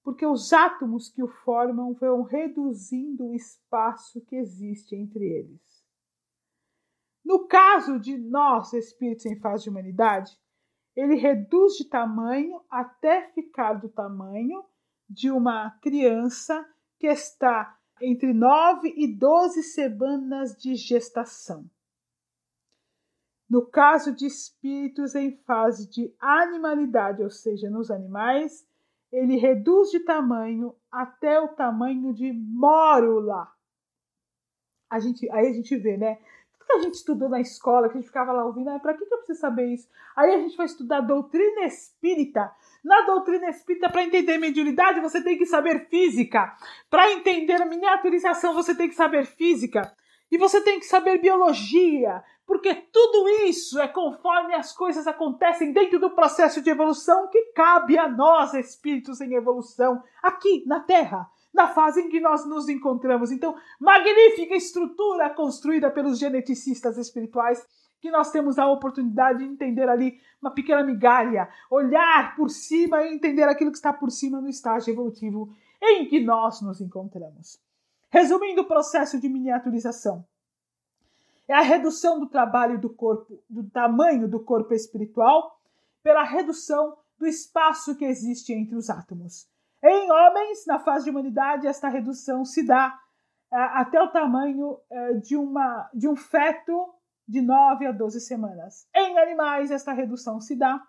porque 0.09 0.25
os 0.25 0.51
átomos 0.51 1.07
que 1.07 1.21
o 1.21 1.27
formam 1.27 1.93
vão 1.93 2.23
reduzindo 2.23 3.27
o 3.27 3.35
espaço 3.35 4.19
que 4.21 4.35
existe 4.35 4.95
entre 4.95 5.23
eles. 5.23 5.61
No 7.23 7.47
caso 7.47 7.99
de 7.99 8.17
nós, 8.17 8.73
espíritos 8.73 9.27
em 9.27 9.39
fase 9.39 9.65
de 9.65 9.69
humanidade, 9.69 10.35
ele 10.95 11.13
reduz 11.13 11.73
de 11.73 11.87
tamanho 11.87 12.59
até 12.71 13.29
ficar 13.33 13.73
do 13.73 13.87
tamanho 13.87 14.65
de 15.07 15.29
uma 15.29 15.77
criança 15.79 16.67
que 16.97 17.05
está 17.05 17.77
entre 18.01 18.33
9 18.33 18.91
e 18.97 19.15
12 19.15 19.61
semanas 19.61 20.57
de 20.57 20.73
gestação. 20.73 21.69
No 23.47 23.63
caso 23.63 24.11
de 24.11 24.25
espíritos 24.25 25.13
em 25.13 25.37
fase 25.43 25.87
de 25.87 26.11
animalidade, 26.19 27.21
ou 27.21 27.29
seja, 27.29 27.69
nos 27.69 27.91
animais, 27.91 28.67
ele 29.11 29.37
reduz 29.37 29.89
de 29.89 29.99
tamanho 29.99 30.75
até 30.91 31.39
o 31.39 31.49
tamanho 31.49 32.13
de 32.13 32.31
mórula. 32.31 33.51
A 34.89 34.99
gente, 34.99 35.29
aí 35.31 35.47
a 35.47 35.53
gente 35.53 35.75
vê, 35.77 35.97
né? 35.97 36.17
que 36.69 36.73
a 36.73 36.81
gente 36.83 36.95
estudou 36.95 37.27
na 37.27 37.41
escola, 37.41 37.89
que 37.89 37.97
a 37.97 37.99
gente 37.99 38.07
ficava 38.07 38.31
lá 38.31 38.45
ouvindo, 38.45 38.69
ah, 38.69 38.79
para 38.79 38.93
que, 38.93 39.03
que 39.03 39.13
eu 39.13 39.17
preciso 39.17 39.39
saber 39.39 39.73
isso? 39.73 39.89
Aí 40.15 40.35
a 40.35 40.37
gente 40.37 40.55
vai 40.55 40.67
estudar 40.67 41.01
doutrina 41.01 41.65
espírita. 41.65 42.51
Na 42.83 43.01
doutrina 43.01 43.49
espírita, 43.49 43.89
para 43.89 44.03
entender 44.03 44.37
mediunidade, 44.37 44.99
você 44.99 45.23
tem 45.23 45.35
que 45.35 45.47
saber 45.47 45.87
física. 45.89 46.53
Para 46.89 47.11
entender 47.11 47.59
a 47.59 47.65
miniaturização, 47.65 48.53
você 48.53 48.75
tem 48.75 48.87
que 48.87 48.95
saber 48.95 49.25
física. 49.25 49.91
E 50.31 50.37
você 50.37 50.61
tem 50.61 50.79
que 50.79 50.85
saber 50.85 51.19
biologia, 51.19 52.23
porque 52.49 52.73
tudo 52.73 53.29
isso 53.45 53.79
é 53.79 53.87
conforme 53.87 54.55
as 54.55 54.75
coisas 54.75 55.05
acontecem 55.05 55.71
dentro 55.71 55.99
do 55.99 56.09
processo 56.09 56.63
de 56.63 56.71
evolução 56.71 57.27
que 57.27 57.51
cabe 57.53 57.95
a 57.95 58.09
nós, 58.09 58.55
espíritos 58.55 59.21
em 59.21 59.35
evolução, 59.35 60.01
aqui 60.23 60.63
na 60.65 60.79
Terra 60.79 61.29
na 61.53 61.67
fase 61.67 62.01
em 62.01 62.09
que 62.09 62.19
nós 62.19 62.47
nos 62.47 62.67
encontramos. 62.67 63.31
Então, 63.31 63.55
magnífica 63.79 64.55
estrutura 64.55 65.29
construída 65.29 65.91
pelos 65.91 66.17
geneticistas 66.17 66.97
espirituais 66.97 67.63
que 68.01 68.09
nós 68.09 68.31
temos 68.31 68.57
a 68.57 68.65
oportunidade 68.65 69.39
de 69.39 69.45
entender 69.45 69.87
ali 69.87 70.19
uma 70.41 70.51
pequena 70.51 70.83
migalha, 70.83 71.47
olhar 71.69 72.35
por 72.35 72.49
cima 72.49 73.03
e 73.03 73.13
entender 73.13 73.43
aquilo 73.43 73.69
que 73.69 73.77
está 73.77 73.93
por 73.93 74.09
cima 74.09 74.41
no 74.41 74.49
estágio 74.49 74.91
evolutivo 74.91 75.53
em 75.79 76.07
que 76.07 76.19
nós 76.19 76.63
nos 76.63 76.81
encontramos. 76.81 77.59
Resumindo 78.09 78.61
o 78.61 78.67
processo 78.67 79.19
de 79.19 79.29
miniaturização, 79.29 80.25
é 81.49 81.55
a 81.55 81.61
redução 81.61 82.19
do 82.19 82.27
trabalho 82.27 82.79
do 82.79 82.91
corpo, 82.91 83.43
do 83.49 83.67
tamanho 83.71 84.27
do 84.27 84.39
corpo 84.39 84.71
espiritual, 84.71 85.59
pela 86.03 86.23
redução 86.23 86.95
do 87.17 87.25
espaço 87.25 87.95
que 87.95 88.05
existe 88.05 88.53
entre 88.53 88.75
os 88.75 88.87
átomos. 88.87 89.49
Em 89.83 90.11
homens, 90.11 90.65
na 90.67 90.77
fase 90.77 91.05
de 91.05 91.09
humanidade, 91.09 91.65
esta 91.65 91.89
redução 91.89 92.45
se 92.45 92.63
dá 92.63 92.95
é, 93.51 93.57
até 93.57 93.99
o 93.99 94.11
tamanho 94.11 94.77
é, 94.91 95.13
de, 95.13 95.35
uma, 95.35 95.89
de 95.91 96.07
um 96.07 96.15
feto 96.15 96.93
de 97.27 97.41
9 97.41 97.87
a 97.87 97.91
12 97.91 98.21
semanas. 98.21 98.87
Em 98.95 99.17
animais, 99.17 99.71
esta 99.71 99.91
redução 99.91 100.39
se 100.39 100.55
dá 100.55 100.79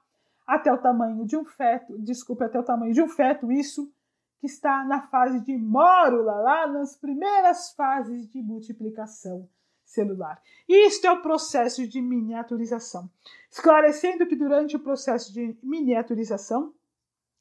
até 0.47 0.71
o 0.71 0.79
tamanho 0.79 1.25
de 1.25 1.39
um 1.39 1.45
feto, 1.45 1.99
desculpe, 1.99 2.45
até 2.45 2.59
o 2.59 2.65
tamanho 2.65 2.93
de 2.93 3.01
um 3.01 3.09
feto, 3.09 3.51
isso 3.51 3.91
que 4.39 4.47
está 4.47 4.85
na 4.85 5.09
fase 5.09 5.41
de 5.41 5.57
mórula, 5.57 6.35
lá 6.35 6.67
nas 6.67 6.97
primeiras 6.99 7.73
fases 7.73 8.29
de 8.29 8.43
multiplicação 8.43 9.49
celular. 9.91 10.41
Isto 10.69 11.07
é 11.07 11.11
o 11.11 11.21
processo 11.21 11.87
de 11.87 12.01
miniaturização. 12.01 13.11
Esclarecendo 13.51 14.27
que 14.27 14.37
durante 14.37 14.77
o 14.77 14.81
processo 14.81 15.33
de 15.33 15.57
miniaturização, 15.63 16.73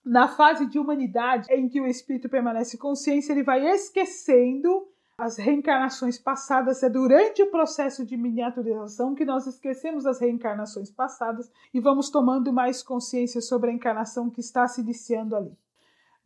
na 0.04 0.28
fase 0.28 0.66
de 0.66 0.80
humanidade 0.80 1.48
em 1.52 1.70
que 1.70 1.80
o 1.80 1.86
espírito 1.86 2.28
permanece 2.28 2.78
consciência, 2.78 3.32
ele 3.32 3.44
vai 3.44 3.68
esquecendo 3.68 4.88
as 5.18 5.38
reencarnações 5.38 6.18
passadas. 6.18 6.82
É 6.82 6.90
durante 6.90 7.44
o 7.44 7.52
processo 7.52 8.06
de 8.06 8.18
miniaturização 8.18 9.14
que 9.14 9.26
nós 9.26 9.46
esquecemos 9.46 10.06
as 10.06 10.20
reencarnações 10.20 10.90
passadas 10.90 11.52
e 11.74 11.80
vamos 11.80 12.10
tomando 12.10 12.52
mais 12.52 12.82
consciência 12.82 13.42
sobre 13.42 13.70
a 13.70 13.74
encarnação 13.74 14.30
que 14.30 14.40
está 14.40 14.68
se 14.68 14.82
iniciando 14.82 15.36
ali. 15.36 15.56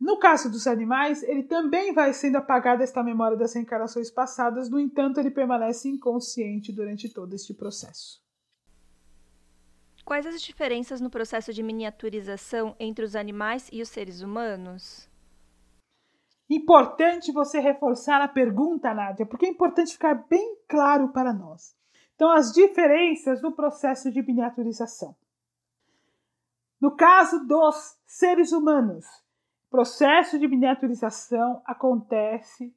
No 0.04 0.18
caso 0.18 0.50
dos 0.50 0.66
animais, 0.66 1.22
ele 1.22 1.44
também 1.44 1.94
vai 1.94 2.12
sendo 2.12 2.36
apagada 2.36 2.84
esta 2.84 3.02
memória 3.02 3.38
das 3.38 3.54
reencarnações 3.54 4.10
passadas, 4.10 4.68
no 4.68 4.78
entanto, 4.78 5.18
ele 5.18 5.30
permanece 5.30 5.88
inconsciente 5.88 6.70
durante 6.70 7.08
todo 7.08 7.32
este 7.32 7.54
processo. 7.54 8.22
Quais 10.04 10.26
as 10.26 10.42
diferenças 10.42 11.00
no 11.00 11.08
processo 11.08 11.54
de 11.54 11.62
miniaturização 11.62 12.76
entre 12.78 13.02
os 13.02 13.16
animais 13.16 13.70
e 13.72 13.80
os 13.80 13.88
seres 13.88 14.20
humanos? 14.20 15.08
Importante 16.50 17.32
você 17.32 17.58
reforçar 17.58 18.20
a 18.20 18.28
pergunta, 18.28 18.92
Nádia, 18.92 19.24
porque 19.24 19.46
é 19.46 19.48
importante 19.48 19.94
ficar 19.94 20.26
bem 20.28 20.58
claro 20.68 21.14
para 21.14 21.32
nós. 21.32 21.74
Então, 22.14 22.30
as 22.30 22.52
diferenças 22.52 23.40
no 23.40 23.52
processo 23.52 24.10
de 24.10 24.20
miniaturização. 24.20 25.16
No 26.78 26.94
caso 26.94 27.46
dos 27.46 27.96
seres 28.04 28.52
humanos, 28.52 29.23
processo 29.74 30.38
de 30.38 30.46
miniaturização 30.46 31.60
acontece 31.66 32.72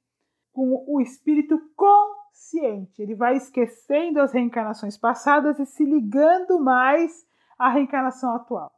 com 0.51 0.83
o 0.87 0.99
espírito 0.99 1.61
consciente. 1.75 2.99
Ele 2.99 3.13
vai 3.13 3.37
esquecendo 3.37 4.19
as 4.19 4.33
reencarnações 4.33 4.97
passadas 4.97 5.59
e 5.59 5.65
se 5.67 5.85
ligando 5.85 6.59
mais 6.59 7.23
à 7.55 7.69
reencarnação 7.69 8.33
atual. 8.33 8.71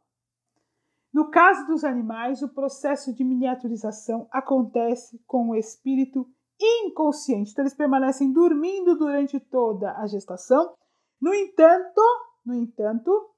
No 1.10 1.30
caso 1.30 1.66
dos 1.66 1.82
animais, 1.82 2.42
o 2.42 2.52
processo 2.52 3.10
de 3.14 3.24
miniaturização 3.24 4.28
acontece 4.30 5.18
com 5.26 5.48
o 5.48 5.56
espírito 5.56 6.28
inconsciente. 6.60 7.52
Então, 7.52 7.62
eles 7.62 7.74
permanecem 7.74 8.30
dormindo 8.34 8.98
durante 8.98 9.40
toda 9.40 9.96
a 9.96 10.06
gestação. 10.06 10.74
No 11.18 11.32
entanto, 11.32 12.02
no 12.44 12.54
entanto, 12.54 13.30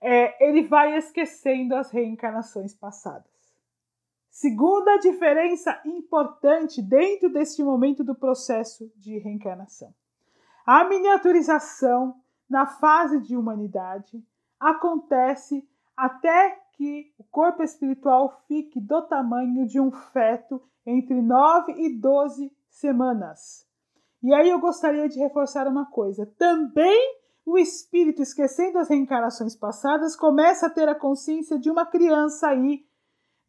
é, 0.00 0.48
ele 0.48 0.68
vai 0.68 0.96
esquecendo 0.96 1.74
as 1.74 1.90
reencarnações 1.90 2.72
passadas. 2.72 3.29
Segunda 4.30 4.96
diferença 4.98 5.80
importante 5.84 6.80
dentro 6.80 7.30
deste 7.32 7.62
momento 7.62 8.04
do 8.04 8.14
processo 8.14 8.90
de 8.96 9.18
reencarnação. 9.18 9.92
A 10.64 10.84
miniaturização 10.84 12.14
na 12.48 12.64
fase 12.64 13.20
de 13.20 13.36
humanidade 13.36 14.24
acontece 14.58 15.68
até 15.96 16.58
que 16.72 17.12
o 17.18 17.24
corpo 17.24 17.62
espiritual 17.62 18.42
fique 18.46 18.80
do 18.80 19.02
tamanho 19.02 19.66
de 19.66 19.80
um 19.80 19.90
feto 19.90 20.62
entre 20.86 21.20
9 21.20 21.72
e 21.72 21.98
12 21.98 22.52
semanas. 22.68 23.66
E 24.22 24.32
aí 24.32 24.48
eu 24.48 24.60
gostaria 24.60 25.08
de 25.08 25.18
reforçar 25.18 25.66
uma 25.66 25.86
coisa: 25.86 26.24
também 26.38 27.18
o 27.44 27.58
espírito, 27.58 28.22
esquecendo 28.22 28.78
as 28.78 28.88
reencarnações 28.88 29.56
passadas, 29.56 30.14
começa 30.14 30.66
a 30.66 30.70
ter 30.70 30.88
a 30.88 30.94
consciência 30.94 31.58
de 31.58 31.70
uma 31.70 31.84
criança 31.84 32.48
aí 32.48 32.86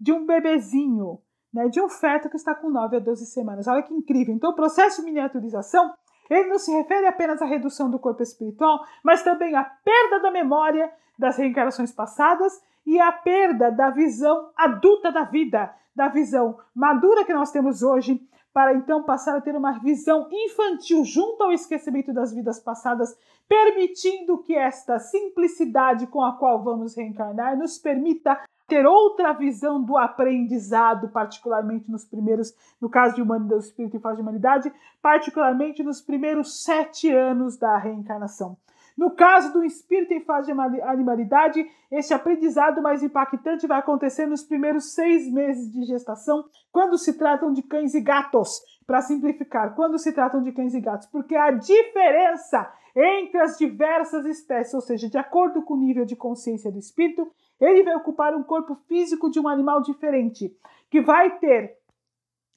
de 0.02 0.12
um 0.12 0.26
bebezinho, 0.26 1.20
né, 1.54 1.70
de 1.70 1.80
um 1.80 1.88
feto 1.88 2.28
que 2.28 2.36
está 2.36 2.56
com 2.56 2.72
9 2.72 2.98
a 2.98 3.00
12 3.00 3.28
semanas. 3.28 3.68
Olha 3.68 3.84
que 3.84 3.94
incrível. 3.94 4.34
Então, 4.34 4.50
o 4.50 4.56
processo 4.56 5.02
de 5.02 5.06
miniaturização, 5.06 5.94
ele 6.28 6.50
não 6.50 6.58
se 6.58 6.72
refere 6.72 7.06
apenas 7.06 7.40
à 7.40 7.46
redução 7.46 7.88
do 7.88 8.00
corpo 8.00 8.24
espiritual, 8.24 8.84
mas 9.04 9.22
também 9.22 9.56
à 9.56 9.64
perda 9.64 10.20
da 10.20 10.32
memória 10.32 10.92
das 11.20 11.38
reencarnações 11.38 11.92
passadas 11.92 12.52
e 12.84 13.00
à 13.00 13.12
perda 13.12 13.70
da 13.70 13.92
visão 13.92 14.50
adulta 14.58 15.12
da 15.12 15.24
vida, 15.24 15.72
da 15.96 16.08
visão 16.08 16.58
madura 16.74 17.24
que 17.24 17.34
nós 17.34 17.52
temos 17.52 17.84
hoje, 17.84 18.20
para 18.54 18.74
então 18.74 19.04
passar 19.04 19.38
a 19.38 19.42
ter 19.42 19.56
uma 19.56 19.80
visão 19.80 20.28
infantil 20.32 21.04
junto 21.06 21.44
ao 21.44 21.52
esquecimento 21.52 22.14
das 22.14 22.34
vidas 22.34 22.60
passadas, 22.60 23.18
permitindo 23.48 24.40
que 24.40 24.56
esta 24.56 25.00
simplicidade 25.00 26.08
com 26.08 26.22
a 26.22 26.34
qual 26.34 26.64
vamos 26.64 26.96
reencarnar 26.96 27.58
nos 27.58 27.78
permita 27.78 28.40
ter 28.68 28.86
outra 28.86 29.34
visão 29.34 29.84
do 29.84 29.98
aprendizado, 29.98 31.10
particularmente 31.10 31.92
nos 31.92 32.06
primeiros, 32.06 32.56
no 32.80 32.90
caso 32.90 33.16
de 33.16 33.22
humanidade, 33.22 33.50
do 33.50 33.66
espírito 33.66 33.98
e 33.98 34.00
fase 34.00 34.16
de 34.16 34.22
humanidade, 34.22 34.74
particularmente 35.02 35.84
nos 35.84 36.00
primeiros 36.00 36.64
sete 36.64 37.12
anos 37.12 37.58
da 37.58 37.78
reencarnação. 37.78 38.56
No 38.98 39.12
caso 39.12 39.54
do 39.54 39.64
espírito 39.64 40.14
em 40.14 40.22
fase 40.22 40.54
de 40.54 40.82
animalidade, 40.82 41.66
esse 41.92 42.14
aprendizado 42.14 42.82
mais 42.82 43.02
impactante 43.04 43.68
vai 43.68 43.80
acontecer 43.80 44.26
nos 44.26 44.44
primeiros 44.44 44.94
seis 44.94 45.32
meses 45.32 45.72
de 45.72 45.84
gestação, 45.84 46.44
quando 46.72 46.98
se 46.98 47.18
tratam 47.18 47.52
de 47.52 47.62
cães 47.62 47.94
e 47.94 48.02
gatos, 48.02 48.62
para 48.86 49.02
simplificar, 49.02 49.74
quando 49.76 49.98
se 49.98 50.12
tratam 50.12 50.44
de 50.44 50.52
cães 50.52 50.74
e 50.74 50.82
gatos, 50.82 51.08
porque 51.08 51.36
a 51.36 51.52
diferença 51.52 52.70
entre 52.96 53.40
as 53.40 53.58
diversas 53.58 54.26
espécies, 54.26 54.74
ou 54.74 54.82
seja, 54.82 55.10
de 55.10 55.18
acordo 55.18 55.62
com 55.62 55.76
o 55.76 55.80
nível 55.80 56.06
de 56.06 56.16
consciência 56.16 56.72
do 56.72 56.80
espírito, 56.80 57.32
ele 57.60 57.84
vai 57.84 57.96
ocupar 57.96 58.36
um 58.36 58.44
corpo 58.44 58.76
físico 58.88 59.30
de 59.30 59.40
um 59.40 59.48
animal 59.48 59.82
diferente, 59.82 60.54
que 60.90 61.00
vai 61.00 61.38
ter 61.38 61.78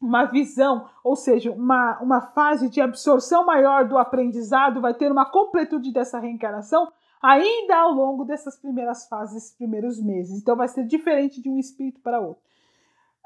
uma 0.00 0.24
visão, 0.24 0.88
ou 1.02 1.16
seja, 1.16 1.50
uma, 1.52 1.98
uma 2.00 2.20
fase 2.20 2.68
de 2.68 2.80
absorção 2.80 3.44
maior 3.46 3.88
do 3.88 3.96
aprendizado, 3.96 4.80
vai 4.80 4.94
ter 4.94 5.10
uma 5.10 5.24
completude 5.24 5.92
dessa 5.92 6.18
reencarnação 6.18 6.92
ainda 7.22 7.76
ao 7.76 7.92
longo 7.92 8.24
dessas 8.24 8.56
primeiras 8.58 9.08
fases, 9.08 9.54
primeiros 9.56 10.02
meses. 10.02 10.40
Então 10.40 10.54
vai 10.54 10.68
ser 10.68 10.84
diferente 10.84 11.40
de 11.40 11.48
um 11.48 11.58
espírito 11.58 12.00
para 12.02 12.20
outro. 12.20 12.42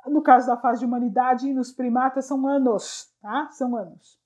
No 0.06 0.22
caso 0.22 0.46
da 0.46 0.56
fase 0.56 0.80
de 0.80 0.86
humanidade, 0.86 1.52
nos 1.52 1.72
primatas 1.72 2.24
são 2.26 2.46
anos, 2.46 3.12
tá? 3.20 3.48
São 3.50 3.76
anos. 3.76 4.18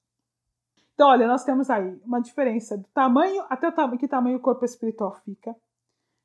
Então, 0.94 1.08
olha, 1.08 1.26
nós 1.26 1.42
temos 1.42 1.70
aí 1.70 1.98
uma 2.04 2.20
diferença 2.20 2.76
do 2.76 2.86
tamanho 2.94 3.44
até 3.48 3.66
o 3.68 3.72
tamanho, 3.72 3.98
que 3.98 4.06
tamanho 4.06 4.36
o 4.36 4.40
corpo 4.40 4.64
espiritual 4.64 5.14
fica. 5.24 5.56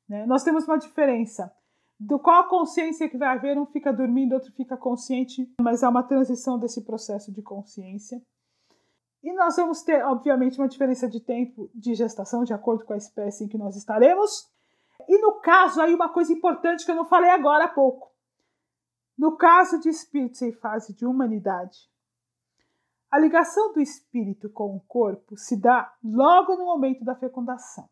Né? 0.08 0.26
Nós 0.26 0.42
temos 0.42 0.68
uma 0.68 0.78
diferença 0.78 1.52
do 1.98 2.18
qual 2.18 2.42
a 2.42 2.48
consciência 2.48 3.08
que 3.08 3.18
vai 3.18 3.28
haver, 3.28 3.58
um 3.58 3.66
fica 3.66 3.92
dormindo, 3.92 4.34
outro 4.34 4.52
fica 4.52 4.76
consciente, 4.76 5.52
mas 5.60 5.82
há 5.82 5.88
uma 5.88 6.02
transição 6.02 6.58
desse 6.58 6.84
processo 6.84 7.32
de 7.32 7.42
consciência. 7.42 8.22
E 9.22 9.32
nós 9.32 9.56
vamos 9.56 9.82
ter, 9.82 10.04
obviamente, 10.04 10.58
uma 10.60 10.68
diferença 10.68 11.08
de 11.08 11.20
tempo 11.20 11.68
de 11.74 11.94
gestação, 11.94 12.44
de 12.44 12.54
acordo 12.54 12.84
com 12.84 12.92
a 12.92 12.96
espécie 12.96 13.44
em 13.44 13.48
que 13.48 13.58
nós 13.58 13.74
estaremos. 13.74 14.48
E 15.08 15.18
no 15.18 15.40
caso, 15.40 15.80
aí 15.80 15.92
uma 15.92 16.08
coisa 16.08 16.32
importante 16.32 16.84
que 16.84 16.90
eu 16.90 16.96
não 16.96 17.04
falei 17.04 17.30
agora 17.30 17.64
há 17.64 17.68
pouco. 17.68 18.12
No 19.16 19.36
caso 19.36 19.80
de 19.80 19.88
espíritos 19.88 20.40
em 20.42 20.52
fase 20.52 20.94
de 20.94 21.04
humanidade, 21.04 21.90
a 23.10 23.18
ligação 23.18 23.72
do 23.72 23.80
espírito 23.80 24.48
com 24.50 24.76
o 24.76 24.80
corpo 24.80 25.36
se 25.36 25.56
dá 25.56 25.92
logo 26.04 26.56
no 26.56 26.66
momento 26.66 27.04
da 27.04 27.16
fecundação. 27.16 27.88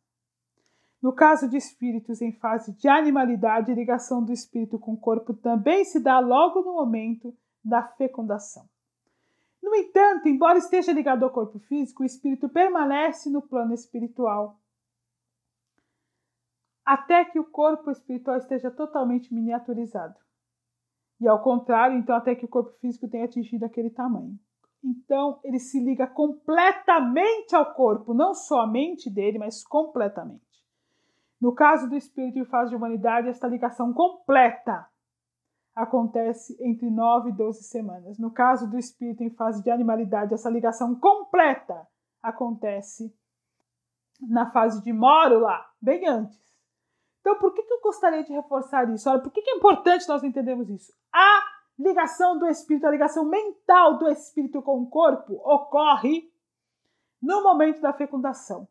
No 1.03 1.13
caso 1.13 1.49
de 1.49 1.57
espíritos 1.57 2.23
em 2.23 2.33
fase 2.33 2.73
de 2.73 2.89
animalidade, 2.89 3.71
a 3.71 3.75
ligação 3.75 4.25
do 4.25 4.33
espírito 4.33 4.79
com 4.79 4.95
o 4.95 5.01
corpo 5.01 5.35
também 5.35 5.85
se 5.85 6.01
dá 6.01 6.19
logo 6.19 6.63
no 6.63 6.75
momento 6.75 7.37
da 7.65 7.83
fecundação. 7.83 8.69
No 9.63 9.75
entanto, 9.75 10.29
embora 10.29 10.59
esteja 10.59 10.93
ligado 10.93 11.25
ao 11.25 11.31
corpo 11.31 11.59
físico, 11.59 12.03
o 12.03 12.07
espírito 12.07 12.49
permanece 12.49 13.29
no 13.29 13.43
plano 13.43 13.75
espiritual 13.75 14.59
até 16.87 17.25
que 17.25 17.39
o 17.41 17.45
corpo 17.45 17.91
espiritual 17.91 18.37
esteja 18.37 18.71
totalmente 18.71 19.35
miniaturizado. 19.35 20.15
E 21.21 21.27
ao 21.27 21.43
contrário, 21.43 21.99
então, 21.99 22.15
até 22.15 22.37
que 22.37 22.45
o 22.45 22.49
corpo 22.49 22.71
físico 22.79 23.09
tenha 23.09 23.25
atingido 23.25 23.65
aquele 23.65 23.91
tamanho. 23.91 24.39
Então, 24.85 25.41
ele 25.43 25.59
se 25.59 25.83
liga 25.83 26.07
completamente 26.07 27.57
ao 27.57 27.75
corpo, 27.75 28.15
não 28.15 28.33
só 28.35 28.61
a 28.61 28.67
mente 28.69 29.11
dele, 29.11 29.37
mas 29.37 29.65
completamente. 29.65 30.46
No 31.41 31.55
caso 31.55 31.89
do 31.89 31.97
espírito 31.97 32.39
em 32.39 32.45
fase 32.45 32.70
de 32.70 32.76
humanidade, 32.76 33.28
esta 33.28 33.47
ligação 33.47 33.93
completa 33.93 34.89
acontece 35.74 36.57
entre 36.61 36.91
9 36.91 37.30
e 37.30 37.32
12 37.32 37.64
semanas. 37.64 38.18
No 38.18 38.30
caso 38.30 38.68
do 38.68 38.78
espírito 38.78 39.22
em 39.22 39.30
fase 39.30 39.62
de 39.62 39.70
animalidade, 39.70 40.32
essa 40.32 40.49
ligação 40.49 40.95
completa 40.99 41.87
acontece 42.22 43.14
na 44.20 44.51
fase 44.51 44.82
de 44.82 44.93
mórula, 44.93 45.62
bem 45.80 46.09
antes. 46.09 46.41
Então, 47.20 47.39
por 47.39 47.53
que, 47.53 47.62
que 47.62 47.72
eu 47.74 47.80
gostaria 47.82 48.24
de 48.24 48.32
reforçar 48.32 48.89
isso? 48.89 49.11
Olha, 49.11 49.20
por 49.20 49.30
que, 49.30 49.43
que 49.43 49.51
é 49.51 49.57
importante 49.57 50.09
nós 50.09 50.24
entendermos 50.24 50.70
isso? 50.70 50.95
A 51.12 51.43
ligação 51.78 52.39
do 52.39 52.47
espírito, 52.47 52.87
a 52.87 52.91
ligação 52.91 53.26
mental 53.26 53.99
do 53.99 54.09
espírito 54.09 54.62
com 54.62 54.80
o 54.80 54.89
corpo 54.89 55.34
ocorre 55.45 56.32
no 57.20 57.43
momento 57.43 57.82
da 57.82 57.93
fecundação 57.93 58.66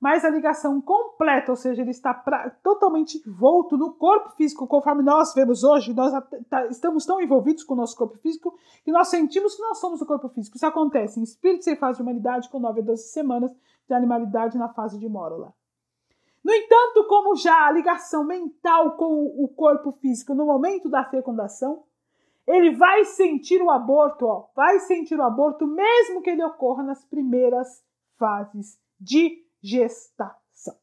mas 0.00 0.24
a 0.24 0.30
ligação 0.30 0.80
completa, 0.80 1.50
ou 1.50 1.56
seja, 1.56 1.82
ele 1.82 1.90
está 1.90 2.14
pra, 2.14 2.50
totalmente 2.62 3.20
envolto 3.26 3.76
no 3.76 3.92
corpo 3.94 4.30
físico, 4.30 4.66
conforme 4.66 5.02
nós 5.02 5.34
vemos 5.34 5.64
hoje, 5.64 5.92
nós 5.92 6.12
tá, 6.48 6.66
estamos 6.66 7.04
tão 7.04 7.20
envolvidos 7.20 7.64
com 7.64 7.74
o 7.74 7.76
nosso 7.76 7.96
corpo 7.96 8.16
físico 8.18 8.56
que 8.84 8.92
nós 8.92 9.08
sentimos 9.08 9.56
que 9.56 9.62
nós 9.62 9.78
somos 9.78 10.00
o 10.00 10.06
corpo 10.06 10.28
físico. 10.28 10.56
Isso 10.56 10.66
acontece 10.66 11.18
em 11.18 11.24
espírito 11.24 11.64
sem 11.64 11.74
fase 11.74 11.96
de 11.96 12.02
humanidade, 12.02 12.48
com 12.48 12.60
9 12.60 12.80
a 12.80 12.84
12 12.84 13.08
semanas 13.08 13.52
de 13.88 13.94
animalidade 13.94 14.56
na 14.56 14.68
fase 14.68 14.98
de 14.98 15.08
mórula. 15.08 15.52
No 16.44 16.52
entanto, 16.52 17.04
como 17.08 17.34
já 17.34 17.66
a 17.66 17.72
ligação 17.72 18.24
mental 18.24 18.96
com 18.96 19.24
o 19.42 19.48
corpo 19.48 19.90
físico 19.90 20.32
no 20.32 20.46
momento 20.46 20.88
da 20.88 21.04
fecundação, 21.04 21.82
ele 22.46 22.76
vai 22.76 23.04
sentir 23.04 23.60
o 23.60 23.70
aborto, 23.70 24.24
ó, 24.24 24.46
vai 24.54 24.78
sentir 24.80 25.18
o 25.18 25.22
aborto 25.22 25.66
mesmo 25.66 26.22
que 26.22 26.30
ele 26.30 26.44
ocorra 26.44 26.82
nas 26.84 27.04
primeiras 27.04 27.84
fases 28.16 28.78
de 28.98 29.44
gestação. 29.62 30.76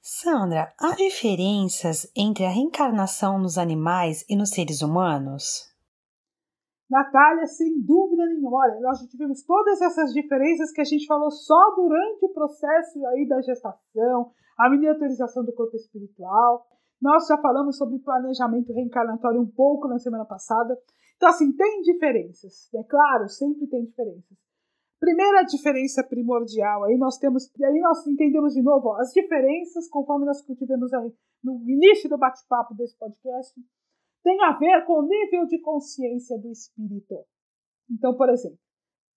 Sandra, 0.00 0.74
há 0.78 0.94
diferenças 0.94 2.10
entre 2.14 2.44
a 2.44 2.50
reencarnação 2.50 3.38
nos 3.38 3.56
animais 3.56 4.24
e 4.28 4.36
nos 4.36 4.50
seres 4.50 4.82
humanos? 4.82 5.72
Natália, 6.90 7.46
sem 7.46 7.80
dúvida 7.80 8.26
nenhuma. 8.26 8.58
Olha, 8.58 8.80
nós 8.80 9.00
tivemos 9.08 9.42
todas 9.42 9.80
essas 9.80 10.12
diferenças 10.12 10.70
que 10.70 10.80
a 10.80 10.84
gente 10.84 11.06
falou 11.06 11.30
só 11.30 11.74
durante 11.74 12.24
o 12.24 12.28
processo 12.28 13.04
aí 13.06 13.26
da 13.26 13.40
gestação, 13.40 14.30
a 14.58 14.68
miniaturização 14.68 15.44
do 15.44 15.54
corpo 15.54 15.74
espiritual. 15.76 16.66
Nós 17.00 17.26
já 17.26 17.38
falamos 17.38 17.78
sobre 17.78 17.98
planejamento 17.98 18.72
reencarnatório 18.72 19.40
um 19.40 19.50
pouco 19.50 19.88
na 19.88 19.98
semana 19.98 20.24
passada. 20.24 20.78
Então, 21.16 21.28
assim, 21.28 21.50
tem 21.52 21.80
diferenças, 21.80 22.68
é 22.74 22.82
claro, 22.84 23.28
sempre 23.28 23.66
tem 23.66 23.84
diferenças. 23.84 24.43
Primeira 25.00 25.42
diferença 25.42 26.02
primordial, 26.02 26.84
aí 26.84 26.96
nós 26.96 27.18
temos, 27.18 27.50
e 27.58 27.64
aí 27.64 27.80
nós 27.80 28.06
entendemos 28.06 28.54
de 28.54 28.62
novo 28.62 28.88
ó, 28.88 29.00
as 29.00 29.12
diferenças, 29.12 29.88
conforme 29.88 30.24
nós 30.24 30.40
tivemos 30.42 30.92
aí 30.94 31.12
no 31.42 31.62
início 31.68 32.08
do 32.08 32.16
bate-papo 32.16 32.74
desse 32.74 32.96
podcast, 32.96 33.54
tem 34.22 34.42
a 34.42 34.52
ver 34.58 34.86
com 34.86 35.00
o 35.00 35.06
nível 35.06 35.46
de 35.46 35.58
consciência 35.60 36.38
do 36.38 36.50
espírito. 36.50 37.16
Então, 37.90 38.16
por 38.16 38.30
exemplo, 38.30 38.58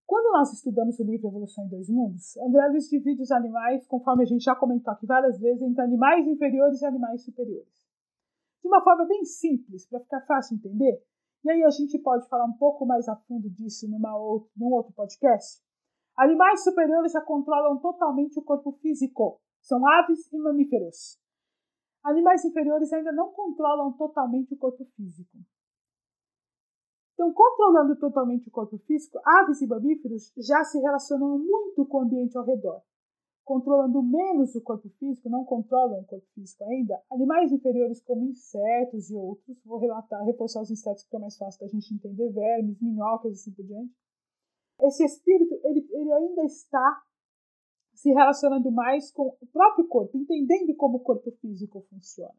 quando 0.05 0.33
nós 0.33 0.51
estudamos 0.53 0.99
o 0.99 1.03
livro 1.03 1.27
Evolução 1.27 1.65
em 1.65 1.69
Dois 1.69 1.89
Mundos, 1.89 2.35
André 2.37 2.67
Luiz 2.67 2.89
divide 2.89 3.21
os 3.21 3.31
animais, 3.31 3.85
conforme 3.87 4.23
a 4.23 4.25
gente 4.25 4.43
já 4.43 4.55
comentou 4.55 4.93
aqui 4.93 5.05
várias 5.05 5.39
vezes, 5.39 5.61
entre 5.61 5.81
animais 5.81 6.27
inferiores 6.27 6.81
e 6.81 6.85
animais 6.85 7.23
superiores. 7.23 7.73
De 8.61 8.67
uma 8.67 8.81
forma 8.83 9.05
bem 9.05 9.23
simples, 9.23 9.87
para 9.87 9.99
ficar 9.99 10.21
fácil 10.21 10.57
de 10.57 10.67
entender, 10.67 11.01
e 11.43 11.51
aí 11.51 11.63
a 11.63 11.69
gente 11.69 11.97
pode 11.99 12.27
falar 12.27 12.45
um 12.45 12.57
pouco 12.57 12.85
mais 12.85 13.07
a 13.07 13.15
fundo 13.15 13.49
disso 13.49 13.89
numa 13.89 14.17
outro, 14.17 14.49
num 14.57 14.73
outro 14.73 14.93
podcast. 14.93 15.61
Animais 16.17 16.63
superiores 16.63 17.11
já 17.11 17.21
controlam 17.21 17.77
totalmente 17.77 18.39
o 18.39 18.43
corpo 18.43 18.71
físico. 18.81 19.39
São 19.61 19.85
aves 19.87 20.31
e 20.33 20.37
mamíferos. 20.39 21.19
Animais 22.03 22.43
inferiores 22.43 22.91
ainda 22.91 23.11
não 23.11 23.31
controlam 23.31 23.93
totalmente 23.93 24.55
o 24.55 24.57
corpo 24.57 24.83
físico. 24.95 25.37
Então, 27.13 27.31
controlando 27.33 27.95
totalmente 27.99 28.47
o 28.47 28.51
corpo 28.51 28.79
físico, 28.79 29.19
aves 29.23 29.61
e 29.61 29.67
mamíferos 29.67 30.31
já 30.37 30.63
se 30.63 30.79
relacionam 30.79 31.37
muito 31.37 31.85
com 31.85 31.97
o 31.97 32.01
ambiente 32.01 32.35
ao 32.35 32.45
redor. 32.45 32.81
Controlando 33.43 34.01
menos 34.01 34.55
o 34.55 34.61
corpo 34.61 34.89
físico, 34.99 35.29
não 35.29 35.45
controlam 35.45 36.01
o 36.01 36.05
corpo 36.05 36.25
físico 36.33 36.63
ainda, 36.63 36.99
animais 37.11 37.51
inferiores 37.51 38.01
como 38.01 38.25
insetos 38.25 39.09
e 39.09 39.15
outros, 39.15 39.57
vou 39.63 39.79
relatar, 39.79 40.23
reforçar 40.25 40.61
os 40.61 40.71
insetos 40.71 41.03
que 41.03 41.15
é 41.15 41.19
mais 41.19 41.37
fácil 41.37 41.61
da 41.61 41.67
gente 41.67 41.93
entender, 41.93 42.29
vermes, 42.31 42.81
minhocas 42.81 43.31
e 43.31 43.33
assim 43.35 43.51
por 43.51 43.65
diante, 43.65 43.93
esse 44.81 45.03
espírito 45.03 45.53
ele, 45.63 45.87
ele 45.91 46.13
ainda 46.13 46.43
está 46.45 47.01
se 47.93 48.11
relacionando 48.11 48.71
mais 48.71 49.11
com 49.11 49.35
o 49.41 49.47
próprio 49.47 49.87
corpo, 49.87 50.17
entendendo 50.17 50.75
como 50.75 50.97
o 50.97 51.03
corpo 51.03 51.31
físico 51.41 51.85
funciona. 51.89 52.35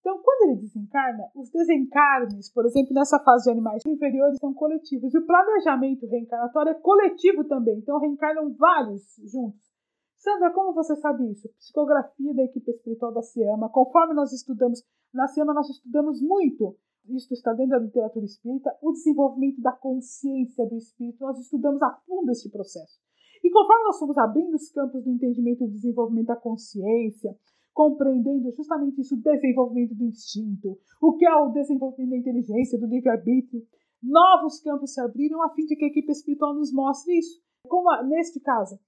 Então, 0.00 0.22
quando 0.22 0.48
ele 0.48 0.60
desencarna, 0.60 1.24
os 1.34 1.50
desencarnes, 1.50 2.50
por 2.50 2.64
exemplo, 2.64 2.94
nessa 2.94 3.18
fase 3.18 3.44
de 3.44 3.50
animais 3.50 3.82
inferiores, 3.86 4.38
são 4.38 4.54
coletivos. 4.54 5.12
E 5.12 5.18
o 5.18 5.26
planejamento 5.26 6.06
reencarnatório 6.06 6.70
é 6.70 6.74
coletivo 6.74 7.44
também. 7.44 7.78
Então, 7.78 7.98
reencarnam 7.98 8.54
vários 8.54 9.02
juntos. 9.24 9.68
Sandra, 10.16 10.50
como 10.50 10.72
você 10.72 10.96
sabe 10.96 11.30
isso? 11.30 11.48
Psicografia 11.58 12.34
da 12.34 12.42
equipe 12.42 12.70
espiritual 12.70 13.12
da 13.12 13.22
Ciama. 13.22 13.68
Conforme 13.68 14.14
nós 14.14 14.32
estudamos, 14.32 14.82
na 15.12 15.28
Ciama 15.28 15.52
nós 15.52 15.68
estudamos 15.68 16.22
muito 16.22 16.76
isso 17.10 17.32
está 17.32 17.52
dentro 17.52 17.78
da 17.78 17.84
literatura 17.84 18.24
espírita, 18.24 18.76
o 18.82 18.92
desenvolvimento 18.92 19.60
da 19.60 19.72
consciência 19.72 20.66
do 20.66 20.76
espírito. 20.76 21.20
Nós 21.20 21.38
estudamos 21.38 21.82
a 21.82 21.90
fundo 22.06 22.30
esse 22.30 22.50
processo. 22.50 22.98
E 23.42 23.50
conforme 23.50 23.84
nós 23.84 23.98
fomos 23.98 24.18
abrindo 24.18 24.54
os 24.54 24.70
campos 24.70 25.04
do 25.04 25.10
entendimento 25.10 25.64
do 25.64 25.72
desenvolvimento 25.72 26.26
da 26.26 26.36
consciência, 26.36 27.36
compreendendo 27.72 28.50
justamente 28.56 29.00
isso, 29.00 29.14
o 29.14 29.22
desenvolvimento 29.22 29.94
do 29.94 30.04
instinto, 30.04 30.78
o 31.00 31.16
que 31.16 31.24
é 31.24 31.34
o 31.36 31.50
desenvolvimento 31.50 32.10
da 32.10 32.16
inteligência, 32.16 32.78
do 32.78 32.86
livre-arbítrio, 32.86 33.64
novos 34.02 34.60
campos 34.60 34.92
se 34.92 35.00
abriram 35.00 35.42
a 35.42 35.50
fim 35.54 35.64
de 35.64 35.76
que 35.76 35.84
a 35.84 35.88
equipe 35.88 36.10
espiritual 36.10 36.54
nos 36.54 36.72
mostre 36.72 37.16
isso. 37.16 37.40
Como 37.68 37.90
neste 38.08 38.40
caso, 38.40 38.78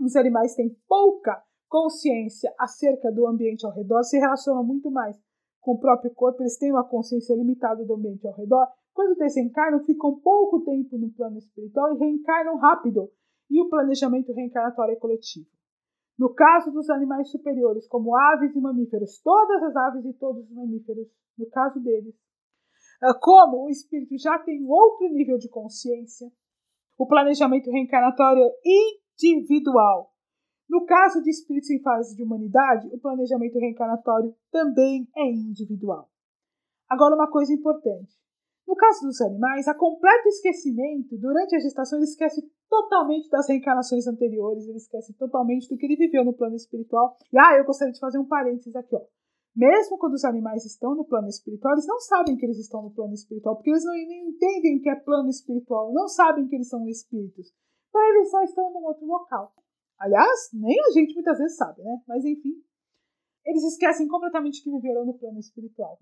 os 0.00 0.16
animais 0.16 0.54
têm 0.54 0.76
pouca 0.88 1.42
consciência 1.68 2.52
acerca 2.58 3.12
do 3.12 3.26
ambiente 3.28 3.64
ao 3.64 3.72
redor, 3.72 4.02
se 4.02 4.18
relacionam 4.18 4.64
muito 4.64 4.90
mais 4.90 5.16
com 5.60 5.72
o 5.72 5.78
próprio 5.78 6.12
corpo, 6.14 6.42
eles 6.42 6.56
têm 6.56 6.72
uma 6.72 6.88
consciência 6.88 7.34
limitada 7.34 7.84
do 7.84 7.94
ambiente 7.94 8.26
ao 8.26 8.34
redor. 8.34 8.66
quando 8.92 9.16
desencarnam, 9.16 9.84
ficam 9.84 10.18
pouco 10.20 10.60
tempo 10.64 10.98
no 10.98 11.10
plano 11.12 11.38
espiritual 11.38 11.94
e 11.94 11.98
reencarnam 11.98 12.56
rápido, 12.56 13.10
e 13.48 13.60
o 13.60 13.68
planejamento 13.68 14.32
reencarnatório 14.32 14.92
é 14.92 14.96
coletivo. 14.96 15.46
No 16.18 16.34
caso 16.34 16.70
dos 16.70 16.90
animais 16.90 17.30
superiores, 17.30 17.86
como 17.88 18.16
aves 18.16 18.54
e 18.54 18.60
mamíferos, 18.60 19.20
todas 19.22 19.62
as 19.62 19.76
aves 19.76 20.04
e 20.04 20.12
todos 20.14 20.44
os 20.44 20.54
mamíferos, 20.54 21.08
no 21.38 21.48
caso 21.48 21.80
deles, 21.80 22.14
ah, 23.02 23.14
como 23.14 23.64
o 23.64 23.70
espírito 23.70 24.18
já 24.18 24.38
tem 24.38 24.62
outro 24.68 25.08
nível 25.08 25.38
de 25.38 25.48
consciência, 25.48 26.30
o 26.98 27.06
planejamento 27.06 27.70
reencarnatório 27.70 28.44
é 28.44 29.26
individual. 29.26 30.09
No 30.70 30.86
caso 30.86 31.20
de 31.20 31.30
espíritos 31.30 31.68
em 31.68 31.82
fase 31.82 32.14
de 32.14 32.22
humanidade, 32.22 32.86
o 32.92 32.98
planejamento 33.00 33.58
reencarnatório 33.58 34.32
também 34.52 35.08
é 35.16 35.28
individual. 35.28 36.08
Agora, 36.88 37.16
uma 37.16 37.28
coisa 37.28 37.52
importante. 37.52 38.14
No 38.68 38.76
caso 38.76 39.04
dos 39.04 39.20
animais, 39.20 39.66
há 39.66 39.74
completo 39.74 40.28
esquecimento. 40.28 41.18
Durante 41.18 41.56
a 41.56 41.58
gestação, 41.58 41.98
ele 41.98 42.04
esquece 42.04 42.40
totalmente 42.68 43.28
das 43.28 43.48
reencarnações 43.48 44.06
anteriores, 44.06 44.68
ele 44.68 44.76
esquece 44.76 45.12
totalmente 45.14 45.68
do 45.68 45.76
que 45.76 45.86
ele 45.86 45.96
viveu 45.96 46.24
no 46.24 46.32
plano 46.32 46.54
espiritual. 46.54 47.16
E, 47.32 47.36
ah, 47.36 47.58
eu 47.58 47.64
gostaria 47.64 47.92
de 47.92 47.98
fazer 47.98 48.20
um 48.20 48.28
parênteses 48.28 48.76
aqui, 48.76 48.94
ó. 48.94 49.02
Mesmo 49.56 49.98
quando 49.98 50.14
os 50.14 50.24
animais 50.24 50.64
estão 50.64 50.94
no 50.94 51.04
plano 51.04 51.26
espiritual, 51.26 51.72
eles 51.72 51.86
não 51.88 51.98
sabem 51.98 52.36
que 52.36 52.46
eles 52.46 52.60
estão 52.60 52.80
no 52.80 52.92
plano 52.92 53.14
espiritual, 53.14 53.56
porque 53.56 53.70
eles 53.70 53.84
não 53.84 53.96
entendem 53.96 54.78
o 54.78 54.82
que 54.82 54.88
é 54.88 54.94
plano 54.94 55.28
espiritual, 55.28 55.92
não 55.92 56.06
sabem 56.06 56.46
que 56.46 56.54
eles 56.54 56.68
são 56.68 56.86
espíritos. 56.88 57.52
Para 57.90 58.08
eles 58.10 58.30
só 58.30 58.40
estão 58.44 58.72
num 58.72 58.84
outro 58.84 59.04
local. 59.04 59.52
Aliás, 60.00 60.48
nem 60.54 60.80
a 60.80 60.90
gente 60.92 61.14
muitas 61.14 61.38
vezes 61.38 61.56
sabe, 61.56 61.82
né? 61.82 62.02
Mas 62.08 62.24
enfim, 62.24 62.54
eles 63.44 63.64
esquecem 63.64 64.08
completamente 64.08 64.62
que 64.62 64.70
viveram 64.70 65.04
no 65.04 65.18
plano 65.18 65.38
espiritual. 65.38 65.98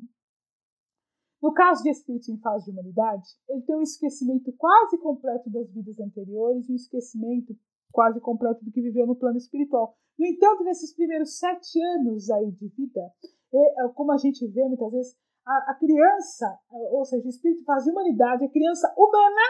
No 1.42 1.52
caso 1.52 1.82
de 1.82 1.90
espíritos 1.90 2.28
em 2.28 2.38
fase 2.40 2.64
de 2.64 2.70
humanidade, 2.70 3.28
ele 3.48 3.62
tem 3.62 3.76
um 3.76 3.82
esquecimento 3.82 4.52
quase 4.56 4.98
completo 4.98 5.50
das 5.50 5.70
vidas 5.72 5.98
anteriores 6.00 6.68
e 6.68 6.72
um 6.72 6.76
esquecimento 6.76 7.56
quase 7.92 8.20
completo 8.20 8.64
do 8.64 8.70
que 8.70 8.82
viveu 8.82 9.06
no 9.06 9.16
plano 9.16 9.36
espiritual. 9.36 9.96
No 10.18 10.26
entanto, 10.26 10.64
nesses 10.64 10.94
primeiros 10.94 11.38
sete 11.38 11.80
anos 11.96 12.28
aí 12.30 12.50
de 12.50 12.68
vida, 12.68 13.12
é, 13.54 13.88
como 13.94 14.12
a 14.12 14.16
gente 14.16 14.46
vê 14.48 14.64
muitas 14.64 14.90
vezes, 14.90 15.16
a, 15.46 15.74
criança, 15.74 16.58
ou 16.92 17.04
seja, 17.06 17.24
o 17.24 17.30
espírito 17.30 17.64
fase 17.64 17.86
de 17.86 17.92
humanidade, 17.92 18.44
a 18.44 18.50
criança 18.50 18.92
humana, 18.98 19.40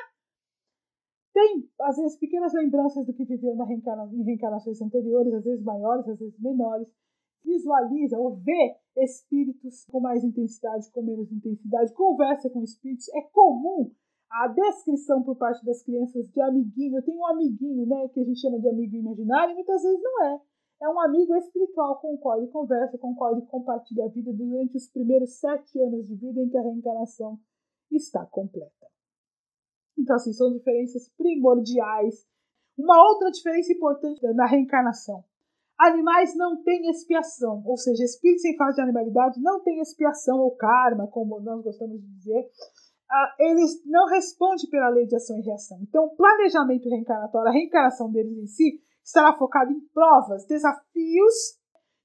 tem, 1.38 1.70
às 1.82 1.96
vezes, 1.96 2.18
pequenas 2.18 2.52
lembranças 2.52 3.06
do 3.06 3.14
que 3.14 3.24
viveu 3.24 3.54
na 3.54 3.64
reencarna, 3.64 4.10
em 4.12 4.24
reencarnações 4.24 4.82
anteriores, 4.82 5.32
às 5.32 5.44
vezes 5.44 5.62
maiores, 5.62 6.08
às 6.08 6.18
vezes 6.18 6.36
menores, 6.40 6.88
visualiza 7.44 8.18
ou 8.18 8.34
vê 8.34 8.74
espíritos 8.96 9.84
com 9.84 10.00
mais 10.00 10.24
intensidade, 10.24 10.90
com 10.90 11.00
menos 11.00 11.30
intensidade, 11.30 11.94
conversa 11.94 12.50
com 12.50 12.60
espíritos. 12.64 13.08
É 13.14 13.22
comum 13.32 13.92
a 14.28 14.48
descrição 14.48 15.22
por 15.22 15.36
parte 15.36 15.64
das 15.64 15.80
crianças 15.84 16.28
de 16.28 16.40
amiguinho. 16.40 16.98
Eu 16.98 17.04
tenho 17.04 17.18
um 17.18 17.26
amiguinho, 17.26 17.86
né, 17.86 18.08
que 18.08 18.18
a 18.18 18.24
gente 18.24 18.40
chama 18.40 18.58
de 18.58 18.68
amigo 18.68 18.96
imaginário, 18.96 19.52
e 19.52 19.54
muitas 19.54 19.80
vezes 19.80 20.02
não 20.02 20.24
é. 20.24 20.40
É 20.82 20.88
um 20.88 21.00
amigo 21.00 21.36
espiritual 21.36 22.00
com 22.00 22.14
o 22.14 22.18
qual 22.18 22.38
ele 22.38 22.48
conversa, 22.48 22.98
com 22.98 23.12
o 23.12 23.14
qual 23.14 23.32
ele 23.32 23.46
compartilha 23.46 24.06
a 24.06 24.08
vida 24.08 24.32
durante 24.32 24.76
os 24.76 24.88
primeiros 24.88 25.38
sete 25.38 25.80
anos 25.80 26.08
de 26.08 26.16
vida 26.16 26.40
em 26.40 26.48
que 26.48 26.58
a 26.58 26.62
reencarnação 26.62 27.38
está 27.92 28.26
completa. 28.26 28.88
Então, 29.98 30.16
assim, 30.16 30.32
são 30.32 30.52
diferenças 30.52 31.08
primordiais. 31.16 32.26
Uma 32.78 33.02
outra 33.02 33.30
diferença 33.30 33.72
importante 33.72 34.20
na 34.34 34.46
reencarnação 34.46 35.24
Animais 35.78 36.34
não 36.34 36.60
têm 36.64 36.90
expiação, 36.90 37.62
ou 37.64 37.76
seja, 37.76 38.02
espíritos 38.02 38.44
em 38.44 38.56
fase 38.56 38.74
de 38.74 38.82
animalidade 38.82 39.40
não 39.40 39.62
têm 39.62 39.80
expiação 39.80 40.40
ou 40.40 40.50
karma, 40.56 41.06
como 41.06 41.38
nós 41.38 41.62
gostamos 41.62 42.00
de 42.00 42.06
dizer. 42.16 42.40
Uh, 42.40 43.42
eles 43.42 43.80
não 43.86 44.08
respondem 44.08 44.68
pela 44.68 44.88
lei 44.88 45.06
de 45.06 45.14
ação 45.14 45.38
e 45.38 45.42
reação. 45.42 45.78
Então, 45.80 46.06
o 46.06 46.16
planejamento 46.16 46.88
reencarnatório, 46.88 47.48
a 47.48 47.52
reencarnação 47.52 48.10
deles 48.10 48.36
em 48.36 48.46
si, 48.48 48.80
estará 49.04 49.32
focado 49.38 49.70
em 49.70 49.80
provas, 49.94 50.44
desafios 50.46 51.56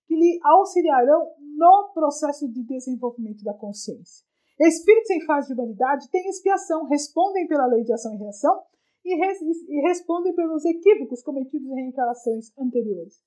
que 0.06 0.16
lhe 0.16 0.40
auxiliarão 0.44 1.32
no 1.40 1.92
processo 1.96 2.48
de 2.48 2.64
desenvolvimento 2.64 3.44
da 3.44 3.56
consciência. 3.56 4.24
Espíritos 4.60 5.10
em 5.10 5.26
fase 5.26 5.48
de 5.48 5.54
humanidade 5.54 6.10
têm 6.12 6.28
expiação, 6.30 6.86
respondem 6.86 7.48
pela 7.48 7.66
lei 7.68 7.84
de 7.84 7.94
ação 7.94 8.14
e 8.14 8.18
reação 8.18 8.62
e, 9.04 9.16
res 9.16 9.42
e 9.42 9.82
respondem 9.88 10.34
pelos 10.36 10.64
equívocos 10.64 11.24
cometidos 11.24 11.68
em 11.70 11.76
reencarnações 11.76 12.52
anteriores. 12.58 13.22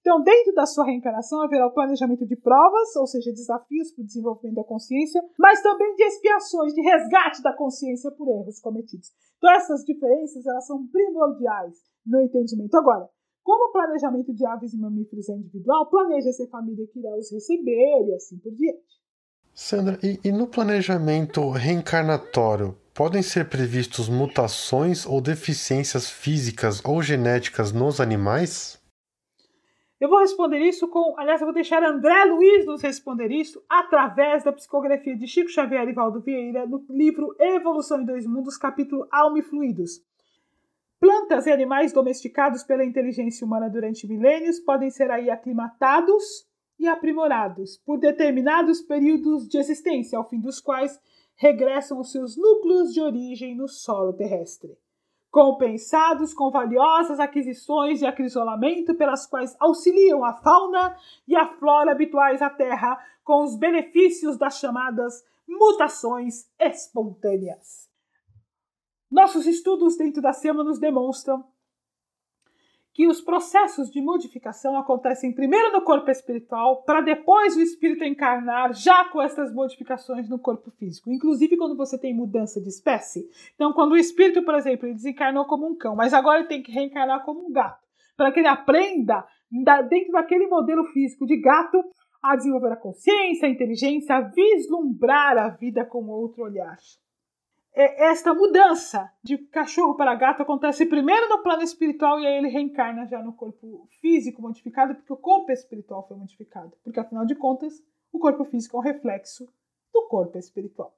Então, 0.00 0.20
dentro 0.20 0.52
da 0.52 0.66
sua 0.66 0.84
reencarnação, 0.84 1.40
haverá 1.42 1.64
o 1.64 1.72
planejamento 1.72 2.26
de 2.26 2.34
provas, 2.34 2.96
ou 2.96 3.06
seja, 3.06 3.30
desafios 3.30 3.92
para 3.92 4.02
o 4.02 4.04
desenvolvimento 4.04 4.56
da 4.56 4.64
consciência, 4.64 5.22
mas 5.38 5.62
também 5.62 5.94
de 5.94 6.02
expiações, 6.02 6.74
de 6.74 6.82
resgate 6.82 7.40
da 7.40 7.56
consciência 7.56 8.10
por 8.10 8.28
erros 8.28 8.58
cometidos. 8.58 9.12
Então, 9.38 9.52
essas 9.52 9.84
diferenças 9.84 10.44
elas 10.44 10.66
são 10.66 10.84
primordiais 10.88 11.76
no 12.04 12.20
entendimento. 12.20 12.76
Agora, 12.76 13.08
como 13.44 13.68
o 13.68 13.72
planejamento 13.72 14.34
de 14.34 14.44
aves 14.44 14.74
e 14.74 14.78
mamíferos 14.78 15.28
é 15.28 15.34
individual, 15.34 15.88
planeja-se 15.88 16.42
a 16.42 16.48
família 16.48 16.86
que 16.88 16.98
irá 16.98 17.16
os 17.16 17.30
receber 17.30 18.08
e 18.08 18.14
assim 18.14 18.38
por 18.38 18.52
diante. 18.54 19.01
Sandra, 19.54 19.98
e, 20.02 20.18
e 20.24 20.32
no 20.32 20.46
planejamento 20.46 21.50
reencarnatório, 21.50 22.74
podem 22.94 23.22
ser 23.22 23.50
previstos 23.50 24.08
mutações 24.08 25.04
ou 25.04 25.20
deficiências 25.20 26.08
físicas 26.10 26.82
ou 26.82 27.02
genéticas 27.02 27.70
nos 27.70 28.00
animais? 28.00 28.80
Eu 30.00 30.08
vou 30.08 30.20
responder 30.20 30.58
isso 30.58 30.88
com. 30.88 31.14
Aliás, 31.18 31.40
eu 31.40 31.46
vou 31.46 31.54
deixar 31.54 31.82
André 31.84 32.24
Luiz 32.24 32.64
nos 32.64 32.82
responder 32.82 33.30
isso 33.30 33.62
através 33.68 34.42
da 34.42 34.52
psicografia 34.52 35.16
de 35.16 35.26
Chico 35.26 35.50
Xavier 35.50 35.86
e 35.86 35.92
Valdo 35.92 36.22
Vieira 36.22 36.66
no 36.66 36.84
livro 36.88 37.36
Evolução 37.38 38.00
em 38.00 38.06
Dois 38.06 38.26
Mundos, 38.26 38.56
capítulo 38.56 39.06
Alma 39.12 39.38
e 39.38 39.42
Fluidos. 39.42 40.02
Plantas 40.98 41.46
e 41.46 41.52
animais 41.52 41.92
domesticados 41.92 42.62
pela 42.62 42.84
inteligência 42.84 43.46
humana 43.46 43.68
durante 43.68 44.08
milênios 44.08 44.58
podem 44.60 44.90
ser 44.90 45.10
aí 45.10 45.28
aclimatados 45.30 46.50
e 46.82 46.88
aprimorados 46.88 47.78
por 47.78 47.98
determinados 47.98 48.80
períodos 48.80 49.48
de 49.48 49.56
existência, 49.56 50.18
ao 50.18 50.28
fim 50.28 50.40
dos 50.40 50.60
quais 50.60 51.00
regressam 51.36 51.98
os 51.98 52.12
seus 52.12 52.36
núcleos 52.36 52.92
de 52.92 53.00
origem 53.00 53.56
no 53.56 53.68
solo 53.68 54.12
terrestre 54.12 54.76
compensados 55.32 56.34
com 56.34 56.50
valiosas 56.50 57.18
aquisições 57.18 57.98
de 57.98 58.06
acrisolamento 58.06 58.94
pelas 58.94 59.26
quais 59.26 59.56
auxiliam 59.58 60.22
a 60.22 60.34
fauna 60.34 60.94
e 61.26 61.34
a 61.34 61.48
flora 61.56 61.92
habituais 61.92 62.42
à 62.42 62.50
Terra 62.50 63.02
com 63.24 63.42
os 63.42 63.56
benefícios 63.56 64.36
das 64.36 64.58
chamadas 64.58 65.24
mutações 65.48 66.46
espontâneas. 66.60 67.90
Nossos 69.10 69.46
estudos 69.46 69.96
dentro 69.96 70.20
da 70.20 70.34
SEMA 70.34 70.62
nos 70.62 70.78
demonstram 70.78 71.42
que 72.94 73.08
os 73.08 73.20
processos 73.20 73.90
de 73.90 74.02
modificação 74.02 74.76
acontecem 74.76 75.32
primeiro 75.32 75.72
no 75.72 75.82
corpo 75.82 76.10
espiritual, 76.10 76.82
para 76.82 77.00
depois 77.00 77.56
o 77.56 77.60
espírito 77.62 78.04
encarnar 78.04 78.74
já 78.74 79.06
com 79.06 79.20
essas 79.20 79.52
modificações 79.52 80.28
no 80.28 80.38
corpo 80.38 80.70
físico. 80.72 81.10
Inclusive 81.10 81.56
quando 81.56 81.76
você 81.76 81.98
tem 81.98 82.14
mudança 82.14 82.60
de 82.60 82.68
espécie. 82.68 83.26
Então, 83.54 83.72
quando 83.72 83.92
o 83.92 83.96
espírito, 83.96 84.44
por 84.44 84.54
exemplo, 84.54 84.86
ele 84.86 84.94
desencarnou 84.94 85.46
como 85.46 85.66
um 85.66 85.76
cão, 85.76 85.96
mas 85.96 86.12
agora 86.12 86.40
ele 86.40 86.48
tem 86.48 86.62
que 86.62 86.70
reencarnar 86.70 87.24
como 87.24 87.46
um 87.46 87.52
gato, 87.52 87.82
para 88.16 88.30
que 88.30 88.40
ele 88.40 88.48
aprenda 88.48 89.26
dentro 89.88 90.12
daquele 90.12 90.46
modelo 90.46 90.84
físico 90.86 91.26
de 91.26 91.40
gato 91.40 91.82
a 92.22 92.36
desenvolver 92.36 92.72
a 92.72 92.76
consciência, 92.76 93.48
a 93.48 93.50
inteligência, 93.50 94.14
a 94.14 94.20
vislumbrar 94.20 95.36
a 95.38 95.48
vida 95.48 95.84
com 95.84 96.08
outro 96.08 96.44
olhar. 96.44 96.76
É, 97.74 98.10
esta 98.10 98.34
mudança 98.34 99.10
de 99.22 99.38
cachorro 99.38 99.94
para 99.94 100.14
gato 100.14 100.42
acontece 100.42 100.84
primeiro 100.84 101.28
no 101.28 101.42
plano 101.42 101.62
espiritual 101.62 102.20
e 102.20 102.26
aí 102.26 102.36
ele 102.36 102.48
reencarna 102.48 103.06
já 103.06 103.22
no 103.22 103.32
corpo 103.32 103.88
físico 104.00 104.42
modificado, 104.42 104.94
porque 104.94 105.12
o 105.12 105.16
corpo 105.16 105.50
espiritual 105.50 106.06
foi 106.06 106.16
modificado. 106.16 106.76
Porque 106.84 107.00
afinal 107.00 107.24
de 107.24 107.34
contas, 107.34 107.82
o 108.12 108.18
corpo 108.18 108.44
físico 108.44 108.76
é 108.76 108.80
um 108.80 108.82
reflexo 108.82 109.48
do 109.92 110.06
corpo 110.08 110.36
espiritual. 110.36 110.94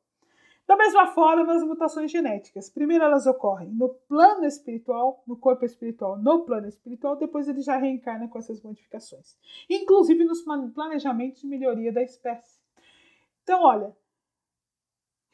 Da 0.67 0.77
mesma 0.77 1.09
forma, 1.09 1.53
as 1.53 1.63
mutações 1.63 2.11
genéticas. 2.11 2.71
Primeiro 2.71 3.05
elas 3.05 3.27
ocorrem 3.27 3.71
no 3.71 3.91
plano 4.09 4.47
espiritual, 4.47 5.23
no 5.27 5.37
corpo 5.37 5.65
espiritual, 5.65 6.17
no 6.19 6.45
plano 6.45 6.67
espiritual, 6.67 7.17
depois 7.17 7.47
ele 7.47 7.61
já 7.61 7.77
reencarna 7.77 8.29
com 8.29 8.39
essas 8.39 8.63
modificações. 8.63 9.37
Inclusive 9.69 10.25
nos 10.25 10.43
planejamentos 10.75 11.43
de 11.43 11.47
melhoria 11.47 11.93
da 11.93 12.03
espécie. 12.03 12.59
Então, 13.43 13.63
olha, 13.63 13.95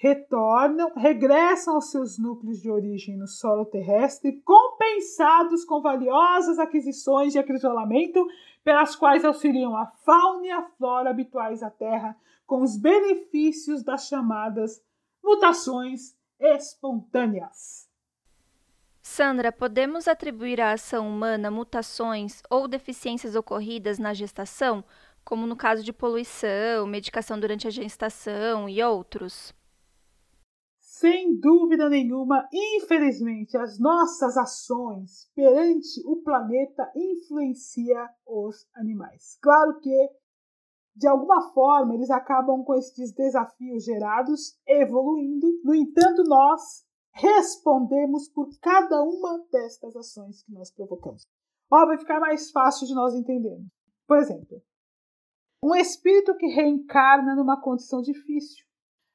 retornam, 0.00 0.94
regressam 0.96 1.74
aos 1.74 1.90
seus 1.90 2.18
núcleos 2.18 2.58
de 2.58 2.70
origem 2.70 3.18
no 3.18 3.26
solo 3.26 3.66
terrestre, 3.66 4.40
compensados 4.40 5.62
com 5.62 5.82
valiosas 5.82 6.58
aquisições 6.58 7.34
de 7.34 7.38
acrisolamento, 7.38 8.26
pelas 8.64 8.96
quais 8.96 9.26
auxiliam 9.26 9.76
a 9.76 9.86
fauna 10.02 10.46
e 10.46 10.50
a 10.50 10.62
flora 10.62 11.10
habituais 11.10 11.62
à 11.62 11.68
Terra, 11.68 12.16
com 12.46 12.62
os 12.62 12.78
benefícios 12.78 13.84
das 13.84 14.08
chamadas 14.08 14.82
mutações 15.22 16.16
espontâneas. 16.40 17.86
Sandra, 19.02 19.52
podemos 19.52 20.08
atribuir 20.08 20.62
à 20.62 20.72
ação 20.72 21.06
humana 21.06 21.50
mutações 21.50 22.42
ou 22.48 22.66
deficiências 22.66 23.34
ocorridas 23.34 23.98
na 23.98 24.14
gestação, 24.14 24.82
como 25.22 25.46
no 25.46 25.56
caso 25.56 25.84
de 25.84 25.92
poluição, 25.92 26.86
medicação 26.86 27.38
durante 27.38 27.68
a 27.68 27.70
gestação 27.70 28.66
e 28.66 28.82
outros? 28.82 29.59
Sem 31.00 31.34
dúvida 31.40 31.88
nenhuma, 31.88 32.46
infelizmente, 32.52 33.56
as 33.56 33.78
nossas 33.78 34.36
ações 34.36 35.30
perante 35.34 35.98
o 36.04 36.16
planeta 36.16 36.92
influenciam 36.94 38.06
os 38.26 38.68
animais. 38.74 39.38
Claro 39.40 39.80
que, 39.80 40.10
de 40.94 41.08
alguma 41.08 41.54
forma, 41.54 41.94
eles 41.94 42.10
acabam 42.10 42.62
com 42.62 42.74
esses 42.74 43.14
desafios 43.14 43.82
gerados, 43.82 44.58
evoluindo. 44.68 45.46
No 45.64 45.74
entanto, 45.74 46.22
nós 46.24 46.84
respondemos 47.14 48.28
por 48.28 48.50
cada 48.60 49.02
uma 49.02 49.42
destas 49.50 49.96
ações 49.96 50.42
que 50.42 50.52
nós 50.52 50.70
provocamos. 50.70 51.26
Ó, 51.72 51.86
vai 51.86 51.96
ficar 51.96 52.20
mais 52.20 52.50
fácil 52.50 52.86
de 52.86 52.94
nós 52.94 53.14
entendermos. 53.14 53.72
Por 54.06 54.18
exemplo, 54.18 54.62
um 55.64 55.74
espírito 55.74 56.36
que 56.36 56.48
reencarna 56.48 57.34
numa 57.34 57.58
condição 57.58 58.02
difícil 58.02 58.68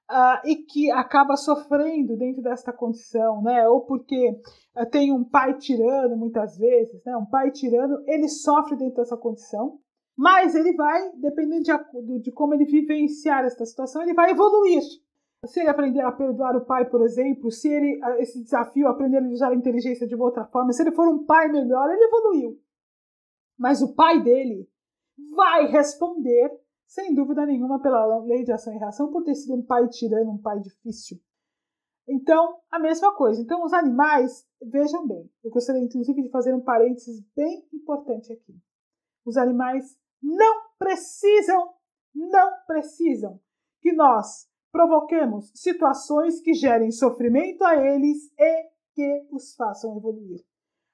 uh, 0.09 0.47
e 0.47 0.55
que 0.57 0.91
acaba 0.91 1.35
sofrendo 1.35 2.15
dentro 2.17 2.41
desta 2.41 2.71
condição, 2.71 3.41
né? 3.41 3.67
Ou 3.67 3.81
porque 3.81 4.39
uh, 4.77 4.89
tem 4.89 5.11
um 5.11 5.23
pai 5.23 5.57
tirano, 5.57 6.15
muitas 6.17 6.57
vezes, 6.57 7.03
né? 7.05 7.15
Um 7.17 7.25
pai 7.25 7.51
tirano, 7.51 8.03
ele 8.07 8.27
sofre 8.27 8.75
dentro 8.75 8.95
dessa 8.95 9.17
condição, 9.17 9.79
mas 10.17 10.55
ele 10.55 10.73
vai, 10.73 11.11
dependendo 11.17 11.63
de, 11.63 12.19
de 12.21 12.31
como 12.31 12.53
ele 12.53 12.65
vivenciar 12.65 13.43
esta 13.43 13.65
situação, 13.65 14.01
ele 14.01 14.13
vai 14.13 14.31
evoluir. 14.31 14.81
Se 15.45 15.59
ele 15.59 15.69
aprender 15.69 16.01
a 16.01 16.11
perdoar 16.11 16.55
o 16.55 16.65
pai, 16.65 16.89
por 16.89 17.03
exemplo, 17.03 17.51
se 17.51 17.67
ele 17.69 17.99
ah, 18.03 18.19
esse 18.19 18.41
desafio 18.41 18.87
aprender 18.87 19.19
a 19.19 19.27
usar 19.27 19.49
a 19.49 19.55
inteligência 19.55 20.07
de 20.07 20.15
outra 20.15 20.45
forma, 20.45 20.71
se 20.71 20.81
ele 20.81 20.95
for 20.95 21.07
um 21.07 21.25
pai 21.25 21.51
melhor, 21.51 21.87
ele 21.91 22.03
evoluiu. 22.03 22.59
Mas 23.57 23.81
o 23.81 23.93
pai 23.93 24.23
dele 24.23 24.67
vai 25.35 25.67
responder 25.67 26.51
sem 26.87 27.13
dúvida 27.13 27.45
nenhuma, 27.45 27.81
pela 27.81 28.19
lei 28.23 28.43
de 28.43 28.51
ação 28.51 28.73
e 28.73 28.77
reação, 28.77 29.11
por 29.11 29.23
ter 29.23 29.35
sido 29.35 29.55
um 29.55 29.65
pai 29.65 29.87
tirano, 29.89 30.31
um 30.31 30.41
pai 30.41 30.59
difícil. 30.59 31.17
Então, 32.07 32.59
a 32.71 32.79
mesma 32.79 33.15
coisa. 33.15 33.41
Então, 33.41 33.63
os 33.63 33.73
animais, 33.73 34.45
vejam 34.61 35.07
bem, 35.07 35.29
eu 35.43 35.51
gostaria 35.51 35.81
inclusive 35.81 36.21
de 36.21 36.29
fazer 36.29 36.53
um 36.53 36.61
parênteses 36.61 37.23
bem 37.35 37.67
importante 37.73 38.31
aqui. 38.31 38.55
Os 39.25 39.37
animais 39.37 39.97
não 40.21 40.61
precisam, 40.77 41.73
não 42.13 42.51
precisam 42.67 43.39
que 43.81 43.91
nós 43.91 44.47
provoquemos 44.71 45.51
situações 45.55 46.39
que 46.41 46.53
gerem 46.53 46.91
sofrimento 46.91 47.63
a 47.63 47.75
eles 47.75 48.31
e 48.37 48.69
que 48.93 49.27
os 49.31 49.55
façam 49.55 49.97
evoluir. 49.97 50.45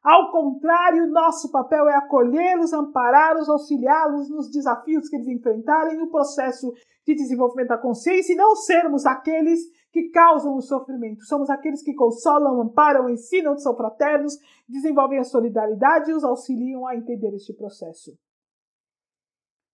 Ao 0.04 0.32
contrário, 0.32 1.12
nosso 1.12 1.52
papel 1.52 1.88
é 1.88 1.96
acolhê-los, 1.96 2.74
ampará-los, 2.74 3.48
auxiliá-los 3.48 4.30
nos 4.32 4.50
desafios 4.50 5.08
que 5.08 5.16
eles 5.16 5.28
enfrentarem 5.28 5.96
no 5.96 6.10
processo 6.10 6.74
de 7.06 7.14
desenvolvimento 7.14 7.68
da 7.68 7.78
consciência 7.78 8.34
e 8.34 8.36
não 8.36 8.56
sermos 8.56 9.06
aqueles 9.06 9.60
que 9.92 10.10
causam 10.10 10.56
o 10.56 10.62
sofrimento. 10.62 11.24
Somos 11.26 11.52
aqueles 11.52 11.84
que 11.84 11.94
consolam, 11.94 12.62
amparam, 12.62 13.10
ensinam, 13.10 13.56
são 13.58 13.76
fraternos, 13.76 14.34
desenvolvem 14.68 15.20
a 15.20 15.24
solidariedade 15.24 16.10
e 16.10 16.14
os 16.16 16.24
auxiliam 16.24 16.88
a 16.88 16.96
entender 16.96 17.36
este 17.36 17.54
processo. 17.54 18.18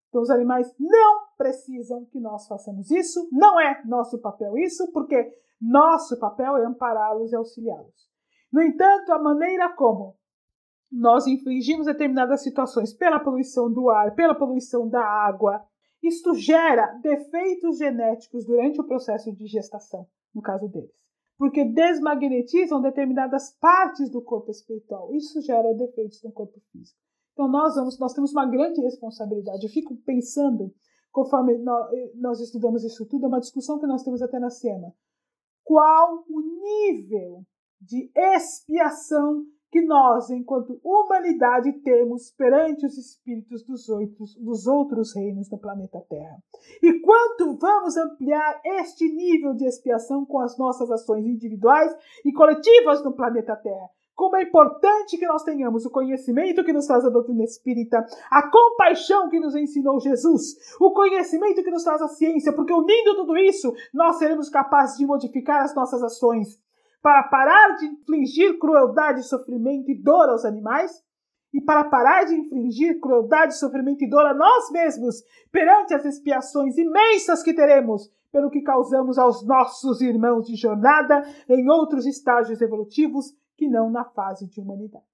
Então, 0.09 0.21
os 0.21 0.30
animais 0.30 0.73
não 0.78 1.21
precisam 1.38 2.03
que 2.05 2.19
nós 2.19 2.47
façamos 2.47 2.91
isso, 2.91 3.30
não 3.32 3.59
é 3.61 3.82
nosso 3.86 4.19
papel 4.19 4.57
isso, 4.57 4.91
porque 4.91 5.34
nosso 5.61 6.19
papel 6.19 6.57
é 6.57 6.65
ampará-los 6.65 7.32
e 7.32 7.36
auxiliá-los. 7.36 8.09
No 8.51 8.61
entanto, 8.61 9.11
a 9.11 9.19
maneira 9.19 9.69
como 9.75 10.16
nós 10.91 11.27
infligimos 11.27 11.85
determinadas 11.85 12.41
situações 12.41 12.93
pela 12.93 13.19
poluição 13.19 13.71
do 13.71 13.89
ar, 13.89 14.15
pela 14.15 14.35
poluição 14.35 14.88
da 14.88 15.03
água, 15.03 15.65
isto 16.01 16.33
gera 16.35 16.93
defeitos 17.01 17.77
genéticos 17.77 18.45
durante 18.45 18.79
o 18.79 18.85
processo 18.85 19.31
de 19.33 19.47
gestação, 19.47 20.07
no 20.33 20.41
caso 20.41 20.67
deles. 20.67 20.95
Porque 21.38 21.65
desmagnetizam 21.65 22.81
determinadas 22.81 23.55
partes 23.59 24.09
do 24.09 24.21
corpo 24.21 24.49
espiritual. 24.49 25.13
Isso 25.13 25.41
gera 25.41 25.73
defeitos 25.73 26.23
no 26.23 26.31
corpo 26.31 26.59
físico. 26.71 26.97
Então 27.33 27.47
nós 27.47 27.75
vamos, 27.75 27.99
nós 27.99 28.13
temos 28.13 28.31
uma 28.31 28.49
grande 28.49 28.81
responsabilidade. 28.81 29.63
Eu 29.63 29.69
fico 29.69 29.95
pensando, 29.97 30.73
conforme 31.11 31.57
nós 32.15 32.39
estudamos 32.39 32.83
isso 32.83 33.05
tudo, 33.05 33.25
é 33.25 33.27
uma 33.27 33.39
discussão 33.39 33.77
que 33.77 33.85
nós 33.85 34.03
temos 34.03 34.21
até 34.21 34.39
na 34.39 34.49
SEMA. 34.49 34.91
Qual 35.63 36.25
o 36.27 36.41
nível 36.41 37.43
de 37.79 38.09
expiação 38.15 39.45
que 39.72 39.82
nós, 39.82 40.30
enquanto 40.30 40.80
humanidade, 40.84 41.74
temos 41.84 42.32
perante 42.32 42.86
os 42.86 42.97
espíritos 42.97 43.63
dos 43.63 43.89
outros, 43.89 44.36
dos 44.36 44.68
outros 44.68 45.13
reinos 45.15 45.49
do 45.49 45.57
planeta 45.57 45.99
Terra. 46.09 46.38
E 46.82 46.99
quanto 46.99 47.57
vamos 47.57 47.97
ampliar 47.97 48.61
este 48.63 49.07
nível 49.13 49.53
de 49.53 49.65
expiação 49.65 50.26
com 50.26 50.39
as 50.39 50.57
nossas 50.57 50.89
ações 50.89 51.26
individuais 51.26 51.93
e 52.24 52.32
coletivas 52.32 53.03
no 53.03 53.13
planeta 53.13 53.55
Terra. 53.55 53.89
Como 54.18 54.36
é 54.36 54.41
importante 54.41 55.15
que 55.15 55.28
nós 55.28 55.43
tenhamos 55.43 55.86
o 55.86 55.91
conhecimento 55.91 56.63
que 56.63 56.74
nos 56.74 56.88
traz 56.88 57.05
a 57.05 57.09
doutrina 57.09 57.43
espírita, 57.43 58.03
a 58.32 58.49
compaixão 58.49 59.30
que 59.30 59.39
nos 59.39 59.55
ensinou 59.55 59.99
Jesus, 59.99 60.55
o 60.82 60.91
conhecimento 60.91 61.63
que 61.63 61.70
nos 61.70 61.84
traz 61.84 62.01
a 62.01 62.07
ciência, 62.07 62.51
porque 62.51 62.74
unindo 62.74 63.15
tudo 63.15 63.38
isso, 63.38 63.72
nós 63.93 64.18
seremos 64.18 64.49
capazes 64.49 64.97
de 64.97 65.05
modificar 65.05 65.61
as 65.61 65.76
nossas 65.76 66.01
ações 66.01 66.59
para 67.07 67.23
parar 67.23 67.77
de 67.77 67.85
infligir 67.85 68.59
crueldade, 68.59 69.25
sofrimento 69.25 69.89
e 69.89 69.95
dor 69.95 70.27
aos 70.27 70.43
animais 70.43 70.91
e 71.53 71.61
para 71.61 71.85
parar 71.85 72.25
de 72.25 72.35
infligir 72.35 72.99
crueldade, 72.99 73.57
sofrimento 73.57 74.03
e 74.03 74.09
dor 74.09 74.25
a 74.25 74.33
nós 74.33 74.69
mesmos 74.71 75.23
perante 75.49 75.93
as 75.93 76.03
expiações 76.03 76.77
imensas 76.77 77.41
que 77.41 77.53
teremos 77.53 78.11
pelo 78.29 78.49
que 78.49 78.61
causamos 78.61 79.17
aos 79.17 79.41
nossos 79.47 80.01
irmãos 80.01 80.47
de 80.47 80.57
jornada 80.57 81.23
em 81.47 81.69
outros 81.69 82.05
estágios 82.05 82.59
evolutivos 82.59 83.27
que 83.55 83.69
não 83.69 83.89
na 83.89 84.03
fase 84.03 84.45
de 84.45 84.59
humanidade. 84.59 85.05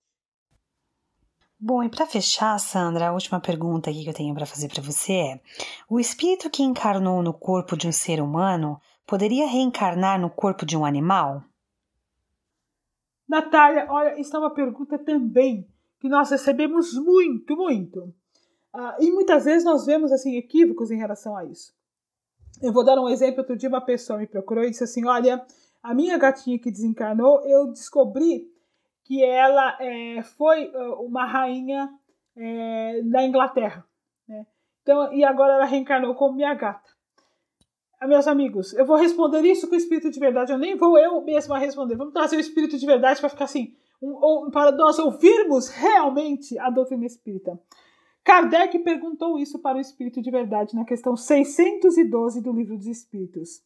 Bom, 1.60 1.84
e 1.84 1.90
para 1.90 2.08
fechar, 2.08 2.60
Sandra, 2.60 3.10
a 3.10 3.14
última 3.14 3.40
pergunta 3.40 3.92
aqui 3.92 4.04
que 4.04 4.10
eu 4.10 4.16
tenho 4.16 4.34
para 4.34 4.48
fazer 4.48 4.68
para 4.68 4.82
você 4.82 5.14
é: 5.14 5.42
o 5.88 6.00
espírito 6.00 6.50
que 6.50 6.64
encarnou 6.64 7.22
no 7.22 7.36
corpo 7.36 7.78
de 7.78 7.88
um 7.88 7.92
ser 7.92 8.20
humano 8.20 8.82
poderia 9.06 9.46
reencarnar 9.46 10.20
no 10.20 10.32
corpo 10.32 10.66
de 10.66 10.76
um 10.76 10.84
animal? 10.84 11.44
Natália, 13.28 13.88
olha, 13.90 14.20
isso 14.20 14.36
é 14.36 14.40
uma 14.40 14.54
pergunta 14.54 14.98
também 14.98 15.68
que 16.00 16.10
nós 16.10 16.30
recebemos 16.30 16.94
muito, 16.94 17.56
muito. 17.56 18.14
Ah, 18.74 18.98
e 19.00 19.12
muitas 19.12 19.46
vezes 19.46 19.64
nós 19.64 19.86
vemos 19.86 20.12
assim 20.12 20.36
equívocos 20.36 20.92
em 20.92 20.98
relação 20.98 21.36
a 21.36 21.46
isso. 21.46 21.74
Eu 22.62 22.74
vou 22.74 22.84
dar 22.84 23.00
um 23.00 23.10
exemplo. 23.10 23.40
Outro 23.40 23.56
dia 23.56 23.70
uma 23.70 23.84
pessoa 23.84 24.20
me 24.20 24.28
procurou 24.28 24.64
e 24.64 24.70
disse 24.70 24.84
assim: 24.84 25.06
Olha, 25.06 25.46
a 25.82 25.94
minha 25.94 26.18
gatinha 26.18 26.60
que 26.60 26.72
desencarnou, 26.72 27.42
eu 27.46 27.72
descobri 27.72 28.52
que 29.04 29.24
ela 29.24 29.78
é, 29.80 30.22
foi 30.24 30.72
ah, 30.74 30.96
uma 31.02 31.26
rainha 31.26 31.90
é, 32.36 33.02
da 33.04 33.24
Inglaterra. 33.24 33.86
Né? 34.28 34.46
Então, 34.82 35.14
e 35.14 35.24
agora 35.24 35.54
ela 35.54 35.66
reencarnou 35.66 36.16
como 36.16 36.36
minha 36.36 36.54
gata 36.54 36.93
meus 38.02 38.28
amigos, 38.28 38.74
eu 38.74 38.86
vou 38.86 38.98
responder 38.98 39.42
isso 39.42 39.68
com 39.68 39.76
o 39.76 39.78
espírito 39.78 40.10
de 40.10 40.20
verdade. 40.20 40.52
Eu 40.52 40.58
nem 40.58 40.76
vou 40.76 40.98
eu 40.98 41.22
mesma 41.22 41.58
responder. 41.58 41.96
Vamos 41.96 42.14
trazer 42.14 42.36
o 42.36 42.40
espírito 42.40 42.78
de 42.78 42.86
verdade 42.86 43.20
para 43.20 43.30
ficar 43.30 43.46
assim, 43.46 43.74
um, 44.02 44.46
um, 44.46 44.52
para 44.52 44.72
nós 44.72 45.00
ouvirmos 45.00 45.70
realmente 45.70 46.58
a 46.60 46.70
doutrina 46.70 47.06
espírita. 47.06 47.60
Kardec 48.24 48.80
perguntou 48.80 49.38
isso 49.38 49.60
para 49.60 49.78
o 49.78 49.82
espírito 49.82 50.22
de 50.22 50.32
verdade 50.32 50.76
na 50.76 50.86
questão 50.86 51.16
612 51.16 52.42
do 52.42 52.54
Livro 52.54 52.78
dos 52.78 52.88
Espíritos. 52.88 53.62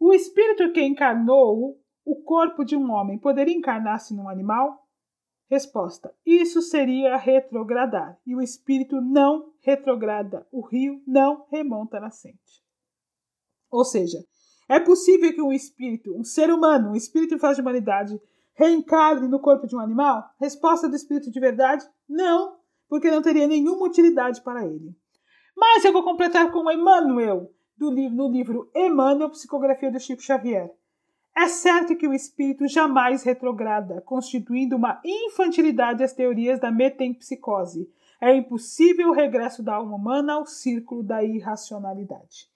O 0.00 0.12
espírito 0.12 0.72
que 0.72 0.82
encarnou 0.82 1.78
o 2.04 2.16
corpo 2.16 2.64
de 2.64 2.76
um 2.76 2.90
homem 2.90 3.18
poderia 3.18 3.54
encarnar-se 3.54 4.14
num 4.14 4.28
animal? 4.28 4.86
Resposta: 5.48 6.14
Isso 6.24 6.62
seria 6.62 7.16
retrogradar, 7.16 8.18
e 8.26 8.34
o 8.34 8.40
espírito 8.40 9.00
não 9.00 9.52
retrograda, 9.60 10.46
o 10.50 10.62
rio 10.62 11.02
não 11.06 11.46
remonta 11.50 12.00
nascente. 12.00 12.61
Ou 13.72 13.86
seja, 13.86 14.22
é 14.68 14.78
possível 14.78 15.32
que 15.32 15.40
um 15.40 15.50
espírito, 15.52 16.14
um 16.14 16.22
ser 16.22 16.50
humano, 16.50 16.90
um 16.90 16.94
espírito 16.94 17.34
em 17.34 17.38
fase 17.38 17.56
de 17.56 17.62
humanidade, 17.62 18.20
reencarne 18.54 19.26
no 19.26 19.40
corpo 19.40 19.66
de 19.66 19.74
um 19.74 19.80
animal? 19.80 20.30
Resposta 20.38 20.88
do 20.88 20.94
espírito 20.94 21.30
de 21.30 21.40
verdade: 21.40 21.84
não, 22.06 22.56
porque 22.88 23.10
não 23.10 23.22
teria 23.22 23.48
nenhuma 23.48 23.86
utilidade 23.86 24.42
para 24.42 24.66
ele. 24.66 24.94
Mas 25.56 25.84
eu 25.84 25.92
vou 25.92 26.02
completar 26.02 26.52
com 26.52 26.70
Emmanuel, 26.70 27.50
do 27.76 27.90
livro, 27.90 28.16
no 28.16 28.30
livro 28.30 28.70
Emmanuel, 28.74 29.30
Psicografia 29.30 29.90
do 29.90 29.98
Chico 29.98 30.22
Xavier. 30.22 30.70
É 31.34 31.48
certo 31.48 31.96
que 31.96 32.06
o 32.06 32.12
espírito 32.12 32.68
jamais 32.68 33.22
retrograda, 33.22 34.02
constituindo 34.02 34.76
uma 34.76 35.00
infantilidade 35.02 36.04
às 36.04 36.12
teorias 36.12 36.60
da 36.60 36.70
metempsicose. 36.70 37.90
É 38.20 38.36
impossível 38.36 39.08
o 39.08 39.14
regresso 39.14 39.62
da 39.62 39.76
alma 39.76 39.96
humana 39.96 40.34
ao 40.34 40.46
círculo 40.46 41.02
da 41.02 41.24
irracionalidade. 41.24 42.51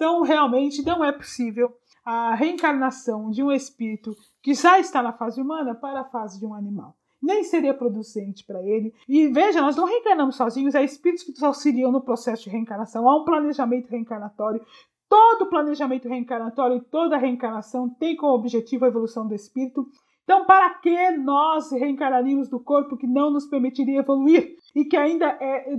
Então, 0.00 0.22
realmente 0.22 0.82
não 0.82 1.04
é 1.04 1.12
possível 1.12 1.70
a 2.02 2.34
reencarnação 2.34 3.28
de 3.28 3.42
um 3.42 3.52
espírito 3.52 4.16
que 4.42 4.54
já 4.54 4.78
está 4.78 5.02
na 5.02 5.12
fase 5.12 5.42
humana 5.42 5.74
para 5.74 6.00
a 6.00 6.04
fase 6.04 6.40
de 6.40 6.46
um 6.46 6.54
animal. 6.54 6.96
Nem 7.22 7.44
seria 7.44 7.74
producente 7.74 8.42
para 8.46 8.62
ele. 8.62 8.94
E 9.06 9.28
veja, 9.28 9.60
nós 9.60 9.76
não 9.76 9.84
reencarnamos 9.84 10.36
sozinhos, 10.36 10.74
há 10.74 10.82
espíritos 10.82 11.22
que 11.22 11.32
nos 11.32 11.42
auxiliam 11.42 11.92
no 11.92 12.00
processo 12.00 12.44
de 12.44 12.48
reencarnação, 12.48 13.06
há 13.06 13.14
um 13.14 13.26
planejamento 13.26 13.90
reencarnatório 13.90 14.64
Todo 15.10 15.50
planejamento 15.50 16.08
reencarnatório 16.08 16.76
e 16.76 16.84
toda 16.84 17.16
reencarnação 17.16 17.90
tem 17.90 18.14
como 18.16 18.32
objetivo 18.32 18.84
a 18.84 18.88
evolução 18.88 19.26
do 19.26 19.34
espírito. 19.34 19.84
Então, 20.22 20.46
para 20.46 20.70
que 20.74 21.10
nós 21.10 21.72
reencarnaríamos 21.72 22.48
do 22.48 22.60
corpo 22.60 22.96
que 22.96 23.08
não 23.08 23.28
nos 23.28 23.44
permitiria 23.46 23.98
evoluir 23.98 24.54
e 24.72 24.84
que 24.84 24.96
ainda 24.96 25.36
é, 25.40 25.76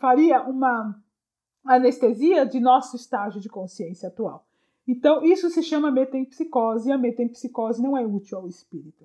faria 0.00 0.42
uma 0.44 0.98
anestesia 1.64 2.46
de 2.46 2.60
nosso 2.60 2.96
estágio 2.96 3.40
de 3.40 3.48
consciência 3.48 4.08
atual? 4.08 4.46
Então, 4.86 5.24
isso 5.24 5.48
se 5.50 5.62
chama 5.62 5.90
metempsicose 5.90 6.88
e 6.88 6.92
a 6.92 6.98
metempsicose 6.98 7.82
não 7.82 7.96
é 7.96 8.04
útil 8.04 8.38
ao 8.38 8.48
espírito. 8.48 9.04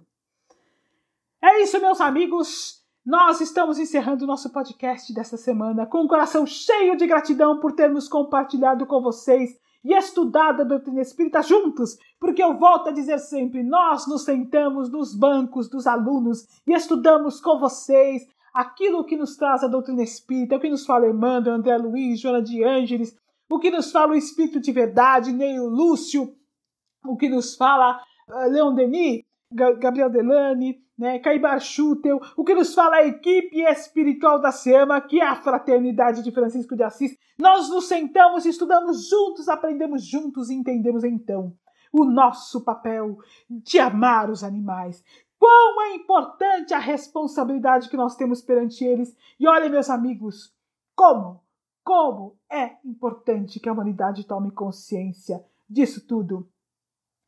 É 1.41 1.61
isso, 1.61 1.79
meus 1.79 2.01
amigos. 2.01 2.83
Nós 3.05 3.39
estamos 3.39 3.77
encerrando 3.77 4.23
o 4.23 4.27
nosso 4.27 4.51
podcast 4.51 5.13
dessa 5.13 5.37
semana 5.37 5.85
com 5.85 5.99
o 5.99 6.05
um 6.05 6.07
coração 6.07 6.43
cheio 6.43 6.97
de 6.97 7.05
gratidão 7.05 7.59
por 7.59 7.73
termos 7.73 8.07
compartilhado 8.07 8.87
com 8.87 8.99
vocês 8.99 9.55
e 9.83 9.93
estudado 9.93 10.61
a 10.61 10.65
doutrina 10.65 10.99
espírita 10.99 11.43
juntos, 11.43 11.99
porque 12.19 12.41
eu 12.41 12.57
volto 12.57 12.89
a 12.89 12.91
dizer 12.91 13.19
sempre: 13.19 13.61
nós 13.61 14.07
nos 14.07 14.23
sentamos 14.23 14.89
nos 14.89 15.13
bancos 15.13 15.69
dos 15.69 15.85
alunos 15.85 16.47
e 16.65 16.73
estudamos 16.73 17.39
com 17.39 17.59
vocês 17.59 18.27
aquilo 18.55 19.03
que 19.03 19.17
nos 19.17 19.35
traz 19.35 19.65
a 19.65 19.67
doutrina 19.67 20.01
espírita, 20.01 20.55
o 20.55 20.59
que 20.59 20.69
nos 20.69 20.85
fala 20.85 21.09
Emmanuel, 21.09 21.55
André 21.55 21.77
Luiz, 21.77 22.21
Joana 22.21 22.41
de 22.41 22.63
Ângeles, 22.63 23.13
o 23.49 23.59
que 23.59 23.69
nos 23.69 23.91
fala 23.91 24.13
o 24.13 24.15
Espírito 24.15 24.61
de 24.61 24.71
Verdade, 24.71 25.33
Neil 25.33 25.65
Lúcio, 25.65 26.33
o 27.05 27.17
que 27.17 27.27
nos 27.27 27.55
fala 27.55 28.01
uh, 28.29 28.49
Leon 28.49 28.73
Denis, 28.73 29.23
Gabriel 29.51 30.09
Delane, 30.09 30.81
né, 30.97 31.19
Caibar 31.19 31.59
Schutel, 31.59 32.19
o 32.37 32.45
que 32.45 32.55
nos 32.55 32.73
fala 32.73 32.95
a 32.95 33.05
equipe 33.05 33.61
espiritual 33.61 34.39
da 34.39 34.51
SEMA, 34.51 35.01
que 35.01 35.19
é 35.19 35.27
a 35.27 35.35
Fraternidade 35.35 36.23
de 36.23 36.31
Francisco 36.31 36.75
de 36.75 36.83
Assis. 36.83 37.15
Nós 37.37 37.69
nos 37.69 37.87
sentamos, 37.87 38.45
estudamos 38.45 39.09
juntos, 39.09 39.49
aprendemos 39.49 40.05
juntos 40.05 40.49
e 40.49 40.55
entendemos 40.55 41.03
então 41.03 41.53
o 41.91 42.05
nosso 42.05 42.63
papel 42.63 43.17
de 43.49 43.79
amar 43.79 44.29
os 44.29 44.43
animais. 44.43 45.03
Quão 45.37 45.81
é 45.81 45.95
importante 45.95 46.73
a 46.73 46.79
responsabilidade 46.79 47.89
que 47.89 47.97
nós 47.97 48.15
temos 48.15 48.41
perante 48.41 48.83
eles. 48.83 49.15
E 49.39 49.47
olha, 49.47 49.69
meus 49.69 49.89
amigos, 49.89 50.53
como, 50.95 51.43
como 51.83 52.37
é 52.49 52.77
importante 52.83 53.59
que 53.59 53.69
a 53.69 53.73
humanidade 53.73 54.25
tome 54.25 54.51
consciência 54.51 55.45
disso 55.69 56.05
tudo. 56.07 56.49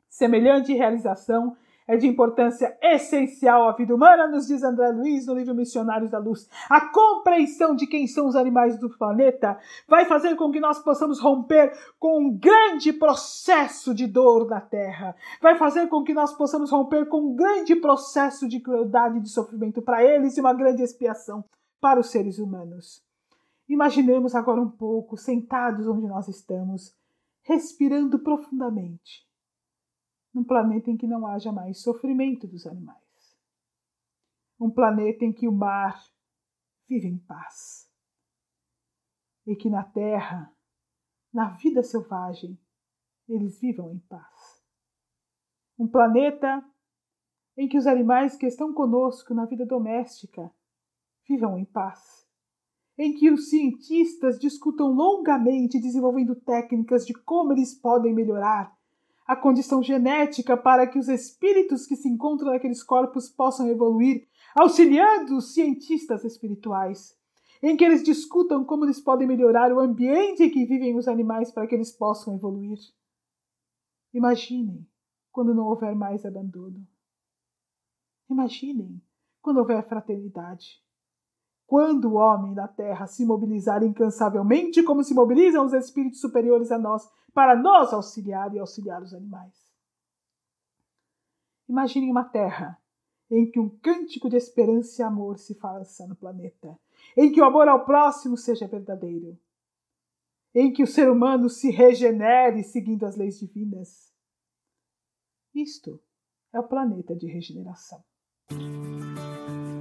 Semelhante 0.08 0.72
realização 0.72 1.56
é 1.88 1.96
de 1.96 2.06
importância 2.06 2.76
essencial 2.82 3.66
à 3.66 3.72
vida 3.72 3.94
humana, 3.94 4.28
nos 4.28 4.46
diz 4.46 4.62
André 4.62 4.90
Luiz 4.90 5.26
no 5.26 5.32
livro 5.32 5.54
Missionários 5.54 6.10
da 6.10 6.18
Luz. 6.18 6.46
A 6.68 6.92
compreensão 6.92 7.74
de 7.74 7.86
quem 7.86 8.06
são 8.06 8.26
os 8.26 8.36
animais 8.36 8.78
do 8.78 8.90
planeta 8.90 9.58
vai 9.88 10.04
fazer 10.04 10.36
com 10.36 10.50
que 10.50 10.60
nós 10.60 10.78
possamos 10.78 11.18
romper 11.18 11.72
com 11.98 12.20
um 12.20 12.36
grande 12.36 12.92
processo 12.92 13.94
de 13.94 14.06
dor 14.06 14.46
da 14.46 14.60
Terra. 14.60 15.16
Vai 15.40 15.56
fazer 15.56 15.86
com 15.88 16.04
que 16.04 16.12
nós 16.12 16.34
possamos 16.34 16.70
romper 16.70 17.08
com 17.08 17.22
um 17.22 17.34
grande 17.34 17.74
processo 17.74 18.46
de 18.46 18.60
crueldade 18.60 19.16
e 19.16 19.22
de 19.22 19.30
sofrimento 19.30 19.80
para 19.80 20.04
eles 20.04 20.36
e 20.36 20.40
uma 20.40 20.52
grande 20.52 20.82
expiação 20.82 21.42
para 21.80 21.98
os 21.98 22.10
seres 22.10 22.38
humanos. 22.38 23.02
Imaginemos 23.66 24.34
agora 24.34 24.60
um 24.60 24.68
pouco, 24.68 25.16
sentados 25.16 25.88
onde 25.88 26.06
nós 26.06 26.28
estamos, 26.28 26.94
respirando 27.42 28.18
profundamente 28.18 29.27
num 30.38 30.44
planeta 30.44 30.88
em 30.88 30.96
que 30.96 31.06
não 31.06 31.26
haja 31.26 31.50
mais 31.50 31.82
sofrimento 31.82 32.46
dos 32.46 32.64
animais. 32.64 32.96
Um 34.60 34.70
planeta 34.70 35.24
em 35.24 35.32
que 35.32 35.48
o 35.48 35.52
mar 35.52 36.00
vive 36.88 37.08
em 37.08 37.18
paz. 37.18 37.90
E 39.44 39.56
que 39.56 39.68
na 39.68 39.82
terra, 39.82 40.54
na 41.32 41.50
vida 41.56 41.82
selvagem, 41.82 42.56
eles 43.28 43.58
vivam 43.58 43.92
em 43.92 43.98
paz. 43.98 44.64
Um 45.76 45.88
planeta 45.88 46.64
em 47.56 47.68
que 47.68 47.76
os 47.76 47.88
animais 47.88 48.36
que 48.36 48.46
estão 48.46 48.72
conosco 48.72 49.34
na 49.34 49.44
vida 49.44 49.66
doméstica 49.66 50.52
vivam 51.28 51.58
em 51.58 51.64
paz. 51.64 52.28
Em 52.96 53.12
que 53.12 53.28
os 53.28 53.50
cientistas 53.50 54.38
discutam 54.38 54.92
longamente, 54.92 55.80
desenvolvendo 55.80 56.36
técnicas 56.36 57.04
de 57.04 57.12
como 57.12 57.52
eles 57.52 57.74
podem 57.74 58.14
melhorar 58.14 58.77
a 59.28 59.36
condição 59.36 59.82
genética 59.82 60.56
para 60.56 60.86
que 60.86 60.98
os 60.98 61.06
espíritos 61.06 61.84
que 61.84 61.94
se 61.94 62.08
encontram 62.08 62.50
naqueles 62.50 62.82
corpos 62.82 63.28
possam 63.28 63.68
evoluir, 63.68 64.26
auxiliando 64.56 65.36
os 65.36 65.52
cientistas 65.52 66.24
espirituais, 66.24 67.14
em 67.62 67.76
que 67.76 67.84
eles 67.84 68.02
discutam 68.02 68.64
como 68.64 68.86
eles 68.86 68.98
podem 68.98 69.28
melhorar 69.28 69.70
o 69.70 69.80
ambiente 69.80 70.44
em 70.44 70.50
que 70.50 70.64
vivem 70.64 70.96
os 70.96 71.06
animais 71.06 71.52
para 71.52 71.66
que 71.66 71.74
eles 71.74 71.92
possam 71.92 72.36
evoluir. 72.36 72.78
Imaginem 74.14 74.88
quando 75.30 75.54
não 75.54 75.66
houver 75.66 75.94
mais 75.94 76.24
abandono. 76.24 76.88
Imaginem 78.30 78.98
quando 79.42 79.58
houver 79.58 79.86
fraternidade. 79.86 80.82
Quando 81.68 82.06
o 82.06 82.14
homem 82.14 82.54
na 82.54 82.66
terra 82.66 83.06
se 83.06 83.26
mobilizar 83.26 83.84
incansavelmente, 83.84 84.82
como 84.82 85.04
se 85.04 85.12
mobilizam 85.12 85.66
os 85.66 85.74
espíritos 85.74 86.18
superiores 86.18 86.72
a 86.72 86.78
nós, 86.78 87.06
para 87.34 87.54
nos 87.54 87.92
auxiliar 87.92 88.54
e 88.54 88.58
auxiliar 88.58 89.02
os 89.02 89.12
animais. 89.12 89.52
Imagine 91.68 92.10
uma 92.10 92.24
terra 92.24 92.80
em 93.30 93.50
que 93.50 93.60
um 93.60 93.68
cântico 93.68 94.30
de 94.30 94.36
esperança 94.38 95.02
e 95.02 95.04
amor 95.04 95.36
se 95.36 95.54
faça 95.56 96.06
no 96.06 96.16
planeta, 96.16 96.74
em 97.14 97.30
que 97.30 97.38
o 97.38 97.44
amor 97.44 97.68
ao 97.68 97.84
próximo 97.84 98.38
seja 98.38 98.66
verdadeiro, 98.66 99.38
em 100.54 100.72
que 100.72 100.82
o 100.82 100.86
ser 100.86 101.10
humano 101.10 101.50
se 101.50 101.70
regenere 101.70 102.64
seguindo 102.64 103.04
as 103.04 103.14
leis 103.14 103.38
divinas. 103.38 104.10
Isto 105.54 106.00
é 106.50 106.58
o 106.58 106.66
planeta 106.66 107.14
de 107.14 107.26
regeneração. 107.26 108.02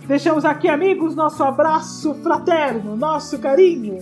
Deixamos 0.08 0.46
aqui, 0.46 0.70
amigos, 0.70 1.16
nosso 1.16 1.44
abraço 1.44 2.14
fraterno, 2.24 2.96
nosso 2.96 3.38
carinho 3.40 4.00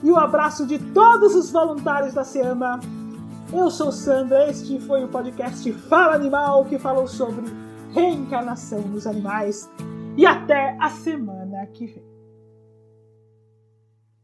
e 0.00 0.10
o 0.12 0.16
abraço 0.16 0.64
de 0.64 0.78
todos 0.78 1.34
os 1.34 1.50
voluntários 1.50 2.14
da 2.14 2.22
SEAMA. 2.22 2.78
Eu 3.52 3.68
sou 3.68 3.90
Sandra, 3.90 4.48
este 4.48 4.78
foi 4.80 5.02
o 5.02 5.08
podcast 5.08 5.72
Fala 5.72 6.14
Animal, 6.14 6.66
que 6.66 6.78
falou 6.78 7.08
sobre 7.08 7.46
reencarnação 7.92 8.82
nos 8.82 9.08
animais. 9.08 9.68
E 10.16 10.24
até 10.24 10.76
a 10.78 10.88
semana 10.88 11.66
que 11.72 11.86
vem. 11.86 12.13